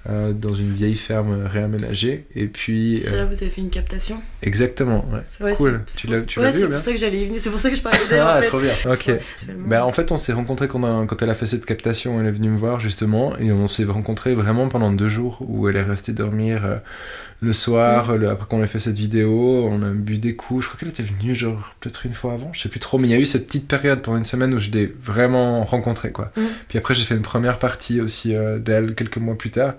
Euh, 0.10 0.34
dans 0.34 0.54
une 0.54 0.74
vieille 0.74 0.96
ferme 0.98 1.46
réaménagée 1.46 2.26
et 2.36 2.48
puis 2.48 2.98
C'est 3.02 3.14
euh, 3.14 3.18
là 3.20 3.26
où 3.26 3.30
vous 3.30 3.42
avez 3.42 3.50
fait 3.52 3.62
une 3.62 3.70
captation. 3.70 4.18
exactement 4.42 5.06
ouais. 5.14 5.20
C'est- 5.24 5.44
ouais, 5.44 5.54
cool 5.54 5.82
c'est- 5.88 6.00
tu 6.02 6.08
l'as 6.08 6.18
Ouais, 6.18 6.52
vu 6.52 6.60
c'est 6.60 6.68
pour 6.70 6.80
ça 6.80 6.92
que 6.92 6.98
j'allais 6.98 7.22
y 7.22 7.26
venir. 7.26 7.40
C'est 7.40 7.50
pour 7.50 7.60
ça 7.60 7.70
que 7.70 7.76
je 7.76 7.82
parlais 7.82 8.00
d'elle 8.10 8.20
ah 8.20 8.38
en 8.38 8.42
fait. 8.42 8.48
trop 8.48 8.60
bien 8.60 8.72
ok 8.92 9.12
bah, 9.66 9.86
en 9.86 9.94
fait, 9.94 10.12
on 10.12 10.18
s'est 10.18 10.34
rencontrés 10.34 10.68
quand, 10.68 10.84
on 10.84 11.04
a- 11.04 11.06
quand 11.08 11.22
elle 11.22 11.30
a 11.30 11.34
fait 11.34 11.46
cette 11.46 11.66
captation. 11.66 12.20
Elle 12.20 12.28
est 12.28 12.32
venue 12.32 12.50
me 12.50 12.58
voir 12.58 12.80
justement, 12.80 13.38
et 13.38 13.52
on 13.52 13.68
s'est 13.68 13.86
rencontrés 13.86 14.34
vraiment 14.36 14.68
pendant 14.68 14.92
deux 14.92 15.10
jours 15.10 15.38
où 15.48 15.70
elle 15.70 15.76
est 15.78 15.84
restée 15.84 16.12
dormir 16.14 16.66
euh, 16.66 16.76
le 17.44 17.54
soir. 17.54 18.18
le- 18.18 18.30
après 18.30 18.48
qu'on 18.48 18.64
ait 18.64 18.68
fait 18.68 18.80
cette 18.80 18.98
vidéo, 18.98 19.68
on 19.70 19.82
a 19.84 19.90
bu 19.90 20.18
des 20.18 20.36
coups. 20.36 20.64
Je 20.64 20.68
crois 20.70 20.80
qu'elle 20.80 20.90
était 20.90 21.04
venue 21.04 21.36
genre 21.36 21.76
peut-être 21.80 22.06
une 22.06 22.14
fois 22.14 22.34
avant, 22.34 22.52
je 22.54 22.62
sais 22.62 22.70
plus 22.70 22.80
trop. 22.80 22.98
Mais 22.98 23.08
il 23.08 23.12
y 23.12 23.16
a 23.16 23.20
eu 23.20 23.26
cette 23.26 23.48
petite 23.48 23.68
période 23.68 24.02
pendant 24.02 24.18
une 24.18 24.24
semaine 24.26 24.54
où 24.54 24.60
je 24.60 24.72
l'ai 24.72 24.94
vraiment 25.04 25.64
rencontrée 25.64 26.12
quoi. 26.12 26.32
Mm. 26.38 26.42
Puis 26.68 26.78
après, 26.78 26.94
j'ai 26.96 27.06
fait 27.06 27.16
une 27.16 27.22
première 27.22 27.60
partie 27.60 28.02
aussi 28.02 28.36
euh, 28.36 28.60
d'elle 28.60 28.96
quelques 28.96 29.18
mois 29.18 29.38
plus 29.38 29.52
tard. 29.52 29.74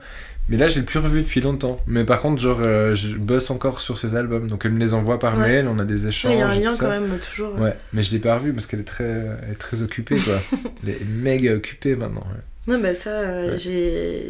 Mais 0.50 0.58
là, 0.58 0.66
je 0.66 0.78
l'ai 0.78 0.84
plus 0.84 0.98
revue 0.98 1.22
depuis 1.22 1.40
longtemps. 1.40 1.80
Mais 1.86 2.04
par 2.04 2.20
contre, 2.20 2.42
genre, 2.42 2.60
euh, 2.62 2.94
je 2.94 3.16
bosse 3.16 3.50
encore 3.50 3.80
sur 3.80 3.96
ses 3.96 4.14
albums, 4.14 4.46
donc 4.46 4.66
elle 4.66 4.72
me 4.72 4.78
les 4.78 4.92
envoie 4.92 5.18
par 5.18 5.38
Ouais. 5.38 5.48
mail. 5.48 5.68
On 5.68 5.78
a 5.78 5.86
des 5.86 6.06
échanges. 6.06 6.32
Il 6.34 6.38
y 6.38 6.42
a 6.42 6.48
un 6.48 6.54
lien 6.54 6.72
quand 6.78 6.90
même 6.90 7.08
toujours. 7.18 7.58
Ouais, 7.58 7.74
mais 7.94 8.02
je 8.02 8.12
l'ai 8.12 8.18
pas 8.18 8.34
revue 8.34 8.52
parce 8.52 8.66
qu'elle 8.66 8.80
est 8.80 8.84
très, 8.84 9.04
elle 9.04 9.52
est 9.52 9.58
très 9.58 9.80
occupée, 9.80 10.16
quoi. 10.16 10.34
elle 10.82 10.90
est 10.90 11.04
méga 11.08 11.54
occupée 11.54 11.96
maintenant. 11.96 12.26
ouais. 12.30 12.42
Non, 12.66 12.78
bah 12.78 12.94
ça, 12.94 13.10
euh, 13.10 13.50
Ouais. 13.52 13.58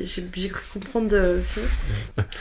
j'ai 0.04 0.48
cru 0.48 0.60
comprendre 0.72 1.08
euh, 1.12 1.38
aussi. 1.38 1.60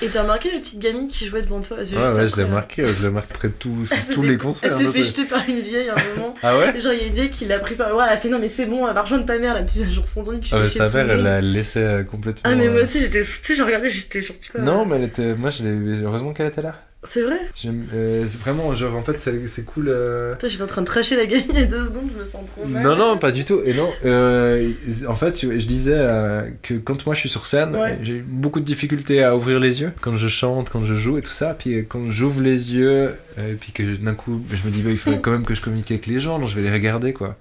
Et 0.02 0.08
t'as 0.10 0.24
remarqué 0.24 0.52
la 0.52 0.58
petite 0.58 0.80
gamine 0.80 1.08
qui 1.08 1.26
jouait 1.26 1.44
devant 1.44 1.62
toi? 1.62 1.78
Ouais, 1.78 1.84
ouais, 1.84 1.86
je 1.86 1.96
l'ai 1.96 2.26
après, 2.26 2.42
euh, 2.42 2.48
marqué, 2.48 2.88
je 2.88 3.04
l'ai 3.04 3.12
marqué 3.12 3.34
près 3.36 3.48
de 3.50 3.54
tout- 3.54 3.86
tous 4.14 4.22
fait- 4.22 4.28
les 4.28 4.38
concerts. 4.38 4.72
Elle 4.72 4.78
s'est 4.80 4.88
un 4.88 4.92
fait 4.92 5.04
jeter 5.04 5.26
par 5.26 5.48
une 5.48 5.60
vieille 5.60 5.90
à 5.90 5.94
un 5.96 6.16
moment. 6.16 6.34
Ah 6.44 6.58
ouais? 6.58 6.80
Genre, 6.82 6.94
il 6.94 7.00
y 7.00 7.04
a 7.04 7.08
une 7.08 7.14
vieille 7.14 7.30
qui 7.30 7.46
l'a 7.46 7.60
pris 7.60 7.76
par. 7.76 7.96
Ouais, 7.96 8.04
elle 8.08 8.14
a 8.14 8.18
fait 8.18 8.30
non, 8.30 8.40
mais 8.40 8.50
c'est 8.50 8.66
bon, 8.66 8.88
elle 8.88 8.94
va 8.96 9.04
rejoindre 9.04 9.26
ta 9.26 9.38
mère 9.38 9.54
là. 9.54 9.62
Depuis 9.62 9.84
genre 9.88 10.08
son 10.08 10.22
entendu, 10.22 10.40
tu 10.40 10.56
Ah, 10.56 10.66
chier 10.66 10.80
sa 10.80 10.86
le 10.88 10.92
mère, 10.94 11.12
elle 11.12 11.22
l'a 11.24 11.42
laissé 11.42 11.80
euh, 11.80 12.04
complètement. 12.04 12.42
Ah, 12.52 12.56
mais 12.56 12.70
moi 12.70 12.80
euh, 12.80 12.84
aussi, 12.84 13.00
j'étais. 13.00 13.22
Tu 13.22 13.28
sais, 13.44 13.56
j'ai 13.56 13.64
regardé, 13.64 13.90
j'étais 13.92 14.22
genre. 14.22 14.36
Non, 14.60 14.86
mais 14.88 14.96
elle 14.96 15.04
était. 15.04 15.36
Moi, 15.36 15.52
je. 15.52 15.64
Heureusement 16.04 16.34
qu'elle 16.34 16.48
était 16.48 16.64
là. 16.64 16.74
C'est 17.06 17.22
vrai 17.22 17.38
J'aime- 17.56 17.86
euh, 17.94 18.26
vraiment, 18.42 18.74
genre, 18.76 18.96
en 18.96 19.02
fait, 19.04 19.20
c'est 19.20 19.48
c'est 19.48 19.66
cool. 19.66 19.90
euh, 19.90 20.36
Toi, 20.40 20.48
j'étais 20.48 20.64
en 20.64 20.68
train 20.68 20.82
de 20.82 20.88
tracher 20.88 21.18
la 21.18 21.26
gamine 21.26 21.46
il 21.50 21.60
y 21.60 21.64
a 21.64 21.66
deux 21.66 21.86
secondes, 21.86 22.10
je 22.14 22.20
me 22.20 22.26
sens 22.26 22.42
trop 22.56 22.66
mal. 22.66 22.82
Non, 22.84 22.96
non, 22.96 23.18
pas 23.18 23.32
du 23.32 23.44
tout. 23.44 23.62
Et 23.66 23.74
non, 23.74 23.90
euh, 24.06 24.70
en 25.08 25.16
fait, 25.16 25.40
je 25.42 25.66
disais 25.68 25.98
que 26.62 26.76
quand 26.76 27.06
moi 27.06 27.14
je 27.14 27.20
suis 27.20 27.30
sur 27.30 27.46
scène, 27.46 27.76
Ouais. 27.76 28.00
j'ai 28.04 28.14
eu 28.18 28.26
beaucoup 28.26 28.60
de 28.62 28.66
difficultés 28.66 29.22
à 29.24 29.36
ouvrir 29.36 29.60
les 29.60 29.82
yeux 29.82 29.92
quand 30.02 30.16
je 30.16 30.28
chante, 30.30 30.70
quand 30.70 30.84
je 30.86 30.94
joue 30.94 31.18
et 31.18 31.22
tout 31.22 31.32
ça. 31.34 31.54
Puis 31.58 31.86
quand 31.90 32.10
j'ouvre 32.10 32.42
les 32.42 32.74
yeux, 32.74 33.14
et 33.38 33.56
puis 33.60 33.72
que 33.74 33.96
d'un 33.98 34.14
coup, 34.16 34.42
je 34.52 34.66
me 34.66 34.72
dis, 34.72 34.82
bah, 34.82 34.90
il 34.92 34.98
faudrait 34.98 35.20
quand 35.22 35.32
même 35.32 35.46
que 35.46 35.56
je 35.56 35.62
communique 35.62 35.92
avec 35.92 36.08
les 36.08 36.20
gens, 36.20 36.40
donc 36.40 36.48
je 36.48 36.56
vais 36.56 36.62
les 36.62 36.72
regarder, 36.72 37.12
quoi. 37.14 37.36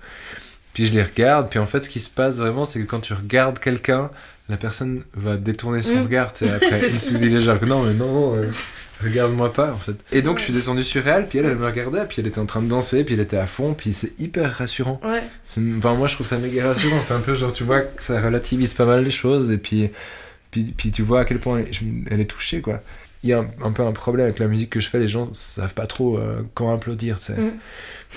Puis 0.75 0.87
je 0.87 0.92
les 0.92 1.03
regarde, 1.03 1.51
puis 1.51 1.59
en 1.59 1.66
fait, 1.66 1.85
ce 1.85 1.90
qui 1.90 2.01
se 2.01 2.09
passe 2.11 2.38
vraiment, 2.38 2.64
c'est 2.64 2.81
que 2.81 2.87
quand 2.87 3.01
tu 3.01 3.12
regardes 3.12 3.59
quelqu'un, 3.59 4.11
la 4.48 4.57
personne 4.57 5.03
va 5.14 5.37
détourner 5.37 5.83
son 5.83 5.96
Mm. 5.96 6.03
regard, 6.03 6.29
après. 6.42 6.81
Il 6.83 6.90
se 6.90 7.14
dit 7.14 7.29
déjà 7.31 7.57
que 7.59 7.66
non, 7.66 7.83
mais 7.83 7.92
non, 7.94 8.35
regarde-moi 9.03 9.53
pas, 9.53 9.73
en 9.73 9.77
fait. 9.79 9.95
Et 10.12 10.23
donc, 10.23 10.38
je 10.38 10.45
suis 10.45 10.53
descendu 10.53 10.85
sur 10.85 11.07
elle, 11.09 11.27
puis 11.27 11.38
elle, 11.38 11.47
elle 11.47 11.57
me 11.57 11.67
regardait, 11.67 12.05
puis 12.07 12.17
elle 12.21 12.27
était 12.27 12.38
en 12.38 12.47
train 12.47 12.62
de 12.62 12.69
danser, 12.69 13.05
puis 13.05 13.15
elle 13.15 13.21
était 13.21 13.37
à 13.37 13.47
fond, 13.47 13.75
puis 13.75 13.93
c'est 13.93 14.19
hyper 14.21 14.53
rassurant. 14.53 15.01
Ouais, 15.05 15.23
Enfin, 15.79 15.95
moi, 15.95 16.07
je 16.09 16.15
trouve 16.15 16.27
ça 16.27 16.38
méga 16.38 16.69
rassurant. 16.69 16.97
C'est 17.07 17.14
un 17.14 17.20
peu 17.20 17.35
genre, 17.35 17.53
tu 17.53 17.64
vois, 17.64 17.81
que 17.81 18.03
ça 18.03 18.20
relativise 18.20 18.74
pas 18.74 18.87
mal 18.87 19.05
les 19.05 19.11
choses, 19.11 19.51
et 19.51 19.59
puis, 19.59 19.91
puis, 20.51 20.74
puis 20.76 20.91
tu 20.91 21.03
vois 21.03 21.20
à 21.20 21.24
quel 21.24 21.39
point 21.39 21.62
elle, 22.11 22.20
est 22.20 22.26
touchée, 22.26 22.61
quoi. 22.61 22.81
Il 23.24 23.31
y 23.31 23.33
a 23.33 23.39
un, 23.39 23.47
un 23.64 23.70
peu 23.70 23.85
un 23.85 23.93
problème 23.93 24.26
avec 24.26 24.39
la 24.41 24.49
musique 24.49 24.70
que 24.70 24.81
je 24.81 24.89
fais, 24.89 24.99
les 24.99 25.07
gens 25.09 25.33
savent 25.33 25.74
pas 25.74 25.87
trop 25.87 26.18
euh, 26.18 26.43
quand 26.55 26.74
applaudir, 26.74 27.18
c'est 27.18 27.37
Mm. 27.39 27.53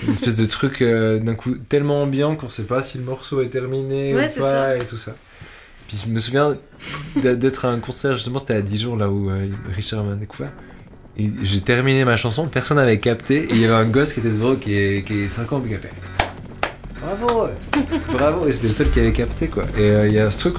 une 0.08 0.12
espèce 0.12 0.36
de 0.36 0.44
truc 0.46 0.82
euh, 0.82 1.18
d'un 1.20 1.34
coup 1.36 1.54
tellement 1.54 2.02
ambiant 2.02 2.34
qu'on 2.36 2.48
sait 2.48 2.64
pas 2.64 2.82
si 2.82 2.98
le 2.98 3.04
morceau 3.04 3.40
est 3.40 3.48
terminé 3.48 4.14
Ouais, 4.14 4.24
ou 4.36 4.40
pas, 4.40 4.52
ça. 4.52 4.76
et 4.76 4.84
tout 4.84 4.96
ça. 4.98 5.14
Puis 5.88 6.02
je 6.04 6.10
me 6.10 6.18
souviens 6.18 6.56
d'être 7.14 7.64
à 7.64 7.68
un 7.68 7.78
concert, 7.78 8.16
justement, 8.16 8.38
c'était 8.40 8.54
à 8.54 8.60
Dijon, 8.62 8.96
là 8.96 9.08
où 9.08 9.30
euh, 9.30 9.46
Richard 9.74 10.02
m'a 10.04 10.16
découvert. 10.16 10.50
J'ai 11.42 11.60
terminé 11.62 12.04
ma 12.04 12.16
chanson, 12.16 12.46
personne 12.46 12.76
n'avait 12.76 12.98
capté, 12.98 13.44
et 13.44 13.48
il 13.50 13.58
y 13.60 13.64
avait 13.64 13.74
un 13.74 13.84
gosse 13.86 14.12
qui 14.12 14.20
était 14.20 14.28
devant, 14.28 14.54
qui 14.56 14.74
est, 14.76 15.02
qui 15.06 15.14
est 15.24 15.28
5 15.28 15.52
ans, 15.52 15.62
a 15.64 15.78
fait 15.78 15.90
Bravo 17.00 17.48
Bravo 18.12 18.46
Et 18.48 18.52
c'était 18.52 18.66
le 18.68 18.72
seul 18.72 18.90
qui 18.90 19.00
avait 19.00 19.12
capté, 19.12 19.48
quoi. 19.48 19.64
Et 19.78 19.82
euh, 19.82 20.08
il 20.08 20.14
y 20.14 20.18
a 20.18 20.30
ce 20.30 20.38
truc, 20.38 20.56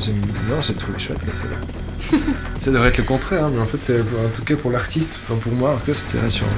j'aime- 0.00 0.14
non, 0.48 0.60
j'ai 0.62 0.74
trouvé 0.74 0.98
chouette, 0.98 1.18
là, 1.26 1.32
là. 1.50 2.18
Ça 2.58 2.70
devrait 2.70 2.88
être 2.88 2.98
le 2.98 3.04
contraire, 3.04 3.44
hein, 3.44 3.50
mais 3.54 3.60
en 3.60 3.66
fait, 3.66 3.78
c'est 3.80 4.00
en 4.00 4.28
tout 4.34 4.42
cas 4.44 4.56
pour 4.56 4.70
l'artiste, 4.70 5.18
enfin 5.24 5.38
pour 5.40 5.52
moi, 5.52 5.70
en 5.70 5.76
tout 5.76 5.86
cas, 5.86 5.94
c'était 5.94 6.20
rassurant. 6.20 6.48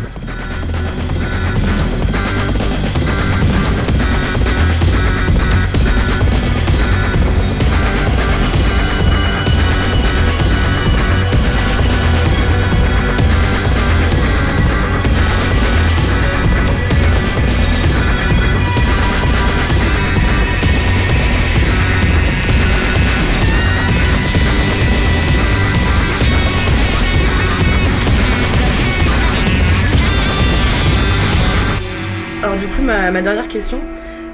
Question, 33.53 33.81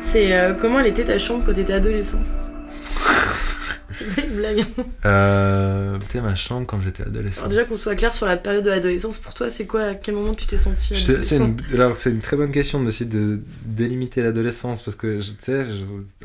c'est 0.01 0.33
euh, 0.33 0.55
comment 0.55 0.81
elle 0.81 0.87
était 0.87 1.05
ta 1.05 1.19
chambre 1.19 1.45
quand 1.45 1.53
t'étais 1.53 1.73
adolescent 1.73 2.21
C'est 3.91 4.15
pas 4.15 4.23
une 4.23 4.37
blague. 4.37 4.65
Euh, 5.07 5.97
Putain, 5.97 6.21
ma 6.21 6.35
chambre 6.35 6.67
quand 6.67 6.81
j'étais 6.81 7.03
adolescent. 7.03 7.39
Alors 7.41 7.49
déjà 7.49 7.65
qu'on 7.65 7.75
soit 7.75 7.95
clair 7.97 8.13
sur 8.13 8.27
la 8.27 8.37
période 8.37 8.63
de 8.65 8.71
l'adolescence, 8.71 9.19
pour 9.19 9.33
toi, 9.35 9.49
c'est 9.51 9.67
quoi 9.67 9.83
À 9.83 9.95
quel 9.95 10.15
moment 10.15 10.35
tu 10.35 10.47
t'es 10.47 10.59
senti 10.59 10.95
C'est 10.95 11.37
une, 11.37 11.57
alors 11.73 11.97
c'est 11.97 12.11
une 12.11 12.21
très 12.21 12.37
bonne 12.37 12.53
question 12.53 12.83
d'essayer 12.83 13.07
de 13.11 13.41
délimiter 13.65 14.23
l'adolescence 14.23 14.83
parce 14.83 14.95
que 14.97 15.19
tu 15.19 15.25
sais, 15.39 15.65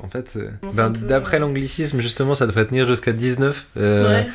en 0.01 0.09
fait, 0.09 0.33
euh, 0.35 0.49
ben, 0.75 0.89
d'après 0.91 1.37
euh, 1.37 1.39
l'anglicisme 1.41 1.99
justement, 2.01 2.33
ça 2.35 2.45
devrait 2.47 2.65
tenir 2.67 2.85
jusqu'à 2.85 3.13
19. 3.13 3.65
Euh, 3.77 4.03
Ouais. 4.07 4.27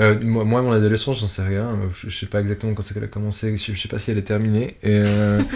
euh, 0.00 0.18
moi, 0.22 0.44
moi, 0.44 0.60
mon 0.60 0.72
adolescence, 0.72 1.20
j'en 1.20 1.28
sais 1.28 1.42
rien. 1.42 1.78
Je, 1.92 2.10
je 2.10 2.18
sais 2.18 2.26
pas 2.26 2.40
exactement 2.40 2.74
quand 2.74 2.82
c'est 2.82 2.92
qu'elle 2.92 3.04
a 3.04 3.08
commencé. 3.08 3.56
Je, 3.56 3.72
je 3.72 3.80
sais 3.80 3.88
pas 3.88 4.00
si 4.00 4.10
elle 4.10 4.18
est 4.18 4.22
terminée. 4.22 4.76
Et 4.82 5.00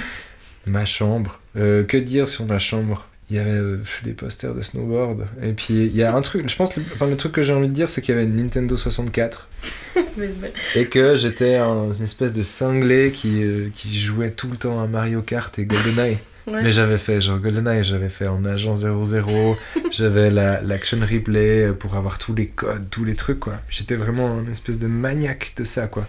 ma 0.66 0.84
chambre. 0.84 1.40
Euh, 1.58 1.82
que 1.84 1.96
dire 1.96 2.28
sur 2.28 2.46
ma 2.46 2.58
chambre? 2.58 3.06
Il 3.30 3.36
y 3.36 3.40
avait 3.40 3.50
euh, 3.50 3.78
des 4.04 4.12
posters 4.12 4.54
de 4.54 4.62
snowboard. 4.62 5.26
Et 5.42 5.52
puis 5.52 5.74
il 5.74 5.94
y 5.96 6.02
a 6.02 6.16
un 6.16 6.20
truc. 6.22 6.48
Je 6.48 6.56
pense, 6.56 6.74
le, 6.76 6.82
enfin, 6.94 7.06
le 7.06 7.16
truc 7.16 7.32
que 7.32 7.42
j'ai 7.42 7.52
envie 7.52 7.68
de 7.68 7.74
dire, 7.74 7.90
c'est 7.90 8.00
qu'il 8.00 8.14
y 8.14 8.18
avait 8.18 8.26
une 8.26 8.36
Nintendo 8.36 8.74
64 8.76 9.48
Mais- 10.16 10.30
mais- 10.40 10.52
et 10.76 10.86
que 10.86 11.14
j'étais 11.16 11.56
un- 11.56 11.92
une 11.98 12.04
espèce 12.04 12.32
de 12.32 12.40
cinglé 12.42 13.10
qui, 13.12 13.42
euh, 13.42 13.68
qui 13.72 13.98
jouait 13.98 14.30
tout 14.30 14.48
le 14.50 14.56
temps 14.56 14.82
à 14.82 14.86
Mario 14.86 15.20
Kart 15.22 15.56
et 15.58 15.66
GoldenEye. 15.66 16.16
ouais. 16.46 16.62
Mais 16.62 16.72
j'avais 16.72 16.96
fait 16.98 17.20
genre 17.20 17.38
GoldenEye, 17.38 17.84
j'avais 17.84 18.08
fait 18.08 18.26
en 18.28 18.44
agent 18.46 18.76
00, 18.76 19.58
j'avais 19.92 20.30
la- 20.30 20.62
l'action 20.62 20.98
replay 21.00 21.68
pour 21.78 21.96
avoir 21.96 22.16
tous 22.18 22.34
les 22.34 22.46
codes, 22.46 22.88
tous 22.90 23.04
les 23.04 23.14
trucs 23.14 23.40
quoi. 23.40 23.54
J'étais 23.68 23.96
vraiment 23.96 24.38
un 24.38 24.50
espèce 24.50 24.78
de 24.78 24.86
maniaque 24.86 25.52
de 25.56 25.64
ça 25.64 25.86
quoi. 25.86 26.06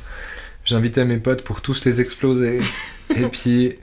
J'invitais 0.66 1.04
mes 1.06 1.18
potes 1.18 1.42
pour 1.44 1.62
tous 1.62 1.84
les 1.86 2.00
exploser. 2.00 2.62
et 3.16 3.24
puis, 3.28 3.74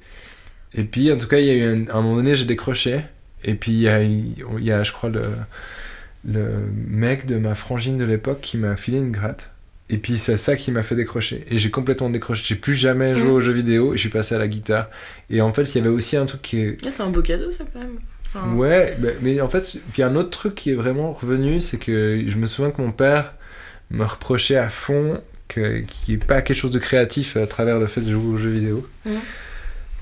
et 0.75 0.85
puis 0.85 1.11
en 1.13 1.17
tout 1.17 1.29
cas, 1.29 1.39
il 1.39 1.47
y 1.47 1.51
a 1.51 1.55
eu 1.55 1.63
un, 1.65 1.89
à 1.89 1.97
un 1.99 2.03
moment 2.03 2.17
donné, 2.17 2.35
j'ai 2.35 2.45
décroché. 2.45 3.01
Et 3.45 3.55
puis 3.55 3.73
il 3.73 3.81
y 3.81 3.89
a, 3.89 4.03
il 4.03 4.35
y 4.61 4.73
a, 4.73 4.83
je 4.83 4.93
crois, 4.93 5.11
le, 5.11 5.23
le 6.29 6.47
mec 6.89 7.27
de 7.27 7.37
ma 7.37 7.55
frangine 7.55 7.99
de 7.99 8.05
l'époque 8.05 8.41
qui 8.41 8.57
m'a 8.59 8.77
filé 8.77 8.99
une 8.99 9.13
gratte. 9.13 9.51
Et 9.89 9.99
puis 9.99 10.19
c'est 10.19 10.37
ça 10.37 10.57
qui 10.57 10.73
m'a 10.73 10.83
fait 10.83 10.97
décrocher. 10.97 11.45
Et 11.49 11.59
j'ai 11.59 11.71
complètement 11.71 12.11
décroché. 12.11 12.43
J'ai 12.47 12.57
plus 12.57 12.75
jamais 12.75 13.15
joué 13.15 13.29
Mm. 13.29 13.33
aux 13.33 13.41
jeux 13.41 13.53
vidéo 13.53 13.93
et 13.95 13.97
je 13.97 14.01
suis 14.01 14.09
passé 14.09 14.35
à 14.35 14.39
la 14.39 14.49
guitare. 14.49 14.91
Et 15.31 15.41
en 15.41 15.53
fait, 15.53 15.63
il 15.63 15.79
y 15.79 15.81
avait 15.81 15.91
aussi 15.95 16.17
un 16.17 16.27
truc 16.27 16.43
qui 16.43 16.61
est, 16.61 16.77
Ah, 16.85 16.91
c'est 16.91 17.03
un 17.05 17.11
beau 17.11 17.23
cadeau 17.23 17.51
ça 17.51 17.65
quand 17.73 17.79
même. 17.79 17.99
Enfin, 18.27 18.53
Ouais, 18.55 18.97
bah, 18.99 19.11
mais 19.23 19.41
en 19.41 19.49
fait, 19.49 19.77
puis 19.93 20.03
un 20.03 20.17
autre 20.17 20.31
truc 20.31 20.57
qui 20.57 20.71
est 20.73 20.75
vraiment 20.75 21.13
revenu, 21.13 21.61
c'est 21.61 21.79
que 21.79 22.21
je 22.27 22.37
me 22.37 22.47
souviens 22.47 22.73
que 22.73 22.83
mon 22.83 22.91
père 22.91 23.35
me 23.91 24.03
reprochait 24.05 24.57
à 24.57 24.69
fond 24.69 25.21
qu'il 25.49 25.87
n'y 26.09 26.15
ait 26.15 26.19
pas 26.19 26.43
quelque 26.43 26.57
chose 26.57 26.73
de 26.73 26.81
créatif 26.81 27.37
à 27.37 27.47
travers 27.47 27.79
le 27.79 27.87
fait 27.87 28.01
de 28.01 28.11
jouer 28.11 28.27
aux 28.35 28.37
jeux 28.37 28.51
vidéo. 28.51 28.85
Mhm. 29.05 29.13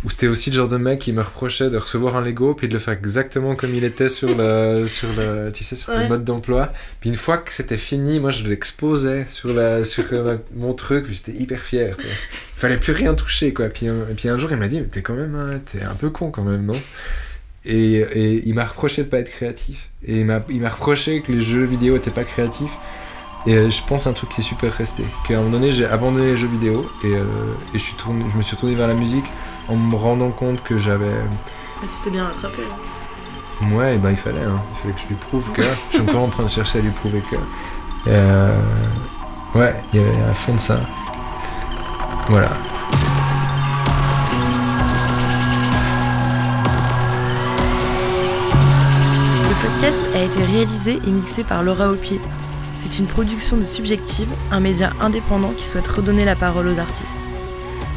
Ou 0.05 0.11
c'était 0.11 0.27
aussi 0.27 0.51
le 0.51 0.57
genre 0.57 0.69
de 0.69 0.77
mec 0.77 0.99
qui 0.99 1.13
me 1.13 1.23
reprochait 1.23 1.71
de 1.71 1.79
recevoir 1.79 2.17
un 2.17 2.21
Lego 2.21 2.53
puis 2.55 2.69
de 2.69 2.75
le 2.75 2.79
faire 2.79 2.93
exactement 2.93 3.55
comme 3.55 3.75
il 3.75 3.85
était 3.85 4.11
sur 4.11 4.37
le, 4.37 4.87
sur 4.89 5.09
le, 5.17 5.51
tu 5.51 5.65
sais, 5.65 5.77
sur 5.77 5.93
le 5.93 6.09
mode 6.09 6.25
d'emploi. 6.25 6.73
Puis 7.01 7.09
une 7.09 7.17
fois 7.17 7.39
que 7.39 7.53
c'était 7.53 7.79
fini, 7.79 8.21
moi 8.21 8.31
je 8.31 8.47
l'exposais 8.47 9.27
sur, 9.29 9.53
la, 9.55 9.83
sur 9.85 10.05
euh, 10.13 10.37
mon 10.55 10.75
truc, 10.75 11.07
puis 11.07 11.15
j'étais 11.15 11.33
hyper 11.33 11.61
fier. 11.61 11.97
tu 11.97 12.07
sais. 12.07 12.13
Fallait 12.31 12.77
plus 12.77 12.93
rien 12.93 13.15
toucher 13.15 13.55
quoi. 13.55 13.69
Puis 13.69 13.89
un, 13.89 14.09
et 14.11 14.15
puis 14.15 14.29
un 14.29 14.39
jour 14.39 14.51
il 14.53 14.59
m'a 14.59 14.69
dit, 14.69 14.81
mais 14.81 14.87
t'es 14.87 15.01
quand 15.03 15.15
même, 15.15 15.35
un- 15.35 15.59
t'es 15.59 15.83
un 15.83 15.95
peu 15.95 16.11
con 16.11 16.31
quand 16.31 16.45
même, 16.45 16.67
non? 16.67 16.79
Et, 17.67 17.95
et 17.95 18.47
il 18.47 18.55
m'a 18.55 18.67
reproché 18.67 19.05
de 19.05 19.09
pas 19.09 19.19
être 19.19 19.31
créatif. 19.31 19.89
Et 20.07 20.19
il 20.19 20.27
m'a, 20.27 20.45
il 20.51 20.61
m'a 20.61 20.69
reproché 20.69 21.23
que 21.23 21.33
les 21.33 21.41
jeux 21.41 21.65
vidéo 21.65 21.97
étaient 21.97 22.11
pas 22.11 22.25
créatifs. 22.25 22.73
Et 23.47 23.57
euh, 23.57 23.71
je 23.71 23.83
pense 23.87 24.07
un 24.07 24.13
truc 24.13 24.31
qui 24.31 24.41
est 24.41 24.45
super 24.45 24.73
resté. 24.73 25.03
Qu'à 25.27 25.35
un 25.35 25.37
moment 25.39 25.51
donné, 25.53 25.73
j'ai 25.73 25.87
abandonné 25.87 26.27
les 26.33 26.37
jeux 26.37 26.49
vidéo 26.49 26.87
et, 27.03 27.09
euh, 27.09 27.25
et 27.75 27.79
je, 27.79 27.83
suis 27.83 27.95
tourné, 27.95 28.25
je 28.31 28.37
me 28.37 28.43
suis 28.43 28.57
tourné 28.57 28.75
vers 28.75 28.89
la 28.89 28.95
musique 28.95 29.25
en 29.69 29.77
me 29.77 29.97
rendant 29.97 30.31
compte 30.31 30.63
que 30.63 30.79
j'avais. 30.79 31.15
Tu 31.83 31.89
t'es 32.05 32.11
bien 32.11 32.25
rattrapé 32.25 32.63
là. 32.63 33.67
Ouais, 33.77 33.95
et 33.95 33.99
ben 33.99 34.11
il 34.11 34.17
fallait. 34.17 34.43
hein. 34.43 34.61
Il 34.73 34.79
fallait 34.81 34.95
que 34.95 35.01
je 35.01 35.07
lui 35.09 35.15
prouve 35.15 35.51
que. 35.53 35.63
je 35.63 35.69
suis 35.99 36.01
encore 36.01 36.23
en 36.25 36.29
train 36.29 36.43
de 36.45 36.49
chercher 36.51 36.79
à 36.79 36.83
lui 36.83 36.91
prouver 36.91 37.23
que. 37.31 37.37
Euh, 38.09 38.61
ouais, 39.55 39.75
il 39.93 40.01
y 40.01 40.03
avait 40.05 40.17
un 40.31 40.35
fond 40.35 40.55
de 40.55 40.59
ça. 40.61 40.79
Voilà. 42.29 42.49
Ce 49.41 49.55
podcast 49.67 50.01
a 50.15 50.23
été 50.23 50.43
réalisé 50.45 50.99
et 51.07 51.11
mixé 51.11 51.45
par 51.45 51.63
Laura 51.63 51.91
Aupier. 51.91 52.21
C'est 52.81 52.99
une 52.99 53.07
production 53.07 53.57
de 53.57 53.65
Subjective, 53.65 54.29
un 54.53 54.61
média 54.61 54.91
indépendant 55.01 55.53
qui 55.57 55.65
souhaite 55.67 55.89
redonner 55.89 56.25
la 56.25 56.37
parole 56.37 56.69
aux 56.69 56.79
artistes. 56.79 57.19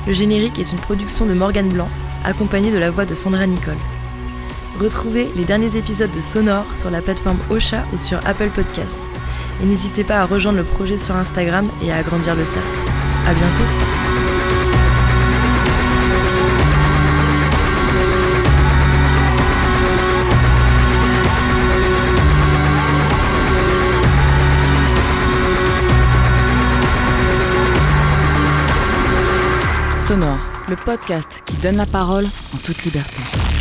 Le 0.08 0.14
générique 0.14 0.58
est 0.58 0.72
une 0.72 0.80
production 0.80 1.26
de 1.26 1.34
Morgane 1.34 1.68
Blanc, 1.68 1.90
accompagnée 2.24 2.72
de 2.72 2.78
la 2.78 2.90
voix 2.90 3.06
de 3.06 3.14
Sandra 3.14 3.46
Nicole. 3.46 3.76
Retrouvez 4.80 5.30
les 5.36 5.44
derniers 5.44 5.76
épisodes 5.76 6.12
de 6.12 6.22
Sonore 6.22 6.78
sur 6.78 6.90
la 6.90 7.02
plateforme 7.02 7.40
Ocha 7.50 7.84
ou 7.92 7.98
sur 7.98 8.20
Apple 8.26 8.50
Podcast. 8.50 9.00
Et 9.62 9.66
n'hésitez 9.66 10.06
pas 10.06 10.20
à 10.20 10.26
rejoindre 10.26 10.60
le 10.60 10.64
projet 10.64 10.96
sur 10.96 11.16
Instagram 11.16 11.70
et 11.84 11.92
à 11.92 11.98
agrandir 11.98 12.36
le 12.36 12.46
cercle. 12.46 12.68
À 13.28 13.34
bientôt 13.34 13.97
le 30.70 30.76
podcast 30.76 31.44
qui 31.46 31.56
donne 31.58 31.78
la 31.78 31.86
parole 31.86 32.26
en 32.26 32.58
toute 32.58 32.84
liberté. 32.84 33.57